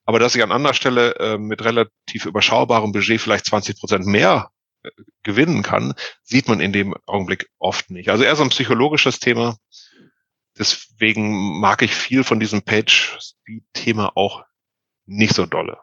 Aber 0.05 0.19
dass 0.19 0.35
ich 0.35 0.43
an 0.43 0.53
anderer 0.53 0.75
Stelle 0.75 1.15
äh, 1.17 1.39
mit 1.39 1.65
relativ 1.65 2.27
überschaubarem 2.27 2.93
Budget 2.93 3.21
vielleicht 3.21 3.47
20 3.47 3.79
Prozent 3.79 4.07
mehr 4.07 4.51
äh, 4.83 4.91
gewinnen 5.23 5.63
kann, 5.63 5.95
sieht 6.23 6.49
man 6.49 6.61
in 6.61 6.73
dem 6.73 6.97
Augenblick 7.07 7.49
oft 7.59 7.91
nicht. 7.91 8.09
Also 8.09 8.25
eher 8.25 8.35
so 8.35 8.43
ein 8.43 8.49
psychologisches 8.49 9.21
Thema. 9.21 9.57
Deswegen 10.59 11.61
mag 11.61 11.83
ich 11.83 11.95
viel 11.95 12.25
von 12.25 12.41
diesem 12.41 12.63
Page-Speed-Thema 12.63 14.17
auch 14.17 14.43
nicht 15.07 15.35
so 15.35 15.47
dolle. 15.47 15.79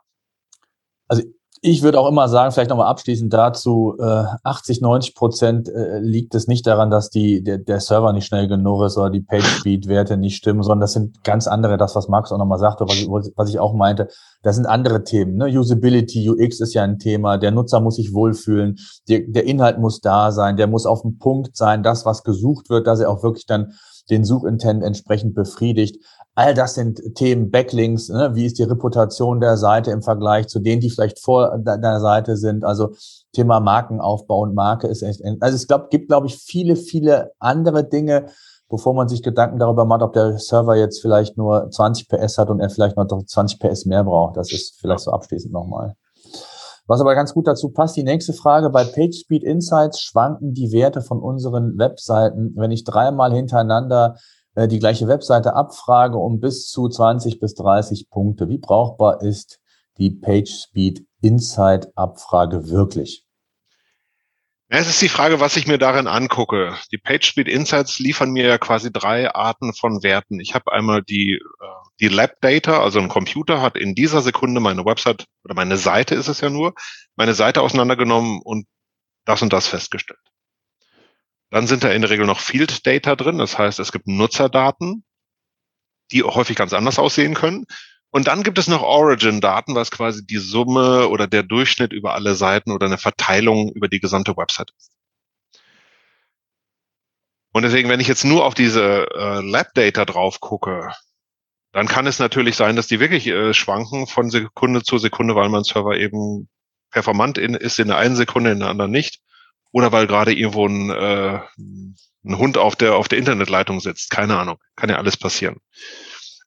Also 1.08 1.24
ich 1.62 1.82
würde 1.82 2.00
auch 2.00 2.10
immer 2.10 2.30
sagen, 2.30 2.52
vielleicht 2.52 2.70
nochmal 2.70 2.88
abschließend 2.88 3.34
dazu, 3.34 3.96
äh, 4.00 4.24
80, 4.44 4.82
90 4.82 5.16
Prozent 5.16 5.70
äh, 5.70 6.00
liegt 6.00 6.36
es 6.36 6.48
nicht 6.48 6.68
daran, 6.68 6.90
dass 6.90 7.10
die, 7.10 7.44
der, 7.44 7.58
der 7.58 7.80
Server 7.80 8.14
nicht 8.14 8.26
schnell 8.26 8.48
genug 8.48 8.84
ist 8.84 8.98
oder 8.98 9.10
die 9.10 9.22
Page-Speed-Werte 9.22 10.18
nicht 10.18 10.36
stimmen, 10.36 10.64
sondern 10.64 10.82
das 10.82 10.94
sind 10.94 11.24
ganz 11.24 11.48
andere, 11.48 11.78
das, 11.78 11.96
was 11.96 12.08
Max 12.08 12.32
auch 12.32 12.38
nochmal 12.38 12.60
sagte, 12.60 12.86
was 12.86 12.96
ich, 12.96 13.08
was 13.36 13.50
ich 13.50 13.60
auch 13.60 13.74
meinte, 13.74 14.10
das 14.44 14.56
sind 14.56 14.66
andere 14.66 15.04
Themen. 15.04 15.36
Ne? 15.36 15.46
Usability, 15.46 16.30
UX 16.30 16.60
ist 16.60 16.74
ja 16.74 16.84
ein 16.84 17.00
Thema, 17.00 17.38
der 17.38 17.52
Nutzer 17.52 17.80
muss 17.80 17.96
sich 17.96 18.14
wohlfühlen, 18.14 18.78
der, 19.10 19.22
der 19.28 19.46
Inhalt 19.46 19.80
muss 19.80 20.00
da 20.00 20.32
sein, 20.32 20.58
der 20.58 20.68
muss 20.68 20.86
auf 20.86 21.02
dem 21.02 21.18
Punkt 21.18 21.58
sein, 21.58 21.84
das, 21.84 22.06
was 22.06 22.24
gesucht 22.24 22.70
wird, 22.70 22.88
dass 22.88 23.00
er 23.00 23.10
auch 23.10 23.24
wirklich 23.24 23.46
dann 23.46 23.74
den 24.10 24.24
Suchintent 24.24 24.84
entsprechend 24.84 25.36
befriedigt. 25.36 26.04
All 26.36 26.54
das 26.54 26.76
sind 26.76 27.02
Themen, 27.16 27.50
Backlinks, 27.50 28.10
ne? 28.10 28.32
wie 28.36 28.46
ist 28.46 28.60
die 28.60 28.64
Reputation 28.64 29.40
der 29.40 29.58
Seite 29.58 29.92
im 29.92 30.04
Vergleich 30.04 30.48
zu 30.48 30.60
denen, 30.60 30.82
die 30.82 30.90
vielleicht 30.90 31.20
vor 31.20 31.58
der 31.58 32.00
Seite 32.00 32.38
sind. 32.38 32.64
Also 32.64 32.94
Thema 33.34 33.60
Markenaufbau 33.60 34.42
und 34.42 34.54
Marke 34.54 34.88
ist 34.88 35.02
echt, 35.02 35.22
also 35.40 35.56
es 35.56 35.68
glaub, 35.68 35.90
gibt, 35.90 36.10
glaube 36.10 36.28
ich, 36.28 36.38
viele, 36.38 36.76
viele 36.76 37.32
andere 37.40 37.84
Dinge, 37.84 38.28
bevor 38.70 38.94
man 38.94 39.08
sich 39.08 39.24
Gedanken 39.24 39.60
darüber 39.60 39.86
macht, 39.86 40.02
ob 40.02 40.14
der 40.14 40.38
Server 40.38 40.76
jetzt 40.76 41.02
vielleicht 41.02 41.38
nur 41.38 41.70
20 41.72 42.08
PS 42.08 42.38
hat 42.38 42.50
und 42.50 42.60
er 42.60 42.70
vielleicht 42.70 42.98
noch 42.98 43.08
20 43.08 43.60
PS 43.60 43.86
mehr 43.86 44.04
braucht. 44.04 44.38
Das 44.38 44.52
ist 44.52 44.80
vielleicht 44.80 45.02
so 45.02 45.12
abschließend 45.12 45.54
nochmal. 45.54 45.96
Was 46.88 47.02
aber 47.02 47.16
ganz 47.16 47.34
gut 47.34 47.48
dazu 47.48 47.70
passt, 47.70 47.98
die 47.98 48.04
nächste 48.04 48.34
Frage. 48.34 48.70
Bei 48.70 48.86
PageSpeed 48.86 49.44
Insights 49.44 50.02
schwanken 50.02 50.54
die 50.54 50.72
Werte 50.72 51.02
von 51.02 51.20
unseren 51.20 51.78
Webseiten. 51.78 52.54
Wenn 52.56 52.72
ich 52.72 52.86
dreimal 52.86 53.34
hintereinander 53.34 54.16
äh, 54.56 54.70
die 54.70 54.80
gleiche 54.80 55.08
Webseite 55.10 55.54
abfrage 55.54 56.18
um 56.18 56.40
bis 56.40 56.70
zu 56.70 56.88
20 56.88 57.40
bis 57.42 57.56
30 57.56 58.10
Punkte, 58.10 58.48
wie 58.48 58.58
brauchbar 58.58 59.22
ist 59.22 59.60
die 59.98 60.12
PageSpeed 60.12 61.06
Insight 61.22 61.90
Abfrage 61.98 62.70
wirklich? 62.70 63.26
Es 64.70 64.90
ist 64.90 65.02
die 65.02 65.10
Frage, 65.10 65.40
was 65.40 65.56
ich 65.56 65.68
mir 65.68 65.78
darin 65.78 66.08
angucke. 66.08 66.76
Die 66.92 66.98
PageSpeed 66.98 67.48
Insights 67.48 68.00
liefern 68.00 68.32
mir 68.32 68.48
ja 68.48 68.58
quasi 68.58 68.92
drei 68.92 69.34
Arten 69.34 69.74
von 69.74 70.04
Werten. 70.04 70.40
Ich 70.40 70.56
habe 70.56 70.72
einmal 70.74 71.04
die, 71.04 71.40
äh, 71.40 71.87
die 72.00 72.08
Lab 72.10 72.40
Data, 72.42 72.82
also 72.82 73.00
ein 73.00 73.10
Computer 73.10 73.62
hat 73.62 73.78
in 73.78 73.96
dieser 73.96 74.22
Sekunde 74.22 74.60
meine 74.62 74.86
Website 74.86 75.26
oder 75.44 75.56
meine 75.56 75.78
Seite 75.78 76.16
ist 76.16 76.28
es 76.28 76.42
ja 76.42 76.50
nur, 76.50 76.74
meine 77.16 77.34
Seite 77.34 77.62
auseinandergenommen 77.62 78.40
und 78.44 78.68
das 79.26 79.42
und 79.42 79.52
das 79.52 79.68
festgestellt. 79.68 80.20
Dann 81.50 81.68
sind 81.68 81.84
da 81.84 81.92
in 81.92 82.02
der 82.02 82.12
Regel 82.12 82.26
noch 82.26 82.40
Field 82.40 82.86
Data 82.86 83.16
drin, 83.16 83.38
das 83.38 83.58
heißt, 83.58 83.80
es 83.80 83.92
gibt 83.92 84.08
Nutzerdaten, 84.08 85.04
die 86.12 86.24
häufig 86.24 86.56
ganz 86.56 86.74
anders 86.74 87.00
aussehen 87.00 87.34
können. 87.34 87.66
Und 88.10 88.28
dann 88.28 88.44
gibt 88.44 88.58
es 88.58 88.68
noch 88.68 88.82
Origin-Daten, 88.84 89.76
was 89.76 89.92
quasi 89.92 90.26
die 90.26 90.38
Summe 90.38 91.10
oder 91.10 91.28
der 91.28 91.44
Durchschnitt 91.44 91.92
über 91.92 92.14
alle 92.14 92.36
Seiten 92.36 92.72
oder 92.72 92.86
eine 92.88 92.98
Verteilung 92.98 93.72
über 93.74 93.90
die 93.90 94.00
gesamte 94.00 94.38
Website 94.38 94.72
ist. 94.78 94.92
Und 97.54 97.64
deswegen, 97.64 97.90
wenn 97.90 98.00
ich 98.00 98.08
jetzt 98.08 98.24
nur 98.24 98.46
auf 98.46 98.54
diese 98.54 99.10
äh, 99.12 99.42
Lab-Data 99.42 100.06
drauf 100.06 100.40
gucke, 100.40 100.92
dann 101.72 101.88
kann 101.88 102.08
es 102.08 102.20
natürlich 102.20 102.56
sein, 102.56 102.76
dass 102.76 102.88
die 102.88 103.00
wirklich 103.00 103.28
äh, 103.28 103.54
schwanken 103.54 104.08
von 104.08 104.30
Sekunde 104.30 104.84
zu 104.84 104.98
Sekunde, 104.98 105.36
weil 105.36 105.50
mein 105.50 105.64
Server 105.64 105.96
eben 105.96 106.50
performant 106.92 107.38
in, 107.38 107.54
ist 107.54 107.80
in 107.80 107.88
der 107.88 107.98
einen 107.98 108.16
Sekunde, 108.16 108.52
in 108.52 108.60
der 108.60 108.70
anderen 108.70 108.92
nicht. 108.92 109.20
Oder 109.72 109.92
weil 109.92 110.08
gerade 110.08 110.34
irgendwo 110.34 110.68
ein, 110.68 110.90
äh, 110.90 111.40
ein 111.58 112.38
Hund 112.38 112.58
auf 112.58 112.76
der, 112.76 112.96
auf 112.96 113.08
der 113.08 113.20
Internetleitung 113.20 113.80
sitzt. 113.80 114.10
Keine 114.10 114.38
Ahnung. 114.38 114.58
Kann 114.76 114.90
ja 114.90 114.96
alles 114.96 115.18
passieren. 115.18 115.58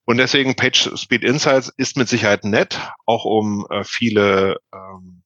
Und 0.05 0.17
deswegen 0.17 0.57
Page 0.57 0.91
Speed 0.97 1.23
Insights 1.23 1.73
ist 1.77 1.97
mit 1.97 2.09
Sicherheit 2.09 2.45
nett, 2.45 2.81
auch 3.07 3.25
um 3.25 3.67
äh, 3.71 3.85
viele 3.85 4.57
ähm, 4.75 5.23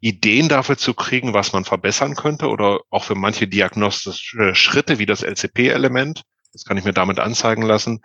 Ideen 0.00 0.48
dafür 0.48 0.76
zu 0.76 0.94
kriegen, 0.94 1.34
was 1.34 1.52
man 1.52 1.64
verbessern 1.64 2.14
könnte 2.14 2.48
oder 2.48 2.80
auch 2.90 3.04
für 3.04 3.16
manche 3.16 3.48
diagnostische 3.48 4.54
Schritte 4.54 4.98
wie 4.98 5.06
das 5.06 5.22
LCP-Element. 5.22 6.22
Das 6.52 6.64
kann 6.64 6.76
ich 6.76 6.84
mir 6.84 6.92
damit 6.92 7.18
anzeigen 7.18 7.62
lassen. 7.62 8.00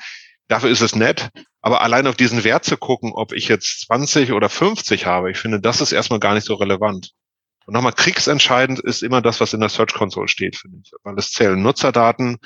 Dafür 0.48 0.70
ist 0.70 0.82
es 0.82 0.96
nett. 0.96 1.30
Aber 1.62 1.82
allein 1.82 2.08
auf 2.08 2.16
diesen 2.16 2.44
Wert 2.44 2.66
zu 2.66 2.78
gucken, 2.78 3.14
ob 3.14 3.32
ich 3.32 3.48
jetzt 3.48 3.86
20 3.88 4.34
oder 4.34 4.50
50 4.50 5.06
habe, 5.06 5.32
ich 5.32 5.38
finde, 5.38 5.62
das 5.62 5.80
ist 5.80 5.94
erstmal 5.94 6.20
gar 6.20 6.34
nicht 6.34 6.46
so 6.46 6.56
relevant. 6.56 7.12
Und 7.66 7.74
nochmal 7.74 7.94
kriegsentscheidend 7.94 8.80
ist 8.80 9.04
immer 9.04 9.22
das, 9.22 9.40
was 9.40 9.54
in 9.54 9.62
der 9.62 9.70
Search 9.70 9.94
Console 9.94 10.28
steht, 10.28 10.58
finde 10.58 10.80
ich. 10.84 10.92
Weil 11.04 11.18
es 11.18 11.32
zählen 11.32 11.62
Nutzerdaten 11.62 12.38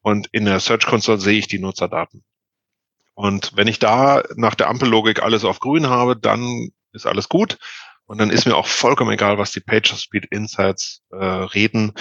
und 0.00 0.28
in 0.32 0.46
der 0.46 0.60
Search 0.60 0.86
Console 0.86 1.18
sehe 1.18 1.38
ich 1.38 1.48
die 1.48 1.58
Nutzerdaten. 1.58 2.24
Und 3.14 3.52
wenn 3.54 3.68
ich 3.68 3.78
da 3.78 4.22
nach 4.36 4.54
der 4.54 4.68
Ampellogik 4.68 5.22
alles 5.22 5.44
auf 5.44 5.60
grün 5.60 5.88
habe, 5.88 6.16
dann 6.16 6.70
ist 6.92 7.06
alles 7.06 7.28
gut. 7.28 7.58
Und 8.06 8.18
dann 8.18 8.30
ist 8.30 8.46
mir 8.46 8.56
auch 8.56 8.66
vollkommen 8.66 9.12
egal, 9.12 9.38
was 9.38 9.52
die 9.52 9.60
Page 9.60 9.94
Speed 9.94 10.26
Insights 10.30 11.02
äh, 11.10 11.16
reden. 11.16 11.92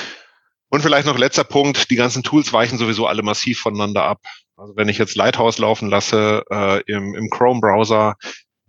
Und 0.69 0.81
vielleicht 0.81 1.05
noch 1.05 1.17
letzter 1.17 1.43
Punkt, 1.43 1.89
die 1.89 1.95
ganzen 1.95 2.23
Tools 2.23 2.53
weichen 2.53 2.77
sowieso 2.77 3.07
alle 3.07 3.23
massiv 3.23 3.59
voneinander 3.59 4.03
ab. 4.03 4.21
Also 4.61 4.75
wenn 4.75 4.89
ich 4.89 4.99
jetzt 4.99 5.15
Lighthouse 5.15 5.57
laufen 5.57 5.89
lasse 5.89 6.43
äh, 6.51 6.81
im, 6.85 7.15
im 7.15 7.31
Chrome-Browser, 7.31 8.15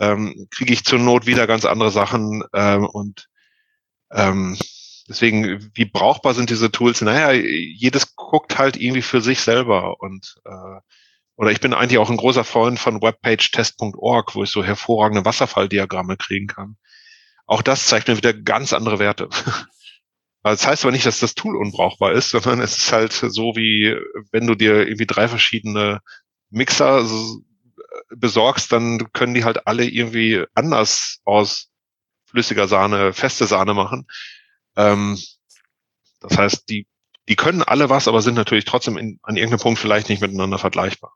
ähm, 0.00 0.48
kriege 0.50 0.72
ich 0.72 0.84
zur 0.84 0.98
Not 0.98 1.26
wieder 1.26 1.46
ganz 1.46 1.66
andere 1.66 1.90
Sachen. 1.90 2.42
Ähm, 2.54 2.86
und 2.86 3.28
ähm, 4.10 4.56
deswegen, 5.06 5.70
wie 5.74 5.84
brauchbar 5.84 6.32
sind 6.32 6.48
diese 6.48 6.72
Tools? 6.72 7.02
Naja, 7.02 7.32
jedes 7.32 8.16
guckt 8.16 8.56
halt 8.56 8.78
irgendwie 8.78 9.02
für 9.02 9.20
sich 9.20 9.40
selber. 9.40 10.00
Und 10.00 10.36
äh, 10.46 10.80
oder 11.36 11.50
ich 11.50 11.60
bin 11.60 11.74
eigentlich 11.74 11.98
auch 11.98 12.08
ein 12.08 12.16
großer 12.16 12.44
Freund 12.44 12.78
von 12.78 13.02
webpagetest.org, 13.02 14.34
wo 14.34 14.44
ich 14.44 14.50
so 14.50 14.64
hervorragende 14.64 15.26
Wasserfalldiagramme 15.26 16.16
kriegen 16.16 16.46
kann. 16.46 16.78
Auch 17.44 17.60
das 17.60 17.86
zeigt 17.86 18.08
mir 18.08 18.16
wieder 18.16 18.32
ganz 18.32 18.72
andere 18.72 18.98
Werte. 18.98 19.28
Das 20.42 20.66
heißt 20.66 20.84
aber 20.84 20.92
nicht, 20.92 21.06
dass 21.06 21.20
das 21.20 21.34
Tool 21.34 21.56
unbrauchbar 21.56 22.12
ist, 22.12 22.30
sondern 22.30 22.60
es 22.60 22.76
ist 22.78 22.92
halt 22.92 23.12
so 23.12 23.54
wie, 23.56 23.96
wenn 24.30 24.46
du 24.46 24.54
dir 24.54 24.86
irgendwie 24.86 25.06
drei 25.06 25.28
verschiedene 25.28 26.00
Mixer 26.50 27.06
besorgst, 28.10 28.72
dann 28.72 29.12
können 29.12 29.34
die 29.34 29.44
halt 29.44 29.66
alle 29.66 29.84
irgendwie 29.84 30.44
anders 30.54 31.20
aus 31.24 31.70
flüssiger 32.26 32.68
Sahne 32.68 33.12
feste 33.12 33.46
Sahne 33.46 33.74
machen. 33.74 34.06
Ähm, 34.76 35.18
das 36.20 36.38
heißt, 36.38 36.68
die, 36.68 36.86
die 37.28 37.36
können 37.36 37.62
alle 37.62 37.90
was, 37.90 38.08
aber 38.08 38.22
sind 38.22 38.34
natürlich 38.34 38.64
trotzdem 38.64 38.96
in, 38.96 39.18
an 39.22 39.36
irgendeinem 39.36 39.60
Punkt 39.60 39.78
vielleicht 39.78 40.08
nicht 40.08 40.20
miteinander 40.20 40.58
vergleichbar 40.58 41.14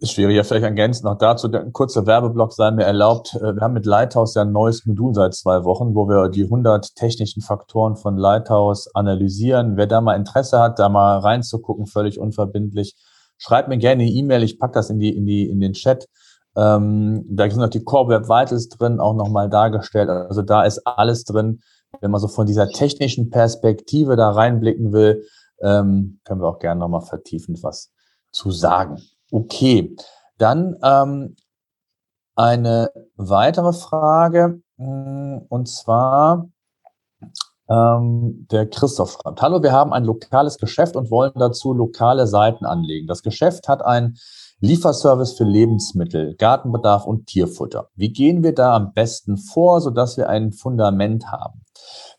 ist 0.00 0.12
schwierig. 0.12 0.36
Ja, 0.36 0.44
vielleicht 0.44 0.64
ergänzend 0.64 1.04
noch 1.04 1.18
dazu, 1.18 1.50
ein 1.52 1.72
kurzer 1.72 2.06
Werbeblock 2.06 2.52
sei 2.52 2.70
mir 2.70 2.84
erlaubt. 2.84 3.34
Äh, 3.34 3.54
wir 3.54 3.60
haben 3.60 3.74
mit 3.74 3.86
Lighthouse 3.86 4.34
ja 4.34 4.42
ein 4.42 4.52
neues 4.52 4.86
Modul 4.86 5.14
seit 5.14 5.34
zwei 5.34 5.64
Wochen, 5.64 5.94
wo 5.94 6.08
wir 6.08 6.28
die 6.28 6.44
100 6.44 6.94
technischen 6.96 7.42
Faktoren 7.42 7.96
von 7.96 8.16
Lighthouse 8.16 8.94
analysieren. 8.94 9.76
Wer 9.76 9.86
da 9.86 10.00
mal 10.00 10.16
Interesse 10.16 10.58
hat, 10.58 10.78
da 10.78 10.88
mal 10.88 11.18
reinzugucken, 11.18 11.86
völlig 11.86 12.18
unverbindlich, 12.18 12.96
schreibt 13.38 13.68
mir 13.68 13.78
gerne 13.78 14.02
eine 14.02 14.10
E-Mail. 14.10 14.42
Ich 14.42 14.58
pack 14.58 14.72
das 14.72 14.90
in 14.90 14.98
die, 14.98 15.14
in 15.14 15.26
die, 15.26 15.48
in 15.48 15.60
den 15.60 15.74
Chat. 15.74 16.06
Ähm, 16.56 17.24
da 17.28 17.48
sind 17.48 17.60
noch 17.60 17.68
die 17.68 17.84
Core 17.84 18.08
Web 18.08 18.28
Vitals 18.28 18.68
drin, 18.68 19.00
auch 19.00 19.14
nochmal 19.14 19.50
dargestellt. 19.50 20.08
Also 20.08 20.42
da 20.42 20.64
ist 20.64 20.86
alles 20.86 21.24
drin. 21.24 21.60
Wenn 22.00 22.10
man 22.10 22.20
so 22.20 22.28
von 22.28 22.46
dieser 22.46 22.68
technischen 22.68 23.30
Perspektive 23.30 24.16
da 24.16 24.30
reinblicken 24.30 24.92
will, 24.92 25.24
ähm, 25.62 26.20
können 26.24 26.40
wir 26.40 26.48
auch 26.48 26.58
gerne 26.58 26.80
nochmal 26.80 27.02
vertiefend 27.02 27.62
was 27.62 27.92
zu 28.32 28.50
sagen. 28.50 29.00
Okay, 29.30 29.96
dann 30.38 30.76
ähm, 30.82 31.36
eine 32.34 32.90
weitere 33.16 33.72
Frage 33.72 34.62
hm, 34.76 35.46
und 35.48 35.68
zwar 35.68 36.48
ähm, 37.68 38.46
der 38.50 38.68
Christoph 38.68 39.12
fragt, 39.12 39.42
hallo, 39.42 39.62
wir 39.62 39.72
haben 39.72 39.92
ein 39.92 40.04
lokales 40.04 40.58
Geschäft 40.58 40.96
und 40.96 41.10
wollen 41.10 41.32
dazu 41.36 41.72
lokale 41.72 42.26
Seiten 42.26 42.64
anlegen. 42.64 43.06
Das 43.06 43.22
Geschäft 43.22 43.68
hat 43.68 43.84
einen 43.84 44.16
Lieferservice 44.58 45.34
für 45.34 45.44
Lebensmittel, 45.44 46.34
Gartenbedarf 46.36 47.06
und 47.06 47.26
Tierfutter. 47.26 47.88
Wie 47.94 48.12
gehen 48.12 48.42
wir 48.42 48.54
da 48.54 48.74
am 48.74 48.92
besten 48.92 49.36
vor, 49.36 49.80
sodass 49.80 50.16
wir 50.16 50.28
ein 50.28 50.52
Fundament 50.52 51.30
haben? 51.30 51.62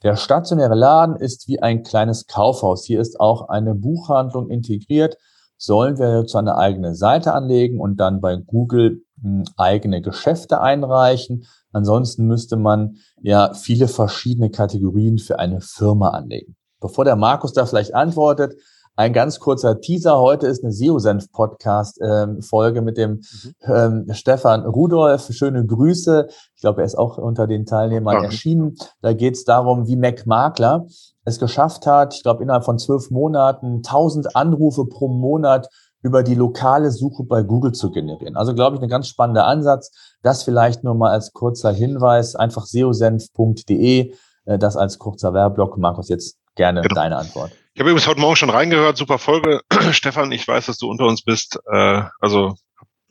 Der 0.03 0.15
stationäre 0.15 0.75
Laden 0.75 1.15
ist 1.17 1.47
wie 1.47 1.61
ein 1.61 1.83
kleines 1.83 2.27
Kaufhaus. 2.27 2.85
Hier 2.85 3.01
ist 3.01 3.19
auch 3.19 3.49
eine 3.49 3.75
Buchhandlung 3.75 4.49
integriert 4.49 5.17
sollen 5.61 5.97
wir 5.99 6.19
jetzt 6.19 6.35
eine 6.35 6.57
eigene 6.57 6.95
Seite 6.95 7.33
anlegen 7.33 7.79
und 7.79 7.97
dann 7.97 8.19
bei 8.19 8.35
Google 8.35 9.03
hm, 9.21 9.43
eigene 9.57 10.01
Geschäfte 10.01 10.59
einreichen. 10.59 11.45
Ansonsten 11.71 12.25
müsste 12.25 12.57
man 12.57 12.95
ja 13.21 13.53
viele 13.53 13.87
verschiedene 13.87 14.49
Kategorien 14.49 15.19
für 15.19 15.37
eine 15.37 15.61
Firma 15.61 16.09
anlegen. 16.09 16.55
Bevor 16.79 17.05
der 17.05 17.15
Markus 17.15 17.53
da 17.53 17.67
vielleicht 17.67 17.93
antwortet, 17.93 18.55
ein 18.95 19.13
ganz 19.13 19.39
kurzer 19.39 19.79
Teaser. 19.79 20.19
Heute 20.19 20.47
ist 20.47 20.63
eine 20.63 20.73
SEO-Senf-Podcast-Folge 20.73 22.79
ähm, 22.79 22.85
mit 22.85 22.97
dem 22.97 23.11
mhm. 23.11 23.53
ähm, 23.63 24.07
Stefan 24.13 24.65
Rudolf. 24.65 25.31
Schöne 25.31 25.63
Grüße. 25.63 26.25
Ich 26.55 26.61
glaube, 26.61 26.81
er 26.81 26.85
ist 26.85 26.97
auch 26.97 27.19
unter 27.19 27.45
den 27.45 27.67
Teilnehmern 27.67 28.15
ja. 28.15 28.23
erschienen. 28.23 28.77
Da 29.01 29.13
geht 29.13 29.35
es 29.35 29.43
darum, 29.45 29.87
wie 29.87 29.95
Mac 29.95 30.25
Makler 30.25 30.87
es 31.23 31.39
geschafft 31.39 31.85
hat, 31.85 32.15
ich 32.15 32.23
glaube, 32.23 32.43
innerhalb 32.43 32.65
von 32.65 32.79
zwölf 32.79 33.11
Monaten 33.11 33.77
1000 33.77 34.35
Anrufe 34.35 34.85
pro 34.85 35.07
Monat 35.07 35.67
über 36.03 36.23
die 36.23 36.35
lokale 36.35 36.91
Suche 36.91 37.23
bei 37.23 37.43
Google 37.43 37.73
zu 37.73 37.91
generieren. 37.91 38.35
Also, 38.35 38.55
glaube 38.55 38.75
ich, 38.75 38.81
ein 38.81 38.89
ganz 38.89 39.07
spannender 39.07 39.45
Ansatz. 39.45 39.91
Das 40.23 40.43
vielleicht 40.43 40.83
nur 40.83 40.95
mal 40.95 41.11
als 41.11 41.31
kurzer 41.31 41.71
Hinweis. 41.71 42.35
Einfach 42.35 42.65
seosenf.de, 42.65 44.13
äh, 44.45 44.57
das 44.57 44.77
als 44.77 44.97
kurzer 44.97 45.33
Werbeblock. 45.33 45.77
Markus, 45.77 46.09
jetzt 46.09 46.39
gerne 46.55 46.81
genau. 46.81 46.95
deine 46.95 47.17
Antwort. 47.17 47.51
Ich 47.73 47.79
habe 47.79 47.91
übrigens 47.91 48.07
heute 48.07 48.19
Morgen 48.19 48.35
schon 48.35 48.49
reingehört, 48.49 48.97
super 48.97 49.19
Folge. 49.19 49.61
Stefan, 49.91 50.31
ich 50.31 50.47
weiß, 50.47 50.65
dass 50.65 50.77
du 50.77 50.89
unter 50.89 51.05
uns 51.05 51.23
bist. 51.23 51.59
Äh, 51.71 52.03
also, 52.19 52.55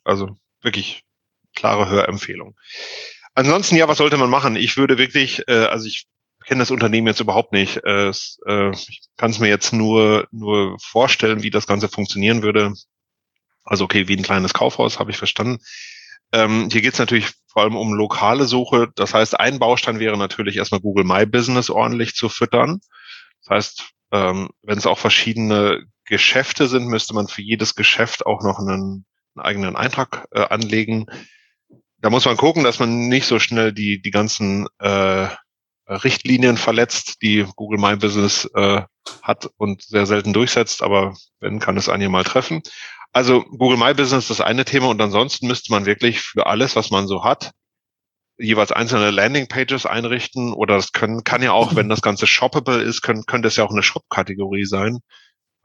also 0.04 0.30
wirklich 0.60 1.04
klare 1.54 1.88
Hörempfehlung. 1.88 2.56
Ansonsten, 3.34 3.76
ja, 3.76 3.88
was 3.88 3.98
sollte 3.98 4.16
man 4.16 4.30
machen? 4.30 4.56
Ich 4.56 4.76
würde 4.76 4.98
wirklich, 4.98 5.44
äh, 5.48 5.66
also 5.66 5.86
ich 5.86 6.06
kenne 6.50 6.62
das 6.62 6.72
Unternehmen 6.72 7.06
jetzt 7.06 7.20
überhaupt 7.20 7.52
nicht. 7.52 7.76
Äh, 7.84 8.10
äh, 8.46 8.70
ich 8.72 9.02
kann 9.16 9.30
es 9.30 9.38
mir 9.38 9.46
jetzt 9.46 9.72
nur, 9.72 10.26
nur 10.32 10.76
vorstellen, 10.80 11.44
wie 11.44 11.50
das 11.50 11.68
Ganze 11.68 11.88
funktionieren 11.88 12.42
würde. 12.42 12.72
Also 13.62 13.84
okay, 13.84 14.08
wie 14.08 14.16
ein 14.16 14.24
kleines 14.24 14.52
Kaufhaus, 14.52 14.98
habe 14.98 15.12
ich 15.12 15.16
verstanden. 15.16 15.58
Ähm, 16.32 16.68
hier 16.72 16.82
geht 16.82 16.94
es 16.94 16.98
natürlich 16.98 17.30
vor 17.46 17.62
allem 17.62 17.76
um 17.76 17.94
lokale 17.94 18.46
Suche. 18.46 18.88
Das 18.96 19.14
heißt, 19.14 19.38
ein 19.38 19.60
Baustein 19.60 20.00
wäre 20.00 20.18
natürlich 20.18 20.56
erstmal 20.56 20.80
Google 20.80 21.04
My 21.04 21.24
Business 21.24 21.70
ordentlich 21.70 22.14
zu 22.14 22.28
füttern. 22.28 22.80
Das 23.44 23.50
heißt, 23.50 23.84
ähm, 24.10 24.48
wenn 24.62 24.78
es 24.78 24.86
auch 24.86 24.98
verschiedene 24.98 25.84
Geschäfte 26.04 26.66
sind, 26.66 26.88
müsste 26.88 27.14
man 27.14 27.28
für 27.28 27.42
jedes 27.42 27.76
Geschäft 27.76 28.26
auch 28.26 28.42
noch 28.42 28.58
einen, 28.58 29.04
einen 29.36 29.44
eigenen 29.44 29.76
Eintrag 29.76 30.26
äh, 30.32 30.40
anlegen. 30.40 31.06
Da 31.98 32.10
muss 32.10 32.24
man 32.24 32.36
gucken, 32.36 32.64
dass 32.64 32.80
man 32.80 33.06
nicht 33.06 33.26
so 33.26 33.38
schnell 33.38 33.72
die, 33.72 34.02
die 34.02 34.10
ganzen 34.10 34.66
äh, 34.80 35.28
Richtlinien 35.90 36.56
verletzt, 36.56 37.16
die 37.22 37.46
Google 37.56 37.78
My 37.78 37.96
Business 37.96 38.48
äh, 38.54 38.82
hat 39.22 39.50
und 39.56 39.82
sehr 39.82 40.06
selten 40.06 40.32
durchsetzt, 40.32 40.82
aber 40.82 41.14
wenn, 41.40 41.58
kann 41.58 41.76
es 41.76 41.88
einen 41.88 42.12
mal 42.12 42.24
treffen. 42.24 42.62
Also 43.12 43.42
Google 43.42 43.76
My 43.76 43.92
Business 43.92 44.24
ist 44.24 44.30
das 44.30 44.40
eine 44.40 44.64
Thema 44.64 44.88
und 44.88 45.00
ansonsten 45.00 45.48
müsste 45.48 45.72
man 45.72 45.86
wirklich 45.86 46.20
für 46.20 46.46
alles, 46.46 46.76
was 46.76 46.90
man 46.90 47.08
so 47.08 47.24
hat, 47.24 47.52
jeweils 48.38 48.72
einzelne 48.72 49.10
Landing 49.10 49.48
Pages 49.48 49.84
einrichten 49.84 50.52
oder 50.52 50.76
das 50.76 50.92
können, 50.92 51.24
kann 51.24 51.42
ja 51.42 51.52
auch, 51.52 51.74
wenn 51.74 51.88
das 51.88 52.02
Ganze 52.02 52.26
shoppable 52.26 52.80
ist, 52.80 53.02
können, 53.02 53.24
könnte 53.26 53.48
es 53.48 53.56
ja 53.56 53.64
auch 53.64 53.72
eine 53.72 53.82
Shop-Kategorie 53.82 54.64
sein. 54.64 55.00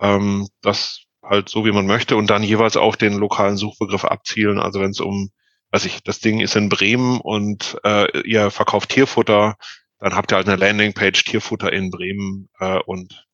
Ähm, 0.02 0.48
das 0.62 1.02
halt 1.24 1.50
so, 1.50 1.66
wie 1.66 1.72
man 1.72 1.86
möchte 1.88 2.18
und 2.18 2.30
dann 2.30 2.44
jeweils 2.44 2.78
auch 2.78 2.96
den 2.96 3.14
lokalen 3.14 3.58
Suchbegriff 3.58 4.06
abzielen. 4.06 4.60
Also 4.60 4.82
wenn 4.82 4.92
es 4.92 5.00
um, 5.00 5.30
weiß 5.72 5.86
ich, 5.86 6.04
das 6.04 6.20
Ding 6.20 6.40
ist 6.40 6.56
in 6.56 6.70
Bremen 6.70 7.20
und 7.22 7.78
äh, 7.84 8.22
ihr 8.22 8.52
verkauft 8.52 8.90
Tierfutter, 8.90 9.56
dann 10.06 10.16
habt 10.16 10.32
ihr 10.32 10.36
halt 10.36 10.48
eine 10.48 10.58
Landingpage 10.58 11.24
Tierfutter 11.24 11.74
in 11.74 11.90
Bremen 11.90 12.48
äh, 12.60 12.78
und 12.86 13.26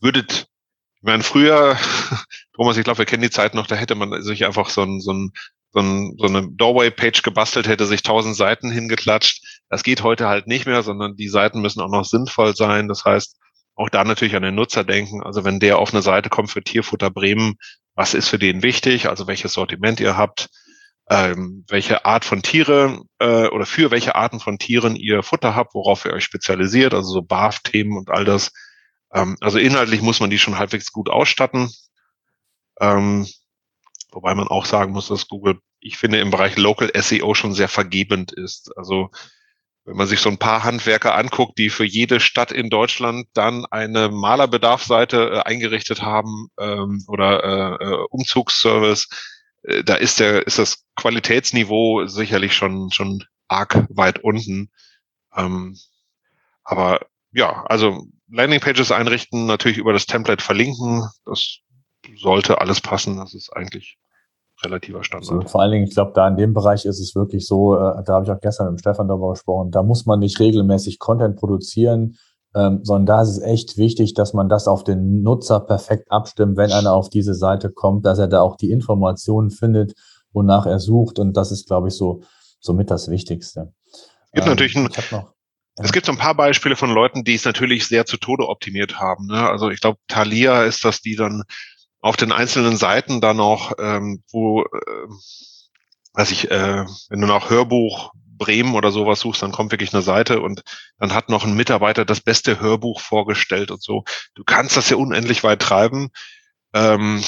würdet, 0.00 0.48
meine, 1.00 1.22
früher, 1.22 1.78
Thomas, 2.56 2.76
ich 2.76 2.82
glaube, 2.82 2.98
wir 2.98 3.04
kennen 3.04 3.22
die 3.22 3.30
Zeit 3.30 3.54
noch, 3.54 3.68
da 3.68 3.76
hätte 3.76 3.94
man 3.94 4.20
sich 4.20 4.44
einfach 4.46 4.68
so 4.68 4.82
ein, 4.82 5.00
so 5.00 5.12
ein 5.12 5.30
so, 5.70 5.78
ein, 5.78 6.16
so 6.18 6.26
eine 6.26 6.50
Doorway-Page 6.50 7.22
gebastelt 7.22 7.68
hätte, 7.68 7.86
sich 7.86 8.02
tausend 8.02 8.34
Seiten 8.34 8.72
hingeklatscht. 8.72 9.62
Das 9.68 9.84
geht 9.84 10.02
heute 10.02 10.26
halt 10.26 10.48
nicht 10.48 10.66
mehr, 10.66 10.82
sondern 10.82 11.14
die 11.14 11.28
Seiten 11.28 11.60
müssen 11.60 11.82
auch 11.82 11.90
noch 11.90 12.04
sinnvoll 12.04 12.56
sein. 12.56 12.88
Das 12.88 13.04
heißt, 13.04 13.36
auch 13.76 13.90
da 13.90 14.02
natürlich 14.02 14.34
an 14.34 14.42
den 14.42 14.56
Nutzer 14.56 14.82
denken. 14.82 15.22
Also 15.22 15.44
wenn 15.44 15.60
der 15.60 15.78
auf 15.78 15.92
eine 15.92 16.02
Seite 16.02 16.30
kommt 16.30 16.50
für 16.50 16.64
Tierfutter 16.64 17.10
Bremen, 17.10 17.58
was 17.94 18.14
ist 18.14 18.28
für 18.28 18.40
den 18.40 18.64
wichtig? 18.64 19.08
Also 19.08 19.28
welches 19.28 19.52
Sortiment 19.52 20.00
ihr 20.00 20.16
habt, 20.16 20.48
ähm, 21.10 21.64
welche 21.68 22.04
Art 22.04 22.24
von 22.24 22.42
Tiere 22.42 23.02
äh, 23.18 23.48
oder 23.48 23.64
für 23.64 23.90
welche 23.90 24.14
Arten 24.14 24.40
von 24.40 24.58
Tieren 24.58 24.94
ihr 24.94 25.22
Futter 25.22 25.54
habt, 25.54 25.74
worauf 25.74 26.04
ihr 26.04 26.12
euch 26.12 26.24
spezialisiert, 26.24 26.92
also 26.92 27.10
so 27.10 27.22
BAF-Themen 27.22 27.96
und 27.96 28.10
all 28.10 28.24
das. 28.24 28.52
Ähm, 29.12 29.36
also 29.40 29.58
inhaltlich 29.58 30.02
muss 30.02 30.20
man 30.20 30.30
die 30.30 30.38
schon 30.38 30.58
halbwegs 30.58 30.92
gut 30.92 31.08
ausstatten. 31.08 31.70
Ähm, 32.80 33.26
wobei 34.12 34.34
man 34.34 34.48
auch 34.48 34.66
sagen 34.66 34.92
muss, 34.92 35.08
dass 35.08 35.28
Google, 35.28 35.60
ich 35.80 35.96
finde, 35.96 36.20
im 36.20 36.30
Bereich 36.30 36.56
Local 36.56 36.90
SEO 36.94 37.34
schon 37.34 37.54
sehr 37.54 37.68
vergebend 37.68 38.32
ist. 38.32 38.76
Also 38.76 39.10
wenn 39.84 39.96
man 39.96 40.06
sich 40.06 40.20
so 40.20 40.28
ein 40.28 40.38
paar 40.38 40.64
Handwerker 40.64 41.14
anguckt, 41.14 41.56
die 41.56 41.70
für 41.70 41.86
jede 41.86 42.20
Stadt 42.20 42.52
in 42.52 42.68
Deutschland 42.68 43.26
dann 43.32 43.64
eine 43.64 44.10
Malerbedarfsseite 44.10 45.30
äh, 45.30 45.38
eingerichtet 45.40 46.02
haben 46.02 46.48
ähm, 46.60 47.02
oder 47.08 47.78
äh, 47.80 47.84
äh 47.84 48.06
Umzugsservice, 48.10 49.08
äh, 49.62 49.84
da 49.84 49.94
ist 49.94 50.20
der 50.20 50.46
ist 50.46 50.58
das 50.58 50.84
Qualitätsniveau 50.96 52.06
sicherlich 52.06 52.54
schon 52.54 52.90
schon 52.90 53.24
arg 53.48 53.86
weit 53.90 54.20
unten. 54.20 54.70
Ähm, 55.36 55.76
aber 56.64 57.00
ja, 57.32 57.64
also 57.66 58.06
Landingpages 58.30 58.92
einrichten, 58.92 59.46
natürlich 59.46 59.78
über 59.78 59.92
das 59.92 60.06
Template 60.06 60.42
verlinken, 60.42 61.08
das 61.24 61.60
sollte 62.16 62.60
alles 62.60 62.80
passen. 62.80 63.16
Das 63.16 63.34
ist 63.34 63.50
eigentlich 63.54 63.98
relativer 64.62 65.04
Standard. 65.04 65.30
Also 65.30 65.48
vor 65.48 65.62
allen 65.62 65.72
Dingen, 65.72 65.84
ich 65.84 65.94
glaube, 65.94 66.12
da 66.14 66.26
in 66.28 66.36
dem 66.36 66.52
Bereich 66.52 66.84
ist 66.84 67.00
es 67.00 67.14
wirklich 67.14 67.46
so, 67.46 67.76
äh, 67.76 68.02
da 68.04 68.14
habe 68.14 68.24
ich 68.24 68.30
auch 68.30 68.40
gestern 68.40 68.72
mit 68.72 68.80
Stefan 68.80 69.08
darüber 69.08 69.30
gesprochen, 69.30 69.70
da 69.70 69.82
muss 69.82 70.06
man 70.06 70.18
nicht 70.18 70.40
regelmäßig 70.40 70.98
Content 70.98 71.36
produzieren, 71.36 72.16
ähm, 72.54 72.80
sondern 72.82 73.06
da 73.06 73.22
ist 73.22 73.28
es 73.28 73.40
echt 73.40 73.76
wichtig, 73.76 74.14
dass 74.14 74.32
man 74.32 74.48
das 74.48 74.68
auf 74.68 74.84
den 74.84 75.22
Nutzer 75.22 75.60
perfekt 75.60 76.10
abstimmt, 76.10 76.56
wenn 76.56 76.72
einer 76.72 76.92
auf 76.92 77.10
diese 77.10 77.34
Seite 77.34 77.70
kommt, 77.70 78.06
dass 78.06 78.18
er 78.18 78.28
da 78.28 78.40
auch 78.40 78.56
die 78.56 78.70
Informationen 78.70 79.50
findet, 79.50 79.94
wonach 80.32 80.66
er 80.66 80.78
sucht. 80.80 81.18
Und 81.18 81.36
das 81.36 81.52
ist, 81.52 81.66
glaube 81.66 81.88
ich, 81.88 81.94
so 81.94 82.22
somit 82.60 82.90
das 82.90 83.10
Wichtigste. 83.10 83.72
Es 83.92 84.32
gibt 84.32 84.46
ähm, 84.46 84.52
natürlich 84.52 84.76
ein, 84.76 84.88
noch, 85.10 85.34
es 85.76 85.92
gibt 85.92 86.06
so 86.06 86.12
ein 86.12 86.18
paar 86.18 86.34
Beispiele 86.34 86.76
von 86.76 86.90
Leuten, 86.90 87.22
die 87.22 87.34
es 87.34 87.44
natürlich 87.44 87.86
sehr 87.86 88.06
zu 88.06 88.16
Tode 88.16 88.48
optimiert 88.48 88.98
haben. 88.98 89.26
Ne? 89.26 89.48
Also 89.48 89.70
ich 89.70 89.80
glaube, 89.80 89.98
Thalia 90.08 90.64
ist 90.64 90.84
das, 90.84 91.00
die 91.00 91.16
dann 91.16 91.44
auf 92.00 92.16
den 92.16 92.32
einzelnen 92.32 92.76
Seiten 92.76 93.20
dann 93.20 93.36
noch, 93.36 93.72
ähm, 93.78 94.22
wo, 94.30 94.62
äh, 94.62 95.08
weiß 96.14 96.30
ich, 96.30 96.50
äh, 96.50 96.84
wenn 97.10 97.20
du 97.20 97.26
nach 97.26 97.50
Hörbuch 97.50 98.12
Bremen 98.38 98.74
oder 98.74 98.92
sowas 98.92 99.20
suchst, 99.20 99.42
dann 99.42 99.52
kommt 99.52 99.72
wirklich 99.72 99.92
eine 99.92 100.02
Seite 100.02 100.40
und 100.40 100.62
dann 100.98 101.12
hat 101.12 101.28
noch 101.28 101.44
ein 101.44 101.54
Mitarbeiter 101.54 102.04
das 102.04 102.20
beste 102.20 102.60
Hörbuch 102.60 103.00
vorgestellt 103.00 103.70
und 103.70 103.82
so. 103.82 104.04
Du 104.34 104.44
kannst 104.44 104.76
das 104.76 104.88
ja 104.90 104.96
unendlich 104.96 105.44
weit 105.44 105.60
treiben. 105.60 106.10
Ähm, 106.74 107.22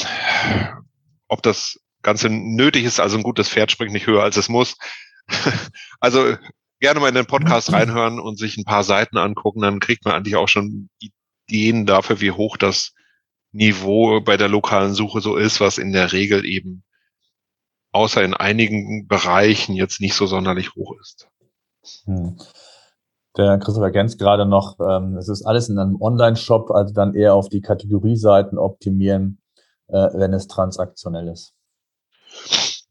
ob 1.29 1.43
das 1.43 1.81
Ganze 2.03 2.31
nötig 2.31 2.85
ist, 2.85 3.01
also 3.01 3.17
ein 3.17 3.23
gutes 3.23 3.49
Pferd 3.49 3.71
springt 3.71 3.93
nicht 3.93 4.07
höher, 4.07 4.23
als 4.23 4.37
es 4.37 4.49
muss. 4.49 4.77
also 6.01 6.37
gerne 6.81 7.01
mal 7.01 7.09
in 7.09 7.15
den 7.15 7.27
Podcast 7.27 7.73
reinhören 7.73 8.19
und 8.19 8.39
sich 8.39 8.57
ein 8.57 8.65
paar 8.65 8.85
Seiten 8.85 9.19
angucken, 9.19 9.61
dann 9.61 9.81
kriegt 9.81 10.05
man 10.05 10.15
eigentlich 10.15 10.37
auch 10.37 10.49
schon 10.49 10.89
Ideen 11.49 11.87
dafür, 11.87 12.21
wie 12.21 12.33
hoch 12.33 12.57
das 12.57 12.93
Niveau 13.53 14.21
bei 14.21 14.37
der 14.37 14.49
lokalen 14.49 14.95
Suche 14.95 15.21
so 15.21 15.37
ist, 15.37 15.61
was 15.61 15.79
in 15.79 15.93
der 15.93 16.13
Regel 16.13 16.45
eben 16.45 16.85
außer 17.93 18.23
in 18.23 18.35
einigen 18.35 19.07
Bereichen 19.09 19.75
jetzt 19.75 20.01
nicht 20.01 20.15
so 20.15 20.27
sonderlich 20.27 20.75
hoch 20.75 20.95
ist. 21.01 21.29
Hm. 22.05 22.39
Der 23.37 23.59
Christoph 23.59 23.85
ergänzt 23.85 24.19
gerade 24.19 24.45
noch, 24.45 24.79
ähm, 24.81 25.17
es 25.17 25.29
ist 25.29 25.45
alles 25.45 25.69
in 25.69 25.79
einem 25.79 26.01
Online-Shop, 26.01 26.71
also 26.71 26.93
dann 26.93 27.15
eher 27.15 27.35
auf 27.35 27.49
die 27.49 27.61
Kategorieseiten 27.61 28.59
optimieren, 28.59 29.41
äh, 29.87 30.09
wenn 30.15 30.33
es 30.33 30.49
transaktionell 30.49 31.29
ist. 31.29 31.55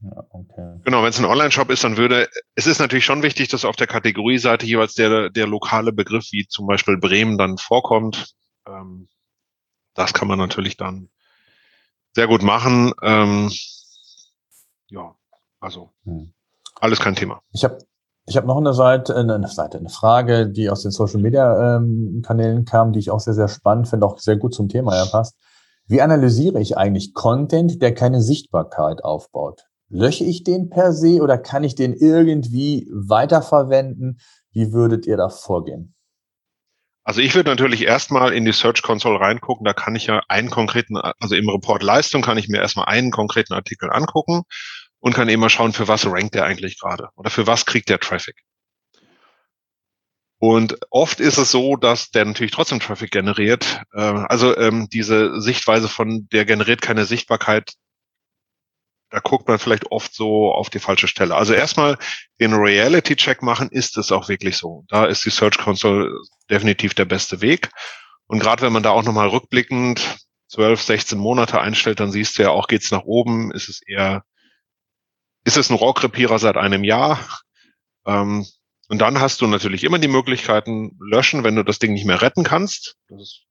Ja, 0.02 0.26
okay. 0.30 0.80
Genau, 0.86 1.04
wenn 1.04 1.10
es 1.10 1.20
ein 1.20 1.26
Online-Shop 1.26 1.70
ist, 1.70 1.84
dann 1.84 1.98
würde, 1.98 2.30
es 2.56 2.68
ist 2.68 2.80
natürlich 2.80 3.04
schon 3.04 3.22
wichtig, 3.22 3.50
dass 3.50 3.66
auf 3.66 3.76
der 3.76 3.88
Kategorieseite 3.88 4.66
jeweils 4.66 4.94
der, 4.94 5.30
der 5.30 5.46
lokale 5.46 5.92
Begriff, 5.92 6.28
wie 6.32 6.48
zum 6.48 6.68
Beispiel 6.68 6.98
Bremen, 6.98 7.38
dann 7.38 7.58
vorkommt. 7.58 8.34
Ähm, 8.66 9.10
das 9.96 10.14
kann 10.14 10.30
man 10.30 10.40
natürlich 10.40 10.78
dann 10.78 11.10
sehr 12.14 12.28
gut 12.28 12.44
machen. 12.44 12.94
Ähm, 13.02 13.52
ja, 14.90 15.16
also 15.60 15.92
hm. 16.04 16.34
alles 16.80 17.00
kein 17.00 17.16
Thema. 17.16 17.42
Ich 17.52 17.64
habe 17.64 17.80
ich 18.26 18.38
hab 18.38 18.46
noch 18.46 18.58
eine 18.58 18.74
Seite, 18.74 19.16
eine 19.16 19.48
Seite, 19.48 19.80
eine 19.80 19.90
Frage, 19.90 20.48
die 20.50 20.70
aus 20.70 20.84
den 20.84 20.92
Social 20.92 21.20
Media 21.20 21.78
ähm, 21.78 22.22
Kanälen 22.24 22.64
kam, 22.64 22.92
die 22.92 23.00
ich 23.00 23.10
auch 23.10 23.20
sehr, 23.20 23.34
sehr 23.34 23.48
spannend 23.48 23.88
finde, 23.88 24.06
auch 24.06 24.20
sehr 24.20 24.38
gut 24.38 24.54
zum 24.54 24.70
Thema 24.70 24.96
ja 24.96 25.06
passt. 25.06 25.36
Wie 25.88 26.02
analysiere 26.02 26.62
ich 26.62 26.78
eigentlich 26.78 27.16
Content, 27.16 27.82
der 27.82 27.96
keine 27.96 28.22
Sichtbarkeit 28.22 29.04
aufbaut? 29.04 29.64
Lösche 29.90 30.24
ich 30.24 30.44
den 30.44 30.70
per 30.70 30.94
se 30.94 31.24
oder 31.24 31.40
kann 31.40 31.64
ich 31.64 31.74
den 31.74 31.94
irgendwie 31.94 32.88
weiterverwenden? 32.94 34.20
Wie 34.52 34.72
würdet 34.72 35.08
ihr 35.08 35.18
da 35.18 35.30
vorgehen? 35.30 35.96
Also 37.04 37.22
ich 37.22 37.34
würde 37.34 37.50
natürlich 37.50 37.86
erstmal 37.86 38.34
in 38.34 38.46
die 38.46 38.52
Search 38.52 38.82
Console 38.82 39.20
reingucken. 39.20 39.66
Da 39.66 39.74
kann 39.74 39.96
ich 39.96 40.08
ja 40.08 40.22
einen 40.28 40.50
konkreten, 40.50 40.98
also 40.98 41.36
im 41.36 41.50
Report 41.50 41.82
Leistung 41.82 42.22
kann 42.22 42.38
ich 42.38 42.50
mir 42.50 42.60
erstmal 42.60 42.86
einen 42.86 43.12
konkreten 43.12 43.54
Artikel 43.54 43.90
angucken 43.92 44.44
und 45.00 45.14
kann 45.14 45.30
eben 45.30 45.42
mal 45.42 45.50
schauen, 45.50 45.74
für 45.74 45.88
was 45.88 46.06
rankt 46.06 46.36
der 46.36 46.46
eigentlich 46.46 46.80
gerade 46.80 47.10
oder 47.16 47.30
für 47.30 47.48
was 47.48 47.66
kriegt 47.66 47.90
der 47.90 48.00
Traffic. 48.00 48.36
Und 50.40 50.78
oft 50.90 51.20
ist 51.20 51.38
es 51.38 51.52
so, 51.52 51.76
dass 51.76 52.12
der 52.12 52.24
natürlich 52.24 52.52
trotzdem 52.52 52.80
Traffic 52.80 53.12
generiert. 53.12 53.82
Ähm, 53.94 54.26
also 54.30 54.56
ähm, 54.58 54.88
diese 54.92 55.42
Sichtweise 55.42 55.90
von 55.90 56.28
der 56.32 56.46
generiert 56.46 56.82
keine 56.82 57.06
Sichtbarkeit, 57.06 57.74
da 59.10 59.20
guckt 59.20 59.48
man 59.48 59.60
vielleicht 59.60 59.92
oft 59.92 60.14
so 60.14 60.52
auf 60.52 60.70
die 60.70 60.80
falsche 60.80 61.08
Stelle. 61.08 61.36
Also 61.36 61.54
erstmal 61.54 61.98
den 62.40 62.54
Reality-Check 62.54 63.42
machen, 63.42 63.70
ist 63.70 63.98
es 63.98 64.12
auch 64.12 64.30
wirklich 64.30 64.58
so. 64.58 64.86
Da 64.88 65.06
ist 65.06 65.26
die 65.26 65.32
Search 65.32 65.58
Console 65.58 66.16
definitiv 66.50 66.94
der 66.94 67.06
beste 67.06 67.42
Weg. 67.42 67.70
Und 68.28 68.40
gerade 68.40 68.62
wenn 68.62 68.74
man 68.74 68.84
da 68.84 68.92
auch 68.92 69.04
nochmal 69.04 69.30
rückblickend 69.30 70.18
12, 70.50 70.82
16 70.82 71.18
Monate 71.18 71.60
einstellt, 71.60 72.00
dann 72.00 72.12
siehst 72.12 72.38
du 72.38 72.44
ja 72.44 72.50
auch, 72.52 72.68
geht's 72.68 72.92
nach 72.92 73.04
oben, 73.04 73.52
ist 73.52 73.70
es 73.70 73.82
eher, 73.86 74.24
ist 75.44 75.58
es 75.58 75.70
ein 75.70 75.76
Rohrkrepierer 75.76 76.38
seit 76.38 76.58
einem 76.58 76.84
Jahr? 76.84 77.20
Ähm, 78.06 78.46
und 78.88 79.00
dann 79.00 79.20
hast 79.20 79.42
du 79.42 79.48
natürlich 79.48 79.84
immer 79.84 80.00
die 80.00 80.08
Möglichkeiten 80.08 80.98
löschen, 81.00 81.44
wenn 81.44 81.56
du 81.56 81.64
das 81.64 81.80
Ding 81.80 81.94
nicht 81.94 82.06
mehr 82.06 82.22
retten 82.22 82.44
kannst. 82.44 82.96
Das 83.08 83.22
ist 83.22 83.46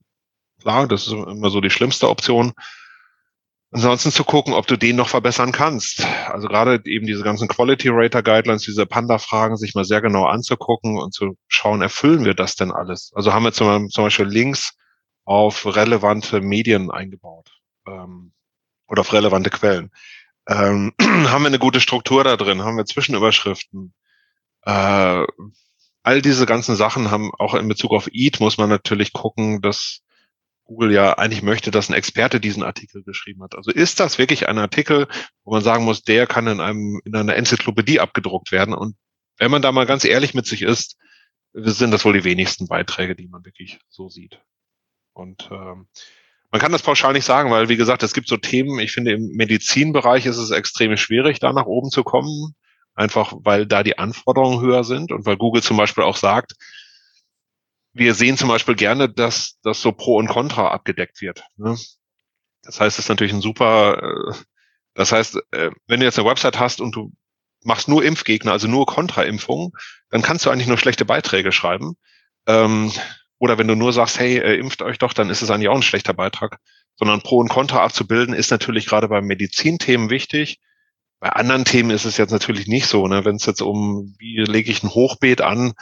klar, 0.61 0.87
das 0.87 1.07
ist 1.07 1.13
immer 1.13 1.49
so 1.49 1.61
die 1.61 1.69
schlimmste 1.69 2.09
Option. 2.09 2.53
Ansonsten 3.71 4.11
zu 4.11 4.23
gucken, 4.23 4.53
ob 4.53 4.65
du 4.65 4.77
den 4.77 4.95
noch 4.95 5.09
verbessern 5.09 5.51
kannst. 5.51 6.03
Also 6.27 6.47
gerade 6.47 6.81
eben 6.85 7.05
diese 7.05 7.23
ganzen 7.23 7.47
Quality 7.47 7.89
Rater 7.91 8.23
Guidelines, 8.23 8.63
diese 8.63 8.87
Panda-Fragen 8.87 9.57
sich 9.57 9.75
mal 9.75 9.85
sehr 9.85 10.01
genau 10.01 10.25
anzugucken 10.25 10.97
und 10.97 11.13
zu 11.13 11.37
schauen, 11.47 11.83
erfüllen 11.83 12.25
wir 12.25 12.33
das 12.33 12.55
denn 12.55 12.71
alles? 12.71 13.11
Also 13.13 13.31
haben 13.31 13.43
wir 13.43 13.53
zum, 13.53 13.89
zum 13.89 14.05
Beispiel 14.05 14.25
Links 14.25 14.75
auf 15.23 15.67
relevante 15.75 16.41
Medien 16.41 16.89
eingebaut 16.89 17.51
ähm, 17.87 18.33
oder 18.87 19.01
auf 19.01 19.13
relevante 19.13 19.51
Quellen. 19.51 19.91
Ähm, 20.47 20.93
haben 21.01 21.43
wir 21.43 21.47
eine 21.47 21.59
gute 21.59 21.79
Struktur 21.79 22.23
da 22.23 22.37
drin? 22.37 22.63
Haben 22.63 22.77
wir 22.77 22.85
Zwischenüberschriften? 22.85 23.93
Äh, 24.63 25.25
all 26.01 26.21
diese 26.23 26.47
ganzen 26.47 26.75
Sachen 26.75 27.11
haben 27.11 27.31
auch 27.37 27.53
in 27.53 27.67
Bezug 27.67 27.91
auf 27.91 28.09
EAT 28.11 28.39
muss 28.39 28.57
man 28.57 28.69
natürlich 28.69 29.13
gucken, 29.13 29.61
dass 29.61 30.01
Google 30.69 30.93
ja 30.93 31.17
eigentlich 31.17 31.41
möchte, 31.41 31.71
dass 31.71 31.89
ein 31.89 31.95
Experte 31.95 32.39
diesen 32.39 32.61
Artikel 32.61 33.03
geschrieben 33.03 33.41
hat. 33.41 33.55
Also 33.55 33.71
ist 33.71 33.99
das 33.99 34.19
wirklich 34.19 34.47
ein 34.47 34.59
Artikel, 34.59 35.07
wo 35.43 35.51
man 35.51 35.63
sagen 35.63 35.83
muss, 35.83 36.03
der 36.03 36.27
kann 36.27 36.45
in 36.45 36.59
einem 36.59 37.01
in 37.05 37.15
einer 37.15 37.35
Enzyklopädie 37.35 37.99
abgedruckt 37.99 38.51
werden? 38.51 38.75
Und 38.75 38.95
wenn 39.39 39.49
man 39.49 39.63
da 39.63 39.71
mal 39.71 39.87
ganz 39.87 40.05
ehrlich 40.05 40.35
mit 40.35 40.45
sich 40.45 40.61
ist, 40.61 40.95
sind 41.53 41.89
das 41.89 42.05
wohl 42.05 42.13
die 42.13 42.23
wenigsten 42.23 42.67
Beiträge, 42.67 43.15
die 43.15 43.27
man 43.27 43.43
wirklich 43.43 43.79
so 43.89 44.09
sieht. 44.09 44.41
Und 45.13 45.49
ähm, 45.51 45.87
man 46.51 46.61
kann 46.61 46.71
das 46.71 46.83
pauschal 46.83 47.13
nicht 47.13 47.25
sagen, 47.25 47.49
weil 47.49 47.67
wie 47.67 47.77
gesagt, 47.77 48.03
es 48.03 48.13
gibt 48.13 48.27
so 48.27 48.37
Themen. 48.37 48.77
Ich 48.79 48.91
finde 48.91 49.13
im 49.13 49.27
Medizinbereich 49.29 50.27
ist 50.27 50.37
es 50.37 50.51
extrem 50.51 50.95
schwierig, 50.97 51.39
da 51.39 51.51
nach 51.51 51.65
oben 51.65 51.89
zu 51.89 52.03
kommen, 52.03 52.53
einfach 52.93 53.33
weil 53.39 53.65
da 53.65 53.81
die 53.81 53.97
Anforderungen 53.97 54.61
höher 54.61 54.83
sind 54.83 55.11
und 55.11 55.25
weil 55.25 55.37
Google 55.37 55.63
zum 55.63 55.77
Beispiel 55.77 56.03
auch 56.03 56.15
sagt, 56.15 56.53
wir 57.99 58.15
sehen 58.15 58.37
zum 58.37 58.49
Beispiel 58.49 58.75
gerne, 58.75 59.09
dass 59.09 59.59
das 59.61 59.81
so 59.81 59.91
Pro 59.91 60.15
und 60.17 60.27
Contra 60.27 60.69
abgedeckt 60.69 61.21
wird. 61.21 61.43
Ne? 61.57 61.77
Das 62.63 62.79
heißt, 62.79 62.97
es 62.97 63.05
ist 63.05 63.09
natürlich 63.09 63.33
ein 63.33 63.41
super, 63.41 64.01
äh, 64.01 64.33
das 64.95 65.11
heißt, 65.11 65.39
äh, 65.51 65.71
wenn 65.87 65.99
du 65.99 66.05
jetzt 66.05 66.17
eine 66.17 66.27
Website 66.27 66.59
hast 66.59 66.81
und 66.81 66.95
du 66.95 67.11
machst 67.63 67.87
nur 67.87 68.03
Impfgegner, 68.03 68.53
also 68.53 68.67
nur 68.67 68.85
Kontraimpfungen, 68.85 69.71
dann 70.09 70.21
kannst 70.21 70.45
du 70.45 70.49
eigentlich 70.49 70.67
nur 70.67 70.77
schlechte 70.77 71.05
Beiträge 71.05 71.51
schreiben. 71.51 71.95
Ähm, 72.47 72.91
oder 73.37 73.57
wenn 73.57 73.67
du 73.67 73.75
nur 73.75 73.93
sagst, 73.93 74.19
hey, 74.19 74.37
äh, 74.37 74.57
impft 74.57 74.81
euch 74.81 74.97
doch, 74.97 75.13
dann 75.13 75.29
ist 75.29 75.41
es 75.41 75.49
eigentlich 75.49 75.69
auch 75.69 75.75
ein 75.75 75.83
schlechter 75.83 76.13
Beitrag. 76.13 76.59
sondern 76.95 77.21
Pro 77.21 77.37
und 77.37 77.47
Contra 77.47 77.81
abzubilden, 77.83 78.33
ist 78.33 78.51
natürlich 78.51 78.85
gerade 78.85 79.07
bei 79.07 79.21
Medizinthemen 79.21 80.09
wichtig. 80.09 80.59
Bei 81.21 81.29
anderen 81.29 81.63
Themen 81.63 81.91
ist 81.91 82.03
es 82.05 82.17
jetzt 82.17 82.31
natürlich 82.31 82.67
nicht 82.67 82.87
so. 82.87 83.07
Ne? 83.07 83.23
Wenn 83.23 83.37
es 83.37 83.45
jetzt 83.45 83.61
um, 83.61 84.15
wie 84.19 84.39
lege 84.39 84.69
ich 84.69 84.83
ein 84.83 84.89
Hochbeet 84.89 85.39
an, 85.41 85.73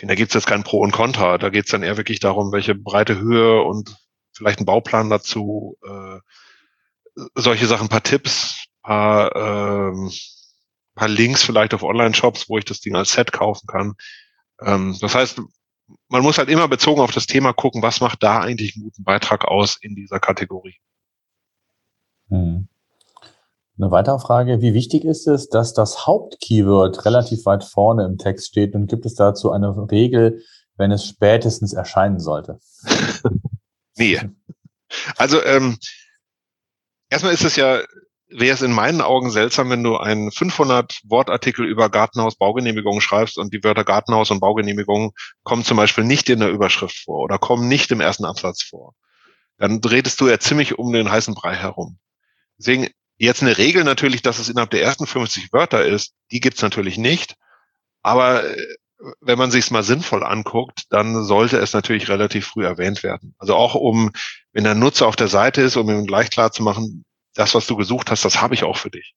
finde, 0.00 0.12
da 0.12 0.16
gibt 0.16 0.30
es 0.30 0.34
jetzt 0.34 0.46
kein 0.46 0.64
Pro 0.64 0.80
und 0.80 0.92
Contra. 0.92 1.38
Da 1.38 1.48
geht 1.48 1.64
es 1.64 1.70
dann 1.70 1.82
eher 1.82 1.96
wirklich 1.96 2.20
darum, 2.20 2.52
welche 2.52 2.74
breite 2.74 3.18
Höhe 3.18 3.62
und 3.62 3.96
vielleicht 4.32 4.60
ein 4.60 4.66
Bauplan 4.66 5.08
dazu, 5.08 5.78
äh, 5.86 6.20
solche 7.34 7.66
Sachen, 7.66 7.88
paar 7.88 8.02
Tipps, 8.02 8.66
paar, 8.82 9.34
ähm, 9.34 10.10
paar 10.94 11.08
Links 11.08 11.42
vielleicht 11.42 11.72
auf 11.74 11.82
Online-Shops, 11.82 12.48
wo 12.48 12.58
ich 12.58 12.64
das 12.64 12.80
Ding 12.80 12.94
als 12.94 13.12
Set 13.12 13.32
kaufen 13.32 13.66
kann. 13.66 13.94
Ähm, 14.60 14.96
das 15.00 15.14
heißt, 15.14 15.40
man 16.08 16.22
muss 16.22 16.38
halt 16.38 16.48
immer 16.48 16.68
bezogen 16.68 17.00
auf 17.00 17.12
das 17.12 17.26
Thema 17.26 17.52
gucken, 17.52 17.82
was 17.82 18.00
macht 18.00 18.22
da 18.22 18.40
eigentlich 18.40 18.76
einen 18.76 18.84
guten 18.84 19.04
Beitrag 19.04 19.44
aus 19.44 19.76
in 19.80 19.94
dieser 19.94 20.20
Kategorie. 20.20 20.76
Hm. 22.28 22.68
Eine 23.78 23.90
weitere 23.90 24.18
Frage, 24.18 24.62
wie 24.62 24.74
wichtig 24.74 25.04
ist 25.04 25.26
es, 25.26 25.48
dass 25.48 25.74
das 25.74 26.06
Hauptkeyword 26.06 27.04
relativ 27.04 27.44
weit 27.44 27.64
vorne 27.64 28.04
im 28.04 28.16
Text 28.16 28.48
steht 28.48 28.74
und 28.74 28.86
gibt 28.86 29.04
es 29.04 29.14
dazu 29.14 29.52
eine 29.52 29.90
Regel, 29.90 30.42
wenn 30.76 30.90
es 30.90 31.04
spätestens 31.04 31.72
erscheinen 31.74 32.18
sollte? 32.18 32.58
nee. 33.96 34.20
Also 35.16 35.42
ähm, 35.44 35.76
erstmal 37.10 37.34
ist 37.34 37.44
es 37.44 37.56
ja 37.56 37.80
wäre 38.28 38.54
es 38.54 38.62
in 38.62 38.72
meinen 38.72 39.00
Augen 39.00 39.30
seltsam, 39.30 39.70
wenn 39.70 39.82
du 39.82 39.96
einen 39.96 40.32
500 40.32 41.00
Wortartikel 41.04 41.64
über 41.64 41.88
Gartenhaus 41.90 42.36
Baugenehmigung 42.36 43.00
schreibst 43.00 43.38
und 43.38 43.52
die 43.52 43.62
Wörter 43.62 43.84
Gartenhaus 43.84 44.30
und 44.30 44.40
Baugenehmigung 44.40 45.12
kommen 45.44 45.64
zum 45.64 45.76
Beispiel 45.76 46.04
nicht 46.04 46.28
in 46.28 46.40
der 46.40 46.50
Überschrift 46.50 46.96
vor 47.04 47.20
oder 47.20 47.38
kommen 47.38 47.68
nicht 47.68 47.90
im 47.92 48.00
ersten 48.00 48.24
Absatz 48.24 48.62
vor. 48.62 48.94
Dann 49.58 49.80
redest 49.80 50.20
du 50.20 50.28
ja 50.28 50.38
ziemlich 50.38 50.78
um 50.78 50.92
den 50.92 51.10
heißen 51.10 51.34
Brei 51.34 51.54
herum. 51.54 51.98
Deswegen 52.58 52.88
jetzt 53.18 53.42
eine 53.42 53.58
Regel 53.58 53.84
natürlich, 53.84 54.22
dass 54.22 54.38
es 54.38 54.48
innerhalb 54.48 54.70
der 54.70 54.82
ersten 54.82 55.06
50 55.06 55.52
Wörter 55.52 55.84
ist, 55.84 56.14
die 56.30 56.40
gibt's 56.40 56.62
natürlich 56.62 56.98
nicht. 56.98 57.36
Aber 58.02 58.44
äh, 58.44 58.76
wenn 59.20 59.38
man 59.38 59.50
sich 59.50 59.70
mal 59.70 59.82
sinnvoll 59.82 60.24
anguckt, 60.24 60.84
dann 60.90 61.24
sollte 61.24 61.58
es 61.58 61.72
natürlich 61.72 62.08
relativ 62.08 62.46
früh 62.46 62.64
erwähnt 62.64 63.02
werden. 63.02 63.34
Also 63.38 63.54
auch 63.54 63.74
um, 63.74 64.12
wenn 64.52 64.64
der 64.64 64.74
Nutzer 64.74 65.06
auf 65.06 65.16
der 65.16 65.28
Seite 65.28 65.60
ist, 65.62 65.76
um 65.76 65.88
ihm 65.90 66.06
gleich 66.06 66.30
klar 66.30 66.52
zu 66.52 66.62
machen, 66.62 67.04
das, 67.34 67.54
was 67.54 67.66
du 67.66 67.76
gesucht 67.76 68.10
hast, 68.10 68.24
das 68.24 68.40
habe 68.40 68.54
ich 68.54 68.64
auch 68.64 68.76
für 68.76 68.90
dich. 68.90 69.14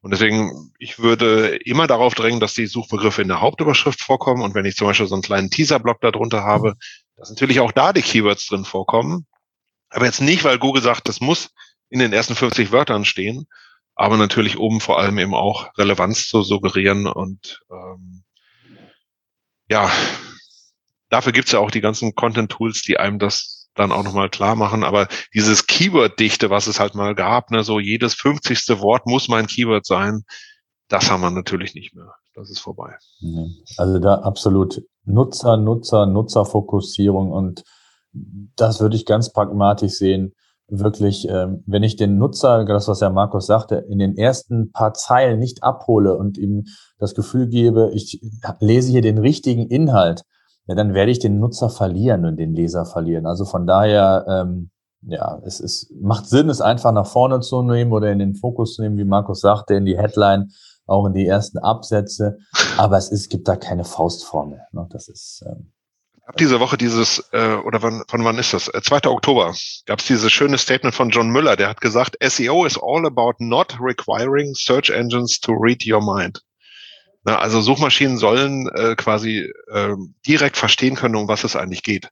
Und 0.00 0.12
deswegen, 0.12 0.72
ich 0.78 1.00
würde 1.00 1.56
immer 1.56 1.88
darauf 1.88 2.14
drängen, 2.14 2.38
dass 2.38 2.54
die 2.54 2.66
Suchbegriffe 2.66 3.22
in 3.22 3.28
der 3.28 3.40
Hauptüberschrift 3.40 4.00
vorkommen. 4.00 4.42
Und 4.42 4.54
wenn 4.54 4.64
ich 4.64 4.76
zum 4.76 4.86
Beispiel 4.86 5.08
so 5.08 5.14
einen 5.14 5.22
kleinen 5.22 5.50
Teaserblock 5.50 6.00
darunter 6.00 6.44
habe, 6.44 6.74
dass 7.16 7.30
natürlich 7.30 7.58
auch 7.58 7.72
da 7.72 7.92
die 7.92 8.02
Keywords 8.02 8.46
drin 8.46 8.64
vorkommen. 8.64 9.26
Aber 9.90 10.04
jetzt 10.04 10.20
nicht, 10.20 10.44
weil 10.44 10.58
Google 10.58 10.82
sagt, 10.82 11.08
das 11.08 11.20
muss 11.20 11.50
in 11.90 11.98
den 11.98 12.12
ersten 12.12 12.34
50 12.34 12.72
Wörtern 12.72 13.04
stehen, 13.04 13.46
aber 13.94 14.16
natürlich 14.16 14.56
um 14.56 14.80
vor 14.80 14.98
allem 14.98 15.18
eben 15.18 15.34
auch 15.34 15.70
Relevanz 15.76 16.28
zu 16.28 16.42
suggerieren. 16.42 17.06
Und 17.06 17.60
ähm, 17.70 18.24
ja, 19.68 19.90
dafür 21.10 21.32
gibt's 21.32 21.52
ja 21.52 21.58
auch 21.58 21.70
die 21.70 21.80
ganzen 21.80 22.14
Content-Tools, 22.14 22.82
die 22.82 22.98
einem 22.98 23.18
das 23.18 23.68
dann 23.74 23.92
auch 23.92 24.02
nochmal 24.02 24.28
klar 24.28 24.56
machen. 24.56 24.84
Aber 24.84 25.08
dieses 25.34 25.66
Keyword-Dichte, 25.66 26.50
was 26.50 26.66
es 26.66 26.80
halt 26.80 26.94
mal 26.94 27.14
gab, 27.14 27.50
ne, 27.50 27.62
so 27.62 27.80
jedes 27.80 28.14
50. 28.14 28.80
Wort 28.80 29.06
muss 29.06 29.28
mein 29.28 29.46
Keyword 29.46 29.86
sein, 29.86 30.24
das 30.88 31.10
haben 31.10 31.20
wir 31.20 31.30
natürlich 31.30 31.74
nicht 31.74 31.94
mehr. 31.94 32.14
Das 32.34 32.50
ist 32.50 32.60
vorbei. 32.60 32.96
Also 33.76 33.98
da 33.98 34.16
absolut 34.16 34.82
Nutzer, 35.04 35.56
Nutzer, 35.56 36.06
Nutzerfokussierung 36.06 37.32
und 37.32 37.64
das 38.56 38.80
würde 38.80 38.96
ich 38.96 39.06
ganz 39.06 39.32
pragmatisch 39.32 39.92
sehen. 39.92 40.34
Wirklich, 40.70 41.26
ähm, 41.28 41.64
wenn 41.66 41.82
ich 41.82 41.96
den 41.96 42.18
Nutzer, 42.18 42.64
das 42.66 42.88
was 42.88 43.00
ja 43.00 43.08
Markus 43.08 43.46
sagte, 43.46 43.76
in 43.88 43.98
den 43.98 44.18
ersten 44.18 44.70
paar 44.70 44.92
Zeilen 44.92 45.38
nicht 45.38 45.62
abhole 45.62 46.14
und 46.14 46.36
ihm 46.36 46.64
das 46.98 47.14
Gefühl 47.14 47.48
gebe, 47.48 47.90
ich 47.94 48.20
lese 48.60 48.90
hier 48.90 49.00
den 49.00 49.16
richtigen 49.16 49.66
Inhalt, 49.68 50.24
ja, 50.66 50.74
dann 50.74 50.92
werde 50.92 51.10
ich 51.10 51.18
den 51.18 51.38
Nutzer 51.38 51.70
verlieren 51.70 52.26
und 52.26 52.36
den 52.36 52.52
Leser 52.52 52.84
verlieren. 52.84 53.24
Also 53.24 53.46
von 53.46 53.66
daher, 53.66 54.26
ähm, 54.28 54.70
ja, 55.00 55.40
es 55.44 55.60
ist, 55.60 55.90
macht 56.02 56.26
Sinn, 56.26 56.50
es 56.50 56.60
einfach 56.60 56.92
nach 56.92 57.06
vorne 57.06 57.40
zu 57.40 57.62
nehmen 57.62 57.92
oder 57.92 58.12
in 58.12 58.18
den 58.18 58.34
Fokus 58.34 58.74
zu 58.74 58.82
nehmen, 58.82 58.98
wie 58.98 59.04
Markus 59.04 59.40
sagte, 59.40 59.74
in 59.74 59.86
die 59.86 59.96
Headline, 59.96 60.50
auch 60.86 61.06
in 61.06 61.14
die 61.14 61.26
ersten 61.26 61.56
Absätze. 61.56 62.36
Aber 62.76 62.98
es 62.98 63.10
ist, 63.10 63.30
gibt 63.30 63.48
da 63.48 63.56
keine 63.56 63.84
Faustformel. 63.84 64.60
Ne? 64.72 64.86
Das 64.90 65.08
ist. 65.08 65.42
Ähm, 65.46 65.72
Ab 66.28 66.36
diese 66.36 66.60
Woche 66.60 66.76
dieses, 66.76 67.26
äh, 67.32 67.54
oder 67.54 67.80
wann, 67.80 68.02
von 68.06 68.22
wann 68.22 68.36
ist 68.36 68.52
das? 68.52 68.68
Äh, 68.68 68.82
2. 68.82 69.08
Oktober 69.08 69.54
gab 69.86 70.00
es 70.00 70.04
dieses 70.04 70.30
schöne 70.30 70.58
Statement 70.58 70.94
von 70.94 71.08
John 71.08 71.30
Müller, 71.30 71.56
der 71.56 71.70
hat 71.70 71.80
gesagt, 71.80 72.18
SEO 72.22 72.66
is 72.66 72.76
all 72.76 73.06
about 73.06 73.36
not 73.38 73.78
requiring 73.80 74.54
search 74.54 74.90
engines 74.90 75.40
to 75.40 75.52
read 75.52 75.82
your 75.86 76.02
mind. 76.02 76.42
Na, 77.24 77.38
also 77.38 77.62
Suchmaschinen 77.62 78.18
sollen 78.18 78.68
äh, 78.74 78.94
quasi 78.94 79.50
äh, 79.72 79.94
direkt 80.26 80.58
verstehen 80.58 80.96
können, 80.96 81.16
um 81.16 81.28
was 81.28 81.44
es 81.44 81.56
eigentlich 81.56 81.82
geht. 81.82 82.10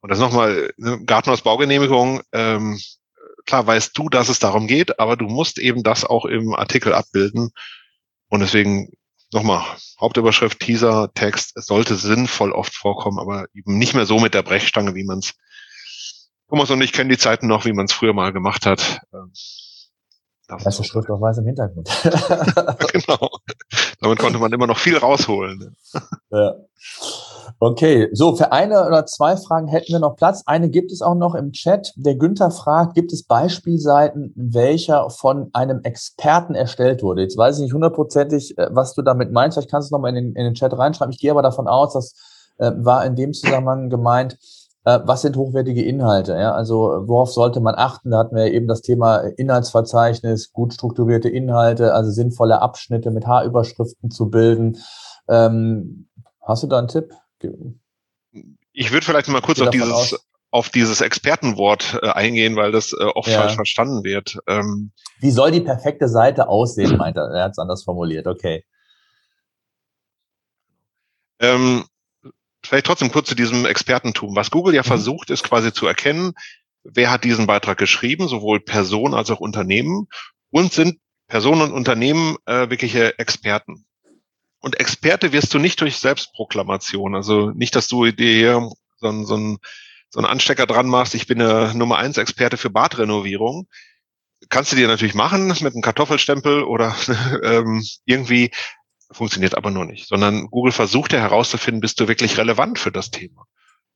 Und 0.00 0.10
das 0.10 0.18
nochmal, 0.18 0.72
ne, 0.76 1.04
Gartenhaus 1.04 1.42
Baugenehmigung, 1.42 2.22
ähm, 2.32 2.80
klar 3.46 3.64
weißt 3.64 3.96
du, 3.96 4.08
dass 4.08 4.28
es 4.28 4.40
darum 4.40 4.66
geht, 4.66 4.98
aber 4.98 5.16
du 5.16 5.26
musst 5.26 5.60
eben 5.60 5.84
das 5.84 6.04
auch 6.04 6.24
im 6.24 6.52
Artikel 6.52 6.92
abbilden. 6.92 7.52
Und 8.28 8.40
deswegen 8.40 8.90
nochmal, 9.32 9.64
Hauptüberschrift, 10.00 10.60
Teaser, 10.60 11.10
Text, 11.14 11.56
es 11.56 11.66
sollte 11.66 11.96
sinnvoll 11.96 12.52
oft 12.52 12.74
vorkommen, 12.74 13.18
aber 13.18 13.46
eben 13.54 13.78
nicht 13.78 13.94
mehr 13.94 14.06
so 14.06 14.18
mit 14.18 14.34
der 14.34 14.42
Brechstange, 14.42 14.94
wie 14.94 15.04
man 15.04 15.18
es 15.18 15.34
Thomas 16.48 16.70
und 16.70 16.80
ich 16.80 16.92
kennen 16.92 17.10
die 17.10 17.18
Zeiten 17.18 17.48
noch, 17.48 17.64
wie 17.64 17.72
man 17.72 17.86
es 17.86 17.92
früher 17.92 18.12
mal 18.12 18.32
gemacht 18.32 18.66
hat. 18.66 19.00
Das 20.48 20.64
Weiße 20.64 20.84
Schrift 20.84 21.10
auf 21.10 21.20
weißem 21.20 21.44
Hintergrund. 21.44 21.88
genau. 22.92 23.30
Damit 24.00 24.20
konnte 24.20 24.38
man 24.38 24.52
immer 24.52 24.68
noch 24.68 24.78
viel 24.78 24.96
rausholen. 24.96 25.76
Ja. 26.30 26.54
Okay, 27.60 28.08
so 28.12 28.36
für 28.36 28.52
eine 28.52 28.86
oder 28.86 29.06
zwei 29.06 29.36
Fragen 29.36 29.68
hätten 29.68 29.92
wir 29.92 29.98
noch 29.98 30.16
Platz. 30.16 30.42
Eine 30.46 30.68
gibt 30.68 30.92
es 30.92 31.02
auch 31.02 31.14
noch 31.14 31.34
im 31.34 31.52
Chat. 31.52 31.92
Der 31.96 32.16
Günther 32.16 32.50
fragt, 32.50 32.94
gibt 32.94 33.12
es 33.12 33.24
Beispielseiten, 33.24 34.32
welcher 34.36 35.10
von 35.10 35.50
einem 35.52 35.80
Experten 35.82 36.54
erstellt 36.54 37.02
wurde? 37.02 37.22
Jetzt 37.22 37.36
weiß 37.36 37.56
ich 37.56 37.62
nicht 37.64 37.74
hundertprozentig, 37.74 38.56
äh, 38.58 38.68
was 38.70 38.94
du 38.94 39.02
damit 39.02 39.32
meinst. 39.32 39.56
Vielleicht 39.56 39.70
kannst 39.70 39.86
du 39.86 39.88
es 39.88 39.92
nochmal 39.92 40.16
in 40.16 40.16
den, 40.16 40.34
in 40.34 40.44
den 40.44 40.54
Chat 40.54 40.76
reinschreiben. 40.76 41.12
Ich 41.12 41.20
gehe 41.20 41.30
aber 41.30 41.42
davon 41.42 41.68
aus, 41.68 41.92
das 41.92 42.14
äh, 42.58 42.72
war 42.76 43.04
in 43.04 43.16
dem 43.16 43.32
Zusammenhang 43.32 43.90
gemeint, 43.90 44.38
äh, 44.84 45.00
was 45.04 45.22
sind 45.22 45.36
hochwertige 45.36 45.84
Inhalte? 45.84 46.32
Ja? 46.32 46.52
Also 46.52 47.02
worauf 47.06 47.32
sollte 47.32 47.60
man 47.60 47.74
achten? 47.74 48.10
Da 48.12 48.18
hatten 48.18 48.36
wir 48.36 48.52
eben 48.52 48.68
das 48.68 48.82
Thema 48.82 49.18
Inhaltsverzeichnis, 49.18 50.52
gut 50.52 50.72
strukturierte 50.72 51.28
Inhalte, 51.28 51.92
also 51.92 52.10
sinnvolle 52.10 52.62
Abschnitte 52.62 53.10
mit 53.10 53.26
Haarüberschriften 53.26 54.10
zu 54.10 54.30
bilden. 54.30 54.78
Ähm, 55.28 56.08
hast 56.40 56.62
du 56.62 56.68
da 56.68 56.78
einen 56.78 56.88
Tipp? 56.88 57.12
Ich 58.72 58.92
würde 58.92 59.06
vielleicht 59.06 59.28
mal 59.28 59.40
kurz 59.40 59.60
auf 59.60 59.70
dieses, 59.70 60.16
auf 60.50 60.70
dieses 60.70 61.00
Expertenwort 61.00 61.98
äh, 62.02 62.08
eingehen, 62.10 62.56
weil 62.56 62.72
das 62.72 62.92
äh, 62.92 63.04
oft 63.04 63.28
ja. 63.28 63.40
falsch 63.40 63.54
verstanden 63.54 64.04
wird. 64.04 64.38
Ähm, 64.46 64.92
Wie 65.20 65.30
soll 65.30 65.50
die 65.50 65.60
perfekte 65.60 66.08
Seite 66.08 66.48
aussehen, 66.48 66.96
meint 66.96 67.16
er. 67.16 67.30
Er 67.30 67.44
hat 67.44 67.52
es 67.52 67.58
anders 67.58 67.84
formuliert, 67.84 68.26
okay. 68.26 68.64
Ähm, 71.40 71.84
vielleicht 72.64 72.86
trotzdem 72.86 73.12
kurz 73.12 73.28
zu 73.28 73.34
diesem 73.34 73.66
Expertentum. 73.66 74.34
Was 74.34 74.50
Google 74.50 74.74
ja 74.74 74.82
mhm. 74.82 74.86
versucht, 74.86 75.30
ist 75.30 75.44
quasi 75.44 75.72
zu 75.72 75.86
erkennen, 75.86 76.32
wer 76.84 77.10
hat 77.10 77.24
diesen 77.24 77.46
Beitrag 77.46 77.78
geschrieben, 77.78 78.28
sowohl 78.28 78.60
Person 78.60 79.14
als 79.14 79.30
auch 79.30 79.40
Unternehmen 79.40 80.08
und 80.50 80.72
sind 80.72 80.98
Personen 81.28 81.62
und 81.62 81.72
Unternehmen 81.72 82.36
äh, 82.46 82.70
wirkliche 82.70 83.18
Experten. 83.18 83.84
Und 84.66 84.80
Experte 84.80 85.30
wirst 85.30 85.54
du 85.54 85.60
nicht 85.60 85.80
durch 85.80 85.96
Selbstproklamation, 85.96 87.14
also 87.14 87.52
nicht, 87.52 87.76
dass 87.76 87.86
du 87.86 88.10
dir 88.10 88.68
so, 88.96 89.22
so, 89.22 89.36
ein, 89.36 89.58
so 90.10 90.18
einen 90.18 90.26
Anstecker 90.26 90.66
dran 90.66 90.88
machst, 90.88 91.14
ich 91.14 91.28
bin 91.28 91.38
der 91.38 91.72
Nummer 91.72 91.98
eins 91.98 92.18
Experte 92.18 92.56
für 92.56 92.68
Badrenovierung. 92.68 93.68
Kannst 94.48 94.72
du 94.72 94.76
dir 94.76 94.88
natürlich 94.88 95.14
machen 95.14 95.46
mit 95.46 95.72
einem 95.72 95.82
Kartoffelstempel 95.82 96.64
oder 96.64 96.96
ähm, 97.44 97.84
irgendwie, 98.06 98.50
funktioniert 99.12 99.56
aber 99.56 99.70
nur 99.70 99.84
nicht, 99.84 100.08
sondern 100.08 100.48
Google 100.48 100.72
versucht 100.72 101.12
ja 101.12 101.20
herauszufinden, 101.20 101.80
bist 101.80 102.00
du 102.00 102.08
wirklich 102.08 102.36
relevant 102.36 102.80
für 102.80 102.90
das 102.90 103.12
Thema. 103.12 103.46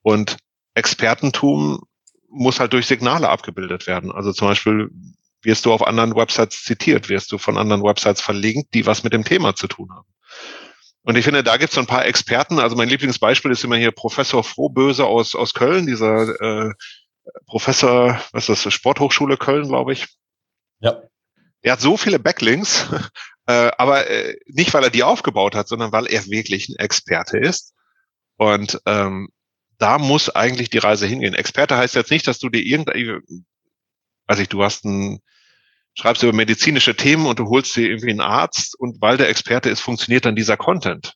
Und 0.03 0.37
Expertentum 0.75 1.81
muss 2.29 2.61
halt 2.61 2.75
durch 2.75 2.87
Signale 2.87 3.29
abgebildet 3.29 3.89
werden. 3.89 4.13
Also 4.13 4.33
zum 4.33 4.47
Beispiel 4.47 4.89
wirst 5.43 5.67
du 5.67 5.73
auf 5.73 5.85
anderen 5.85 6.15
Websites 6.15 6.63
zitiert, 6.63 7.09
wirst 7.09 7.33
du 7.33 7.39
von 7.39 7.59
anderen 7.59 7.83
Websites 7.83 8.21
verlinkt, 8.21 8.73
die 8.73 8.87
was 8.87 9.03
mit 9.03 9.13
dem 9.13 9.25
Thema 9.25 9.57
zu 9.57 9.67
tun 9.67 9.91
haben. 9.91 10.07
Und 11.03 11.17
ich 11.17 11.25
finde, 11.25 11.43
da 11.43 11.57
gibt 11.57 11.71
es 11.71 11.75
so 11.75 11.81
ein 11.81 11.87
paar 11.87 12.05
Experten. 12.05 12.59
Also 12.59 12.77
mein 12.77 12.89
Lieblingsbeispiel 12.89 13.51
ist 13.51 13.65
immer 13.65 13.77
hier 13.77 13.91
Professor 13.91 14.45
Frohböse 14.45 15.07
aus, 15.07 15.35
aus 15.35 15.55
Köln, 15.55 15.87
dieser 15.87 16.29
äh, 16.41 16.73
Professor, 17.47 18.21
was 18.33 18.49
ist 18.49 18.67
das, 18.67 18.75
Sporthochschule 18.75 19.37
Köln, 19.37 19.69
glaube 19.69 19.93
ich. 19.93 20.09
Ja. 20.81 21.03
Er 21.63 21.73
hat 21.73 21.81
so 21.81 21.97
viele 21.97 22.19
Backlinks, 22.19 22.87
äh, 23.47 23.71
aber 23.79 24.09
äh, 24.09 24.37
nicht, 24.47 24.75
weil 24.75 24.85
er 24.85 24.91
die 24.91 25.03
aufgebaut 25.03 25.55
hat, 25.55 25.69
sondern 25.69 25.93
weil 25.93 26.07
er 26.07 26.27
wirklich 26.27 26.69
ein 26.69 26.77
Experte 26.77 27.39
ist. 27.39 27.75
Und 28.37 28.81
ähm, 28.87 29.29
da 29.79 29.99
muss 29.99 30.29
eigentlich 30.31 30.71
die 30.71 30.79
Reise 30.79 31.07
hingehen. 31.07 31.35
Experte 31.35 31.77
heißt 31.77 31.95
jetzt 31.95 32.11
nicht, 32.11 32.27
dass 32.27 32.39
du 32.39 32.51
dir 32.51 32.63
irgendein, 32.63 33.23
weiß 34.27 34.39
ich, 34.39 34.49
du 34.49 34.63
hast 34.63 34.85
ein, 34.85 35.21
schreibst 35.95 36.23
über 36.23 36.33
medizinische 36.33 36.97
Themen 36.97 37.27
und 37.27 37.39
du 37.39 37.49
holst 37.49 37.77
dir 37.77 37.89
irgendwie 37.89 38.11
einen 38.11 38.21
Arzt 38.21 38.79
und 38.79 39.01
weil 39.01 39.17
der 39.17 39.29
Experte 39.29 39.71
ist, 39.71 39.81
funktioniert 39.81 40.25
dann 40.25 40.37
dieser 40.37 40.57
Content. 40.57 41.15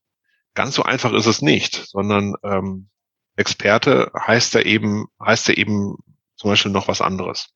Ganz 0.55 0.75
so 0.75 0.83
einfach 0.83 1.13
ist 1.13 1.27
es 1.27 1.43
nicht, 1.43 1.75
sondern 1.89 2.35
ähm, 2.43 2.89
Experte 3.37 4.13
heißt 4.17 4.55
da 4.55 4.61
eben, 4.61 5.07
heißt 5.21 5.49
da 5.49 5.53
eben 5.53 5.97
zum 6.37 6.51
Beispiel 6.51 6.73
noch 6.73 6.89
was 6.89 7.01
anderes. 7.01 7.49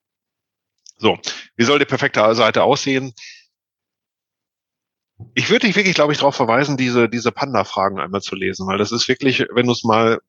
So, 0.97 1.19
wie 1.57 1.65
soll 1.65 1.79
die 1.79 1.85
perfekte 1.85 2.35
Seite 2.35 2.65
aussehen? 2.65 3.13
Ich 5.35 5.51
würde 5.51 5.67
dich 5.67 5.77
wirklich, 5.77 5.95
glaube 5.95 6.13
ich, 6.13 6.19
darauf 6.19 6.35
verweisen, 6.35 6.77
diese, 6.77 7.09
diese 7.09 7.33
Panda-Fragen 7.33 7.99
einmal 7.99 8.23
zu 8.23 8.35
lesen, 8.35 8.67
weil 8.67 8.79
das 8.79 8.93
ist 8.93 9.09
wirklich, 9.09 9.45
wenn 9.53 9.67
du 9.67 9.73
es 9.73 9.85
mal 9.85 10.21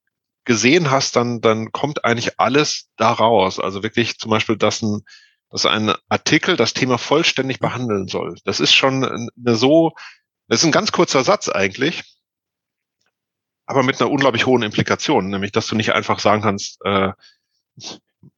gesehen 0.45 0.89
hast, 0.89 1.15
dann, 1.15 1.41
dann 1.41 1.71
kommt 1.71 2.05
eigentlich 2.05 2.39
alles 2.39 2.89
da 2.97 3.11
raus. 3.11 3.59
Also 3.59 3.83
wirklich 3.83 4.17
zum 4.17 4.31
Beispiel, 4.31 4.57
dass 4.57 4.81
ein, 4.81 5.01
dass 5.49 5.65
ein 5.65 5.93
Artikel 6.09 6.55
das 6.55 6.73
Thema 6.73 6.97
vollständig 6.97 7.59
behandeln 7.59 8.07
soll. 8.07 8.35
Das 8.45 8.59
ist 8.59 8.73
schon 8.73 9.03
eine 9.03 9.55
so, 9.55 9.93
das 10.47 10.59
ist 10.59 10.65
ein 10.65 10.71
ganz 10.71 10.91
kurzer 10.91 11.23
Satz 11.23 11.49
eigentlich, 11.49 12.03
aber 13.65 13.83
mit 13.83 14.01
einer 14.01 14.11
unglaublich 14.11 14.45
hohen 14.45 14.63
Implikation, 14.63 15.29
nämlich, 15.29 15.51
dass 15.51 15.67
du 15.67 15.75
nicht 15.75 15.93
einfach 15.93 16.19
sagen 16.19 16.41
kannst, 16.41 16.79
äh, 16.85 17.11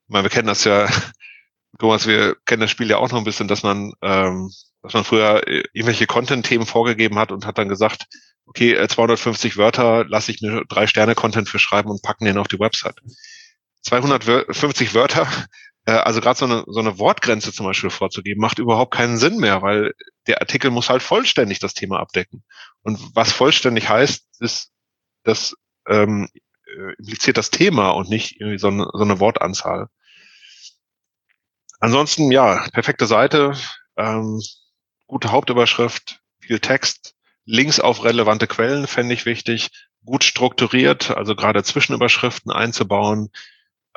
wir 0.08 0.30
kennen 0.30 0.48
das 0.48 0.64
ja, 0.66 0.90
Thomas, 1.80 2.06
wir 2.06 2.36
kennen 2.46 2.62
das 2.62 2.72
Spiel 2.72 2.90
ja 2.90 2.98
auch 2.98 3.10
noch 3.12 3.18
ein 3.18 3.24
bisschen, 3.24 3.48
dass 3.48 3.64
man, 3.64 3.94
ähm, 4.02 4.52
dass 4.82 4.94
man 4.94 5.04
früher 5.04 5.48
äh, 5.48 5.64
irgendwelche 5.74 6.06
Content-Themen 6.06 6.66
vorgegeben 6.66 7.18
hat 7.18 7.32
und 7.32 7.46
hat 7.46 7.58
dann 7.58 7.70
gesagt, 7.70 8.08
okay, 8.46 8.76
250 8.86 9.54
äh, 9.54 9.58
Wörter 9.58 10.06
lasse 10.06 10.32
ich 10.32 10.42
mir 10.42 10.64
drei 10.68 10.86
Sterne 10.88 11.16
Content 11.16 11.48
für 11.48 11.60
schreiben 11.60 11.90
und 11.90 12.02
packen 12.02 12.26
den 12.26 12.38
auf 12.38 12.50
die 12.50 12.60
Website. 12.60 13.00
250 13.84 14.94
Wörter, 14.94 15.28
also 15.86 16.22
gerade 16.22 16.38
so 16.38 16.46
eine, 16.46 16.64
so 16.68 16.80
eine 16.80 17.00
Wortgrenze 17.00 17.52
zum 17.52 17.66
Beispiel 17.66 17.90
vorzugeben, 17.90 18.42
macht 18.42 18.60
überhaupt 18.60 18.94
keinen 18.94 19.18
Sinn 19.18 19.38
mehr, 19.38 19.62
weil 19.62 19.94
der 20.28 20.42
Artikel 20.42 20.72
muss 20.72 20.90
halt 20.90 21.02
vollständig 21.02 21.60
das 21.60 21.74
Thema 21.74 22.00
abdecken. 22.00 22.44
Und 22.84 23.00
was 23.16 23.32
vollständig 23.32 23.90
heißt, 23.90 24.26
ist, 24.40 24.72
das 25.24 25.56
ähm, 25.88 26.30
äh, 26.66 26.94
impliziert 26.98 27.38
das 27.38 27.50
Thema 27.50 27.92
und 27.92 28.10
nicht 28.10 28.40
irgendwie 28.40 28.60
so 28.60 28.68
eine, 28.68 28.88
so 28.94 29.04
eine 29.04 29.20
Wortanzahl. 29.20 29.88
Ansonsten, 31.80 32.32
ja, 32.32 32.68
perfekte 32.74 33.08
Seite, 33.08 33.54
ähm, 33.98 34.40
gute 35.08 35.32
Hauptüberschrift, 35.32 36.22
viel 36.40 36.60
Text, 36.60 37.16
Links 37.46 37.80
auf 37.80 38.04
relevante 38.04 38.46
Quellen 38.46 38.86
fände 38.86 39.16
ich 39.16 39.26
wichtig, 39.26 39.72
gut 40.06 40.24
strukturiert, 40.24 41.12
also 41.12 41.36
gerade 41.36 41.64
Zwischenüberschriften 41.64 42.52
einzubauen, 42.52 43.32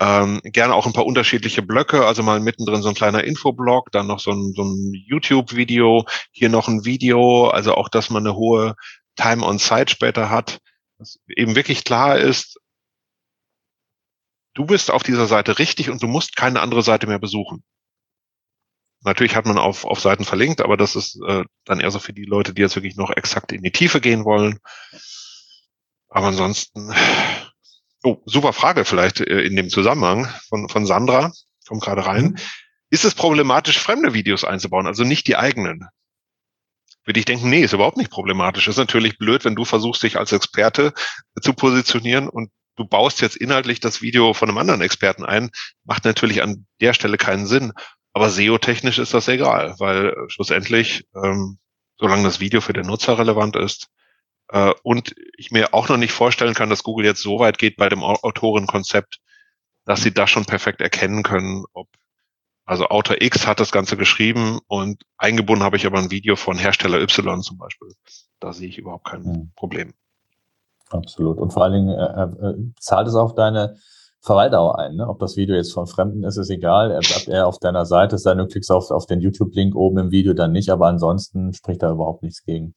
ähm, 0.01 0.41
gerne 0.45 0.75
auch 0.75 0.87
ein 0.87 0.93
paar 0.93 1.07
unterschiedliche 1.07 1.63
Blöcke, 1.63 2.07
also 2.07 2.23
mal 2.23 2.41
mittendrin 2.41 2.83
so 2.83 2.89
ein 2.89 2.95
kleiner 2.95 3.25
Infoblog, 3.25 3.93
dann 3.93 4.07
noch 4.07 4.21
so 4.21 4.33
ein, 4.33 4.53
so 4.55 4.65
ein 4.65 4.93
YouTube-Video, 4.93 6.05
hier 6.33 6.49
noch 6.49 6.69
ein 6.69 6.85
Video, 6.85 7.49
also 7.49 7.75
auch, 7.75 7.89
dass 7.89 8.11
man 8.11 8.27
eine 8.27 8.37
hohe 8.37 8.75
Time 9.17 9.45
on 9.45 9.59
Site 9.59 9.91
später 9.91 10.31
hat, 10.31 10.59
dass 10.99 11.19
eben 11.29 11.55
wirklich 11.55 11.85
klar 11.85 12.19
ist, 12.19 12.59
du 14.55 14.65
bist 14.67 14.91
auf 14.91 15.03
dieser 15.03 15.27
Seite 15.27 15.59
richtig 15.59 15.91
und 15.91 16.03
du 16.03 16.07
musst 16.07 16.37
keine 16.37 16.61
andere 16.61 16.83
Seite 16.83 17.07
mehr 17.07 17.19
besuchen. 17.19 17.63
Natürlich 19.03 19.37
hat 19.37 19.45
man 19.45 19.59
auf, 19.59 19.85
auf 19.85 20.01
Seiten 20.01 20.25
verlinkt, 20.25 20.63
aber 20.63 20.77
das 20.77 20.97
ist 20.97 21.21
äh, 21.27 21.45
dann 21.65 21.79
eher 21.79 21.91
so 21.91 21.99
für 21.99 22.15
die 22.15 22.25
Leute, 22.25 22.55
die 22.55 22.63
jetzt 22.63 22.75
wirklich 22.75 22.97
noch 22.97 23.11
exakt 23.11 23.53
in 23.53 23.63
die 23.63 23.71
Tiefe 23.71 24.01
gehen 24.01 24.25
wollen. 24.25 24.59
Aber 26.09 26.29
ansonsten, 26.29 26.95
oh, 28.05 28.23
super 28.27 28.53
Frage 28.53 28.85
vielleicht 28.85 29.21
äh, 29.21 29.41
in 29.41 29.57
dem 29.57 29.71
Zusammenhang 29.71 30.29
von, 30.49 30.69
von 30.69 30.87
Sandra, 30.87 31.33
kommt 31.67 31.83
gerade 31.83 32.07
rein. 32.07 32.25
Mhm. 32.25 32.37
Ist 32.91 33.05
es 33.05 33.15
problematisch, 33.15 33.79
fremde 33.79 34.15
Videos 34.15 34.45
einzubauen, 34.45 34.87
also 34.87 35.03
nicht 35.03 35.27
die 35.27 35.37
eigenen? 35.37 35.89
Würde 37.05 37.19
ich 37.19 37.27
denken, 37.27 37.51
nee, 37.51 37.63
ist 37.63 37.73
überhaupt 37.73 37.97
nicht 37.97 38.11
problematisch. 38.11 38.69
Ist 38.69 38.77
natürlich 38.77 39.19
blöd, 39.19 39.45
wenn 39.45 39.57
du 39.57 39.65
versuchst, 39.65 40.03
dich 40.03 40.19
als 40.19 40.33
Experte 40.33 40.95
zu 41.41 41.53
positionieren 41.53 42.29
und 42.29 42.51
du 42.77 42.87
baust 42.87 43.21
jetzt 43.21 43.37
inhaltlich 43.37 43.81
das 43.81 44.01
Video 44.01 44.33
von 44.33 44.49
einem 44.49 44.59
anderen 44.59 44.81
Experten 44.81 45.25
ein, 45.25 45.51
macht 45.85 46.05
natürlich 46.05 46.43
an 46.43 46.67
der 46.81 46.95
Stelle 46.95 47.17
keinen 47.17 47.47
Sinn. 47.47 47.73
Aber 48.13 48.31
SEO-technisch 48.31 48.99
ist 48.99 49.13
das 49.13 49.29
egal, 49.29 49.75
weil 49.79 50.15
schlussendlich, 50.29 51.05
ähm, 51.17 51.59
solange 51.99 52.23
das 52.23 52.41
Video 52.41 52.61
für 52.61 52.73
den 52.73 52.87
Nutzer 52.87 53.19
relevant 53.19 53.57
ist, 53.57 53.89
äh, 54.49 54.73
und 54.83 55.15
ich 55.37 55.51
mir 55.51 55.75
auch 55.75 55.89
noch 55.89 55.97
nicht 55.97 56.13
vorstellen 56.13 56.55
kann, 56.55 56.71
dass 56.71 56.83
Google 56.83 57.07
jetzt 57.07 57.23
so 57.23 57.39
weit 57.39 57.59
geht 57.59 57.77
bei 57.77 57.89
dem 57.89 58.03
Autorenkonzept, 58.03 59.21
dass 59.85 60.03
sie 60.03 60.13
das 60.13 60.31
schon 60.31 60.45
perfekt 60.45 60.81
erkennen 60.81 61.23
können, 61.23 61.65
ob 61.73 61.89
also 62.67 62.87
Autor 62.87 63.21
X 63.21 63.47
hat 63.47 63.61
das 63.61 63.73
Ganze 63.73 63.97
geschrieben 63.97 64.59
und 64.69 65.03
eingebunden 65.19 65.63
habe 65.63 65.77
ich 65.77 65.85
aber 65.85 65.99
ein 65.99 66.11
Video 66.11 66.35
von 66.35 66.57
Hersteller 66.57 67.01
Y 67.01 67.43
zum 67.43 67.59
Beispiel. 67.59 67.93
Da 68.41 68.55
sehe 68.55 68.69
ich 68.69 68.79
überhaupt 68.79 69.07
kein 69.07 69.23
mhm. 69.23 69.53
Problem. 69.55 69.93
Absolut. 70.89 71.39
Und 71.39 71.53
vor 71.53 71.65
allen 71.65 71.75
Dingen 71.75 71.89
äh, 71.91 72.23
äh, 72.23 72.73
zahlt 72.81 73.07
es 73.09 73.15
auf 73.15 73.35
deine 73.35 73.77
Verweildauer 74.21 74.79
ein. 74.79 74.97
Ne? 74.97 75.07
Ob 75.07 75.19
das 75.19 75.37
Video 75.37 75.55
jetzt 75.55 75.75
von 75.75 75.87
Fremden 75.87 76.25
ist, 76.25 76.39
ist 76.39 76.49
egal. 76.49 76.91
Er 76.91 77.01
bleibt 77.01 77.29
eher 77.29 77.47
auf 77.47 77.59
deiner 77.59 77.85
Seite, 77.85 78.17
sei 78.17 78.35
du 78.35 78.47
klickst 78.47 78.73
auf, 78.73 78.91
auf 78.91 79.05
den 79.05 79.21
YouTube-Link 79.21 79.75
oben 79.75 79.99
im 79.99 80.11
Video 80.11 80.33
dann 80.33 80.53
nicht, 80.53 80.71
aber 80.71 80.87
ansonsten 80.87 81.53
spricht 81.53 81.83
da 81.83 81.91
überhaupt 81.91 82.23
nichts 82.23 82.45
gegen. 82.45 82.75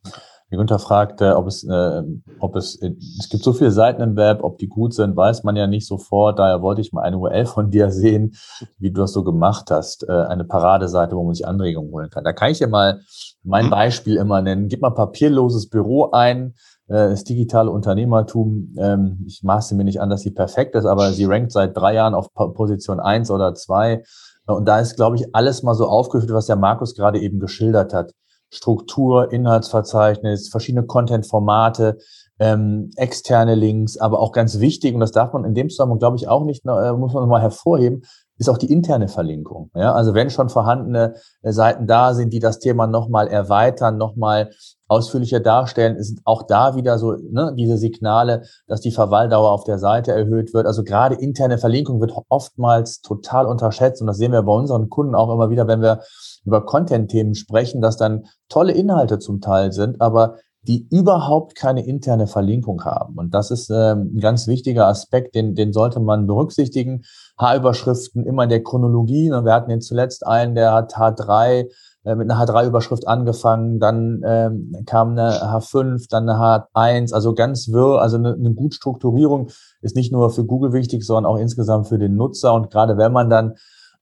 Die 0.49 0.55
Günther 0.55 0.79
fragt, 0.79 1.21
äh, 1.21 1.31
ob 1.31 1.47
es, 1.47 1.65
äh, 1.65 2.03
ob 2.39 2.55
es, 2.55 2.81
äh, 2.81 2.93
es 3.19 3.27
gibt 3.29 3.43
so 3.43 3.51
viele 3.51 3.71
Seiten 3.71 4.01
im 4.01 4.15
Web, 4.15 4.43
ob 4.43 4.57
die 4.57 4.67
gut 4.67 4.93
sind, 4.93 5.17
weiß 5.17 5.43
man 5.43 5.57
ja 5.57 5.67
nicht 5.67 5.85
sofort. 5.85 6.39
Daher 6.39 6.61
wollte 6.61 6.79
ich 6.79 6.93
mal 6.93 7.01
eine 7.01 7.17
URL 7.17 7.45
von 7.45 7.69
dir 7.69 7.91
sehen, 7.91 8.33
wie 8.79 8.91
du 8.91 9.01
das 9.01 9.11
so 9.11 9.23
gemacht 9.23 9.69
hast. 9.71 10.07
Äh, 10.07 10.11
eine 10.11 10.45
Paradeseite, 10.45 11.17
wo 11.17 11.23
man 11.23 11.33
sich 11.33 11.45
Anregungen 11.45 11.91
holen 11.91 12.09
kann. 12.09 12.23
Da 12.23 12.31
kann 12.31 12.51
ich 12.51 12.59
dir 12.59 12.67
mal 12.67 13.01
mein 13.43 13.69
Beispiel 13.69 14.15
immer 14.15 14.41
nennen. 14.41 14.69
Gib 14.69 14.81
mal 14.81 14.91
papierloses 14.91 15.69
Büro 15.69 16.11
ein, 16.11 16.53
äh, 16.87 17.09
das 17.09 17.25
digitale 17.25 17.69
Unternehmertum, 17.69 18.73
ähm, 18.77 19.25
ich 19.27 19.43
maße 19.43 19.75
mir 19.75 19.83
nicht 19.83 19.99
an, 19.99 20.09
dass 20.09 20.21
sie 20.21 20.31
perfekt 20.31 20.75
ist, 20.75 20.85
aber 20.85 21.11
sie 21.11 21.25
rankt 21.25 21.51
seit 21.51 21.75
drei 21.75 21.93
Jahren 21.95 22.13
auf 22.13 22.33
Position 22.33 23.01
eins 23.01 23.29
oder 23.29 23.53
zwei. 23.53 24.03
Und 24.45 24.65
da 24.65 24.79
ist, 24.79 24.95
glaube 24.95 25.17
ich, 25.17 25.35
alles 25.35 25.61
mal 25.63 25.75
so 25.75 25.87
aufgeführt, 25.87 26.31
was 26.31 26.45
der 26.45 26.55
Markus 26.55 26.95
gerade 26.95 27.19
eben 27.19 27.39
geschildert 27.39 27.93
hat. 27.93 28.13
Struktur, 28.49 29.31
Inhaltsverzeichnis, 29.31 30.49
verschiedene 30.49 30.85
Content-Formate, 30.85 31.97
ähm, 32.39 32.91
externe 32.95 33.55
Links, 33.55 33.97
aber 33.97 34.19
auch 34.19 34.31
ganz 34.31 34.59
wichtig, 34.59 34.93
und 34.93 34.99
das 34.99 35.11
darf 35.11 35.33
man 35.33 35.43
in 35.43 35.53
dem 35.53 35.69
Zusammenhang, 35.69 35.99
glaube 35.99 36.17
ich, 36.17 36.27
auch 36.27 36.45
nicht, 36.45 36.65
äh, 36.65 36.93
muss 36.93 37.13
man 37.13 37.23
nochmal 37.23 37.41
hervorheben, 37.41 38.03
ist 38.37 38.49
auch 38.49 38.57
die 38.57 38.71
interne 38.71 39.07
Verlinkung. 39.07 39.71
Ja, 39.75 39.93
also 39.93 40.13
wenn 40.13 40.29
schon 40.29 40.49
vorhandene 40.49 41.15
äh, 41.41 41.51
Seiten 41.51 41.87
da 41.87 42.13
sind, 42.13 42.33
die 42.33 42.39
das 42.39 42.59
Thema 42.59 42.87
nochmal 42.87 43.27
erweitern, 43.27 43.97
nochmal 43.97 44.51
ausführlicher 44.87 45.39
darstellen, 45.39 45.97
ist 45.97 46.21
auch 46.23 46.43
da 46.43 46.75
wieder 46.75 46.97
so 46.97 47.13
ne, 47.13 47.53
diese 47.57 47.77
Signale, 47.77 48.43
dass 48.67 48.81
die 48.81 48.91
Verweildauer 48.91 49.51
auf 49.51 49.63
der 49.63 49.79
Seite 49.79 50.11
erhöht 50.13 50.53
wird. 50.53 50.65
Also 50.65 50.83
gerade 50.83 51.15
interne 51.15 51.57
Verlinkung 51.57 51.99
wird 51.99 52.13
oftmals 52.29 53.01
total 53.01 53.47
unterschätzt 53.47 54.01
und 54.01 54.07
das 54.07 54.17
sehen 54.17 54.31
wir 54.31 54.43
bei 54.43 54.53
unseren 54.53 54.89
Kunden 54.89 55.15
auch 55.15 55.33
immer 55.33 55.49
wieder, 55.49 55.67
wenn 55.67 55.81
wir 55.81 56.01
über 56.45 56.65
Content-Themen 56.65 57.35
sprechen, 57.35 57.81
dass 57.81 57.97
dann 57.97 58.25
tolle 58.47 58.71
Inhalte 58.71 59.19
zum 59.19 59.41
Teil 59.41 59.73
sind, 59.73 59.99
aber 59.99 60.37
die 60.67 60.87
überhaupt 60.91 61.55
keine 61.55 61.85
interne 61.85 62.27
Verlinkung 62.27 62.83
haben. 62.83 63.15
Und 63.15 63.33
das 63.33 63.51
ist 63.51 63.69
ähm, 63.69 64.11
ein 64.15 64.19
ganz 64.19 64.47
wichtiger 64.47 64.87
Aspekt, 64.87 65.33
den, 65.35 65.55
den 65.55 65.71
sollte 65.71 65.99
man 65.99 66.27
berücksichtigen. 66.27 67.03
H-Überschriften 67.39 68.25
immer 68.25 68.43
in 68.43 68.49
der 68.49 68.63
Chronologie. 68.63 69.29
Wir 69.29 69.53
hatten 69.53 69.71
jetzt 69.71 69.87
zuletzt 69.87 70.27
einen, 70.27 70.55
der 70.55 70.73
hat 70.73 70.95
H3 70.95 71.67
äh, 72.03 72.15
mit 72.15 72.29
einer 72.29 72.39
H3-Überschrift 72.41 73.07
angefangen, 73.07 73.79
dann 73.79 74.21
ähm, 74.25 74.83
kam 74.85 75.11
eine 75.11 75.29
H5, 75.29 76.07
dann 76.09 76.29
eine 76.29 76.67
H1, 76.73 77.13
also 77.13 77.33
ganz 77.33 77.69
wirr, 77.71 78.01
also 78.01 78.17
eine, 78.17 78.33
eine 78.33 78.53
gute 78.53 78.75
Strukturierung 78.75 79.49
ist 79.81 79.95
nicht 79.95 80.11
nur 80.11 80.29
für 80.29 80.45
Google 80.45 80.73
wichtig, 80.73 81.03
sondern 81.03 81.25
auch 81.25 81.37
insgesamt 81.37 81.87
für 81.87 81.99
den 81.99 82.15
Nutzer. 82.15 82.53
Und 82.53 82.71
gerade 82.71 82.97
wenn 82.97 83.11
man 83.11 83.29
dann 83.29 83.55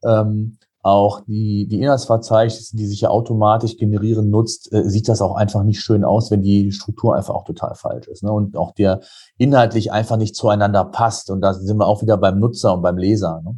ähm, 0.04 0.58
auch 0.86 1.22
die, 1.22 1.68
die 1.68 1.82
Inhaltsverzeichnisse, 1.82 2.76
die 2.76 2.86
sich 2.86 3.02
ja 3.02 3.10
automatisch 3.10 3.76
generieren, 3.78 4.30
nutzt, 4.30 4.72
äh, 4.72 4.88
sieht 4.88 5.10
das 5.10 5.20
auch 5.20 5.36
einfach 5.36 5.64
nicht 5.64 5.82
schön 5.82 6.04
aus, 6.04 6.30
wenn 6.30 6.44
die 6.44 6.72
Struktur 6.72 7.16
einfach 7.16 7.34
auch 7.34 7.44
total 7.44 7.74
falsch 7.74 8.08
ist. 8.08 8.24
Ne? 8.24 8.32
Und 8.32 8.56
auch 8.56 8.72
der 8.72 9.00
inhaltlich 9.40 9.92
einfach 9.92 10.18
nicht 10.18 10.36
zueinander 10.36 10.86
passt. 10.86 11.32
Und 11.32 11.42
da 11.42 11.56
sind 11.56 11.78
wir 11.78 11.88
auch 11.88 12.04
wieder 12.04 12.18
beim 12.18 12.40
Nutzer 12.40 12.76
und 12.76 12.84
beim 12.84 13.00
Leser. 13.00 13.42
Ne? 13.44 13.58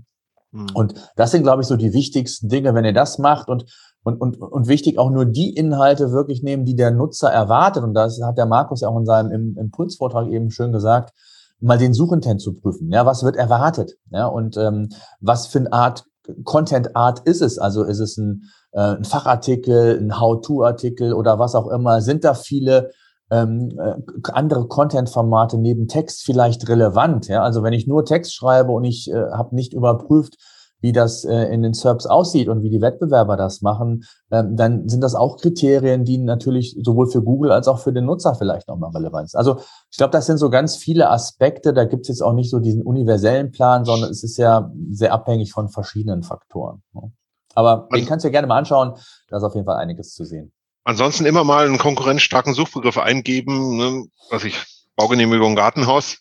Mhm. 0.54 0.68
Und 0.74 1.12
das 1.18 1.32
sind, 1.32 1.44
glaube 1.44 1.64
ich, 1.64 1.68
so 1.68 1.76
die 1.76 1.92
wichtigsten 1.92 2.48
Dinge, 2.48 2.74
wenn 2.74 2.86
ihr 2.86 2.94
das 2.94 3.18
macht 3.18 3.50
und 3.50 3.66
und, 4.04 4.22
und, 4.22 4.38
und 4.38 4.70
wichtig 4.70 5.00
auch 5.00 5.10
nur 5.10 5.26
die 5.26 5.54
Inhalte 5.54 6.14
wirklich 6.14 6.42
nehmen, 6.42 6.64
die 6.64 6.78
der 6.78 6.92
Nutzer 6.92 7.30
erwartet. 7.30 7.84
Und 7.84 7.94
das 7.94 8.22
hat 8.24 8.38
der 8.38 8.46
Markus 8.46 8.80
ja 8.80 8.88
auch 8.88 8.98
in 8.98 9.06
seinem 9.06 9.58
Impulsvortrag 9.58 10.30
eben 10.30 10.50
schön 10.50 10.72
gesagt, 10.72 11.14
mal 11.60 11.78
den 11.78 11.94
Suchintent 11.94 12.40
zu 12.40 12.54
prüfen. 12.54 12.90
Ja, 12.90 13.06
was 13.06 13.24
wird 13.24 13.36
erwartet? 13.36 13.98
Ja, 14.12 14.28
und 14.28 14.56
ähm, 14.56 14.88
was 15.20 15.48
für 15.48 15.60
eine 15.60 15.74
Art 15.74 16.06
Content 16.44 16.96
Art 16.96 17.22
ist 17.28 17.42
es? 17.42 17.58
Also 17.58 17.84
ist 17.84 18.00
es 18.00 18.18
ein, 18.18 18.44
äh, 18.72 18.96
ein 18.96 19.04
Fachartikel, 19.04 19.98
ein 20.00 20.20
How-to-Artikel 20.20 21.14
oder 21.14 21.40
was 21.40 21.56
auch 21.56 21.68
immer? 21.68 22.02
Sind 22.02 22.24
da 22.24 22.34
viele 22.34 22.92
ähm, 23.32 23.78
äh, 23.80 23.96
andere 24.32 24.68
Content-Formate 24.68 25.58
neben 25.58 25.88
Text 25.88 26.24
vielleicht 26.24 26.68
relevant? 26.70 27.28
Ja, 27.28 27.44
also 27.44 27.64
wenn 27.64 27.74
ich 27.74 27.88
nur 27.88 28.06
Text 28.06 28.34
schreibe 28.34 28.72
und 28.72 28.84
ich 28.84 29.12
äh, 29.12 29.32
habe 29.32 29.56
nicht 29.56 29.74
überprüft, 29.74 30.38
wie 30.80 30.92
das 30.92 31.26
äh, 31.26 31.46
in 31.54 31.64
den 31.64 31.74
SERPs 31.74 32.06
aussieht 32.06 32.50
und 32.50 32.62
wie 32.62 32.70
die 32.70 32.82
Wettbewerber 32.82 33.36
das 33.36 33.62
machen, 33.62 34.06
ähm, 34.32 34.56
dann 34.56 34.88
sind 34.88 35.02
das 35.02 35.16
auch 35.16 35.38
Kriterien, 35.38 36.04
die 36.04 36.18
natürlich 36.18 36.78
sowohl 36.82 37.10
für 37.10 37.22
Google 37.22 37.52
als 37.52 37.68
auch 37.68 37.80
für 37.80 37.94
den 37.94 38.06
Nutzer 38.06 38.36
vielleicht 38.36 38.68
nochmal 38.68 38.92
relevant 38.92 39.32
sind. 39.32 39.38
Also 39.38 39.60
ich 39.92 39.98
glaube, 39.98 40.12
das 40.12 40.26
sind 40.26 40.38
so 40.38 40.50
ganz 40.50 40.76
viele 40.76 41.10
Aspekte. 41.10 41.74
Da 41.74 41.86
gibt 41.86 42.04
es 42.04 42.10
jetzt 42.10 42.22
auch 42.22 42.34
nicht 42.34 42.50
so 42.50 42.60
diesen 42.60 42.84
universellen 42.84 43.52
Plan, 43.52 43.86
sondern 43.86 44.12
es 44.12 44.24
ist 44.24 44.38
ja 44.38 44.72
sehr 44.92 45.14
abhängig 45.14 45.52
von 45.52 45.70
verschiedenen 45.70 46.24
Faktoren. 46.24 46.84
Ne? 46.94 47.12
Aber 47.56 47.88
den 47.92 48.06
kannst 48.06 48.24
du 48.24 48.30
dir 48.30 48.34
gerne 48.34 48.48
mal 48.48 48.60
anschauen. 48.60 48.94
Da 49.30 49.38
ist 49.38 49.44
auf 49.44 49.56
jeden 49.56 49.66
Fall 49.66 49.78
einiges 49.78 50.14
zu 50.14 50.26
sehen. 50.26 50.52
Ansonsten 50.84 51.26
immer 51.26 51.44
mal 51.44 51.66
einen 51.66 51.80
konkurrenzstarken 51.80 52.54
Suchbegriff 52.54 52.98
eingeben, 52.98 53.78
ne, 53.78 54.06
was 54.30 54.44
ich 54.44 54.56
Baugenehmigung 54.96 55.56
Gartenhaus 55.56 56.20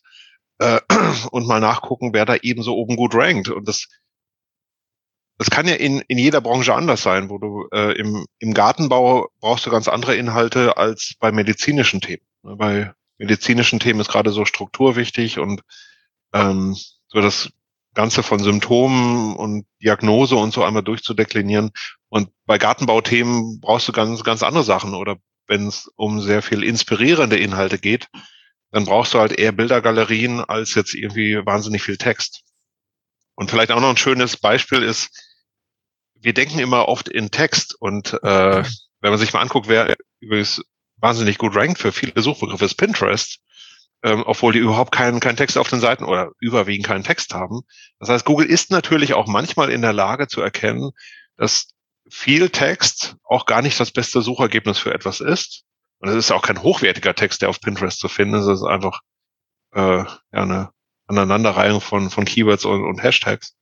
äh, 0.58 0.80
und 1.30 1.46
mal 1.46 1.60
nachgucken, 1.60 2.12
wer 2.12 2.24
da 2.24 2.36
eben 2.36 2.62
so 2.62 2.74
oben 2.74 2.96
gut 2.96 3.14
rankt. 3.14 3.48
Und 3.48 3.68
das 3.68 3.86
das 5.38 5.50
kann 5.50 5.68
ja 5.68 5.74
in, 5.74 6.00
in 6.08 6.18
jeder 6.18 6.40
Branche 6.40 6.74
anders 6.74 7.02
sein, 7.02 7.28
wo 7.28 7.38
du 7.38 7.68
äh, 7.72 7.92
im, 7.98 8.26
im 8.38 8.54
Gartenbau 8.54 9.28
brauchst 9.40 9.66
du 9.66 9.70
ganz 9.70 9.88
andere 9.88 10.16
Inhalte 10.16 10.76
als 10.76 11.14
bei 11.18 11.30
medizinischen 11.30 12.00
Themen. 12.00 12.22
Ne, 12.42 12.56
bei 12.56 12.92
medizinischen 13.18 13.80
Themen 13.80 14.00
ist 14.00 14.08
gerade 14.08 14.30
so 14.30 14.44
Struktur 14.44 14.96
wichtig 14.96 15.38
und 15.38 15.62
ähm, 16.32 16.76
so 17.08 17.20
das 17.20 17.50
Ganze 17.94 18.22
von 18.22 18.38
Symptomen 18.40 19.36
und 19.36 19.66
Diagnose 19.82 20.36
und 20.36 20.52
so 20.52 20.64
einmal 20.64 20.82
durchzudeklinieren. 20.82 21.70
Und 22.08 22.28
bei 22.44 22.58
Gartenbauthemen 22.58 23.60
brauchst 23.60 23.88
du 23.88 23.92
ganz, 23.92 24.22
ganz 24.22 24.42
andere 24.42 24.64
Sachen. 24.64 24.94
Oder 24.94 25.16
wenn 25.46 25.66
es 25.66 25.90
um 25.96 26.20
sehr 26.20 26.42
viel 26.42 26.62
inspirierende 26.62 27.38
Inhalte 27.38 27.78
geht, 27.78 28.08
dann 28.70 28.84
brauchst 28.84 29.14
du 29.14 29.18
halt 29.18 29.32
eher 29.32 29.52
Bildergalerien 29.52 30.40
als 30.40 30.74
jetzt 30.74 30.94
irgendwie 30.94 31.40
wahnsinnig 31.44 31.82
viel 31.82 31.96
Text. 31.96 32.42
Und 33.34 33.50
vielleicht 33.50 33.70
auch 33.70 33.80
noch 33.80 33.90
ein 33.90 33.96
schönes 33.96 34.36
Beispiel 34.36 34.82
ist, 34.82 35.25
wir 36.20 36.34
denken 36.34 36.58
immer 36.58 36.88
oft 36.88 37.08
in 37.08 37.30
Text 37.30 37.74
und 37.78 38.14
äh, 38.22 38.64
wenn 39.00 39.10
man 39.10 39.18
sich 39.18 39.32
mal 39.32 39.40
anguckt, 39.40 39.68
wer 39.68 39.94
übrigens 40.20 40.62
wahnsinnig 40.96 41.38
gut 41.38 41.54
rankt 41.54 41.78
für 41.78 41.92
viele 41.92 42.20
Suchbegriffe 42.20 42.64
ist 42.64 42.74
Pinterest, 42.74 43.38
ähm, 44.02 44.22
obwohl 44.26 44.52
die 44.52 44.58
überhaupt 44.58 44.92
keinen, 44.92 45.20
keinen 45.20 45.36
Text 45.36 45.58
auf 45.58 45.68
den 45.68 45.80
Seiten 45.80 46.04
oder 46.04 46.30
überwiegend 46.40 46.86
keinen 46.86 47.04
Text 47.04 47.34
haben. 47.34 47.62
Das 47.98 48.08
heißt, 48.08 48.24
Google 48.24 48.46
ist 48.46 48.70
natürlich 48.70 49.14
auch 49.14 49.26
manchmal 49.26 49.70
in 49.70 49.82
der 49.82 49.92
Lage 49.92 50.28
zu 50.28 50.40
erkennen, 50.40 50.90
dass 51.36 51.68
viel 52.08 52.50
Text 52.50 53.16
auch 53.24 53.46
gar 53.46 53.62
nicht 53.62 53.78
das 53.78 53.90
beste 53.90 54.22
Suchergebnis 54.22 54.78
für 54.78 54.94
etwas 54.94 55.20
ist. 55.20 55.64
Und 55.98 56.08
es 56.08 56.16
ist 56.16 56.30
auch 56.30 56.42
kein 56.42 56.62
hochwertiger 56.62 57.14
Text, 57.14 57.42
der 57.42 57.48
auf 57.48 57.60
Pinterest 57.60 57.98
zu 57.98 58.08
finden 58.08 58.34
ist. 58.34 58.46
Es 58.46 58.60
ist 58.60 58.66
einfach 58.66 59.00
äh, 59.72 59.98
ja, 59.98 60.16
eine 60.32 60.70
Aneinanderreihung 61.06 61.80
von, 61.80 62.10
von 62.10 62.24
Keywords 62.24 62.64
und, 62.64 62.84
und 62.84 63.02
Hashtags. 63.02 63.54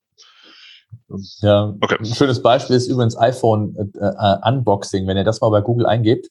Ja, 1.41 1.75
okay. 1.81 1.97
ein 1.99 2.05
schönes 2.07 2.43
Beispiel 2.43 2.77
ist 2.77 2.89
übrigens 2.89 3.19
iPhone 3.19 3.75
äh, 3.77 4.07
äh, 4.07 4.37
Unboxing. 4.49 5.07
Wenn 5.07 5.17
ihr 5.17 5.25
das 5.25 5.41
mal 5.41 5.51
bei 5.51 5.61
Google 5.61 5.87
eingebt, 5.87 6.31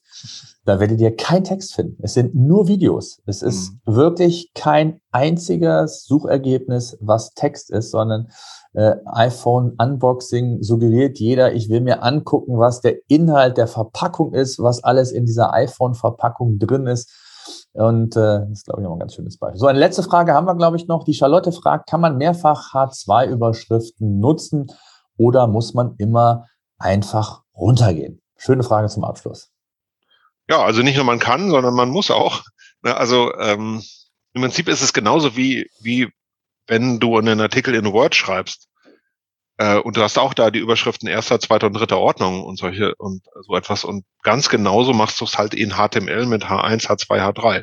da 0.64 0.80
werdet 0.80 1.00
ihr 1.00 1.14
keinen 1.14 1.44
Text 1.44 1.74
finden. 1.74 2.02
Es 2.02 2.14
sind 2.14 2.34
nur 2.34 2.68
Videos. 2.68 3.20
Es 3.26 3.42
ist 3.42 3.72
mhm. 3.72 3.96
wirklich 3.96 4.52
kein 4.54 5.00
einziges 5.12 6.04
Suchergebnis, 6.04 6.96
was 7.00 7.34
Text 7.34 7.70
ist, 7.70 7.90
sondern 7.90 8.28
äh, 8.72 8.96
iPhone 9.06 9.76
Unboxing 9.78 10.62
suggeriert 10.62 11.18
jeder, 11.18 11.52
ich 11.52 11.68
will 11.68 11.80
mir 11.80 12.02
angucken, 12.02 12.58
was 12.58 12.80
der 12.80 12.96
Inhalt 13.08 13.56
der 13.56 13.68
Verpackung 13.68 14.34
ist, 14.34 14.58
was 14.58 14.82
alles 14.82 15.12
in 15.12 15.26
dieser 15.26 15.52
iPhone-Verpackung 15.52 16.58
drin 16.58 16.86
ist. 16.86 17.10
Und 17.74 18.16
äh, 18.16 18.40
das 18.40 18.50
ist, 18.50 18.66
glaube 18.66 18.82
ich, 18.82 18.86
auch 18.86 18.92
ein 18.92 19.00
ganz 19.00 19.14
schönes 19.14 19.36
Beispiel. 19.36 19.58
So, 19.58 19.66
eine 19.66 19.78
letzte 19.78 20.04
Frage 20.04 20.32
haben 20.32 20.46
wir, 20.46 20.54
glaube 20.54 20.76
ich, 20.76 20.86
noch. 20.86 21.04
Die 21.04 21.14
Charlotte 21.14 21.50
fragt, 21.50 21.88
kann 21.88 22.00
man 22.00 22.16
mehrfach 22.16 22.72
H2-Überschriften 22.72 24.20
nutzen 24.20 24.68
oder 25.16 25.48
muss 25.48 25.74
man 25.74 25.96
immer 25.98 26.46
einfach 26.78 27.42
runtergehen? 27.56 28.22
Schöne 28.36 28.62
Frage 28.62 28.88
zum 28.88 29.04
Abschluss. 29.04 29.50
Ja, 30.48 30.62
also 30.62 30.82
nicht 30.82 30.96
nur 30.96 31.04
man 31.04 31.18
kann, 31.18 31.50
sondern 31.50 31.74
man 31.74 31.90
muss 31.90 32.10
auch. 32.10 32.42
Ne, 32.82 32.96
also 32.96 33.34
ähm, 33.38 33.82
im 34.34 34.42
Prinzip 34.42 34.68
ist 34.68 34.82
es 34.82 34.92
genauso 34.92 35.36
wie, 35.36 35.68
wie 35.80 36.12
wenn 36.66 37.00
du 37.00 37.18
einen 37.18 37.40
Artikel 37.40 37.74
in 37.74 37.92
Word 37.92 38.14
schreibst. 38.14 38.68
Äh, 39.56 39.78
und 39.78 39.96
du 39.96 40.02
hast 40.02 40.18
auch 40.18 40.34
da 40.34 40.50
die 40.50 40.58
Überschriften 40.58 41.08
erster, 41.08 41.38
zweiter 41.38 41.68
und 41.68 41.74
dritter 41.74 41.98
Ordnung 41.98 42.42
und 42.42 42.58
solche 42.58 42.94
und 42.96 43.22
so 43.42 43.54
etwas. 43.56 43.84
Und 43.84 44.04
ganz 44.22 44.48
genauso 44.48 44.92
machst 44.92 45.20
du 45.20 45.24
es 45.24 45.38
halt 45.38 45.54
in 45.54 45.74
HTML 45.74 46.26
mit 46.26 46.44
H1, 46.44 46.86
H2, 46.86 47.20
H3. 47.20 47.62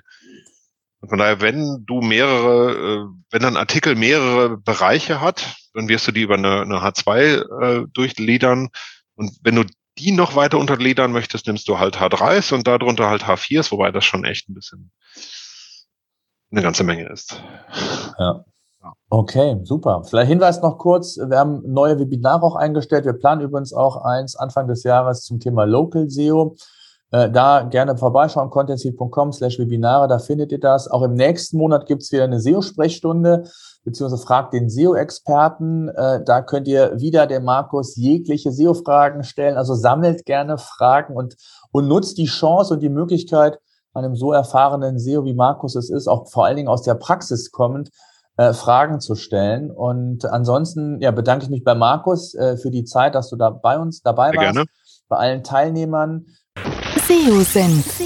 Und 1.02 1.10
von 1.10 1.18
daher, 1.18 1.42
wenn 1.42 1.84
du 1.86 2.02
mehrere, 2.02 2.72
äh, 2.72 3.06
wenn 3.32 3.46
ein 3.46 3.58
Artikel 3.58 3.96
mehrere 3.96 4.58
Bereiche 4.58 5.20
hat, 5.20 5.56
dann 5.74 5.90
wirst 5.90 6.08
du 6.08 6.12
die 6.12 6.22
über 6.22 6.36
eine, 6.36 6.62
eine 6.62 6.78
H2 6.78 7.62
äh, 7.62 7.88
durchledern. 7.92 8.70
Und 9.16 9.38
wenn 9.44 9.56
du 9.56 9.64
die 9.98 10.12
noch 10.12 10.36
weiter 10.36 10.58
unterledern 10.58 11.12
möchtest, 11.12 11.48
nimmst 11.48 11.68
du 11.68 11.80
halt 11.80 11.98
H3s 11.98 12.54
und 12.54 12.68
darunter 12.68 13.10
halt 13.10 13.24
H4s, 13.24 13.72
wobei 13.72 13.92
das 13.92 14.06
schon 14.06 14.24
echt 14.24 14.48
ein 14.48 14.54
bisschen 14.54 14.92
eine 16.52 16.62
ganze 16.62 16.84
Menge 16.84 17.10
ist. 17.10 17.42
Ja. 18.20 18.46
Okay, 19.10 19.60
super. 19.64 20.04
Vielleicht 20.04 20.30
Hinweis 20.30 20.62
noch 20.62 20.78
kurz. 20.78 21.18
Wir 21.18 21.38
haben 21.38 21.62
neue 21.66 22.00
Webinare 22.00 22.44
auch 22.44 22.56
eingestellt. 22.56 23.06
Wir 23.06 23.14
planen 23.14 23.42
übrigens 23.42 23.74
auch 23.74 23.98
eins 23.98 24.36
Anfang 24.36 24.68
des 24.68 24.84
Jahres 24.84 25.24
zum 25.24 25.40
Thema 25.40 25.66
Local 25.66 26.10
SEO. 26.10 26.56
Äh, 27.12 27.30
da 27.30 27.64
gerne 27.64 27.98
vorbeischauen, 27.98 28.50
contentseed.com 28.50 29.34
slash 29.34 29.60
Webinare, 29.60 30.08
da 30.08 30.18
findet 30.18 30.54
ihr 30.54 30.60
das. 30.60 30.90
Auch 30.90 31.04
im 31.04 31.14
nächsten 31.14 31.58
Monat 31.58 31.86
gibt 31.86 32.04
es 32.04 32.12
wieder 32.14 32.24
eine 32.24 32.40
SEO-Sprechstunde, 32.40 33.44
beziehungsweise 33.84 34.24
fragt 34.24 34.54
den 34.54 34.70
SEO-Experten. 34.70 35.90
Äh, 35.90 36.24
da 36.24 36.42
könnt 36.42 36.70
ihr 36.70 37.00
wieder 37.02 37.28
dem 37.28 37.44
Markus 37.44 37.98
jegliche 37.98 38.54
SEO-Fragen 38.54 39.24
stellen. 39.24 39.58
Also 39.58 39.76
sammelt 39.76 40.26
gerne 40.26 40.58
Fragen 40.58 41.18
und, 41.18 41.36
und 41.72 41.90
nutzt 41.90 42.18
die 42.18 42.28
Chance 42.28 42.76
und 42.76 42.80
die 42.80 42.90
Möglichkeit, 42.90 43.60
einem 43.94 44.16
so 44.16 44.32
erfahrenen 44.32 44.98
SEO 44.98 45.26
wie 45.26 45.34
Markus 45.34 45.76
es 45.76 45.90
ist, 45.90 46.08
auch 46.08 46.30
vor 46.30 46.46
allen 46.46 46.56
Dingen 46.56 46.70
aus 46.70 46.84
der 46.84 46.96
Praxis 46.96 47.52
kommend, 47.52 47.90
äh, 48.42 48.54
Fragen 48.54 49.00
zu 49.00 49.16
stellen. 49.16 49.70
Und 49.70 50.26
ansonsten 50.26 51.00
ja, 51.00 51.12
bedanke 51.12 51.46
ich 51.46 51.52
mich 51.52 51.64
bei 51.64 51.76
Markus 51.76 52.34
äh, 52.34 52.58
für 52.58 52.72
die 52.72 52.86
Zeit, 52.86 53.14
dass 53.14 53.30
du 53.30 53.36
da 53.36 53.52
bei 53.52 53.78
uns 53.78 54.02
dabei 54.02 54.32
Sehr 54.32 54.40
warst. 54.40 54.54
Gerne. 54.54 54.70
Bei 55.10 55.18
allen 55.18 55.44
Teilnehmern. 55.44 56.26
SEO-Senf. 57.08 58.00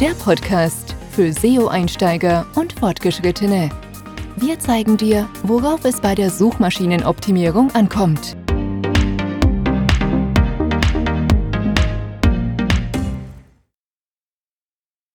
Der 0.00 0.14
Podcast 0.24 0.94
für 1.10 1.32
SEO-Einsteiger 1.32 2.46
und 2.54 2.72
Fortgeschrittene. 2.72 3.68
Wir 4.36 4.58
zeigen 4.60 4.96
dir, 4.96 5.28
worauf 5.42 5.84
es 5.84 6.00
bei 6.00 6.14
der 6.14 6.30
Suchmaschinenoptimierung 6.30 7.74
ankommt. 7.74 8.36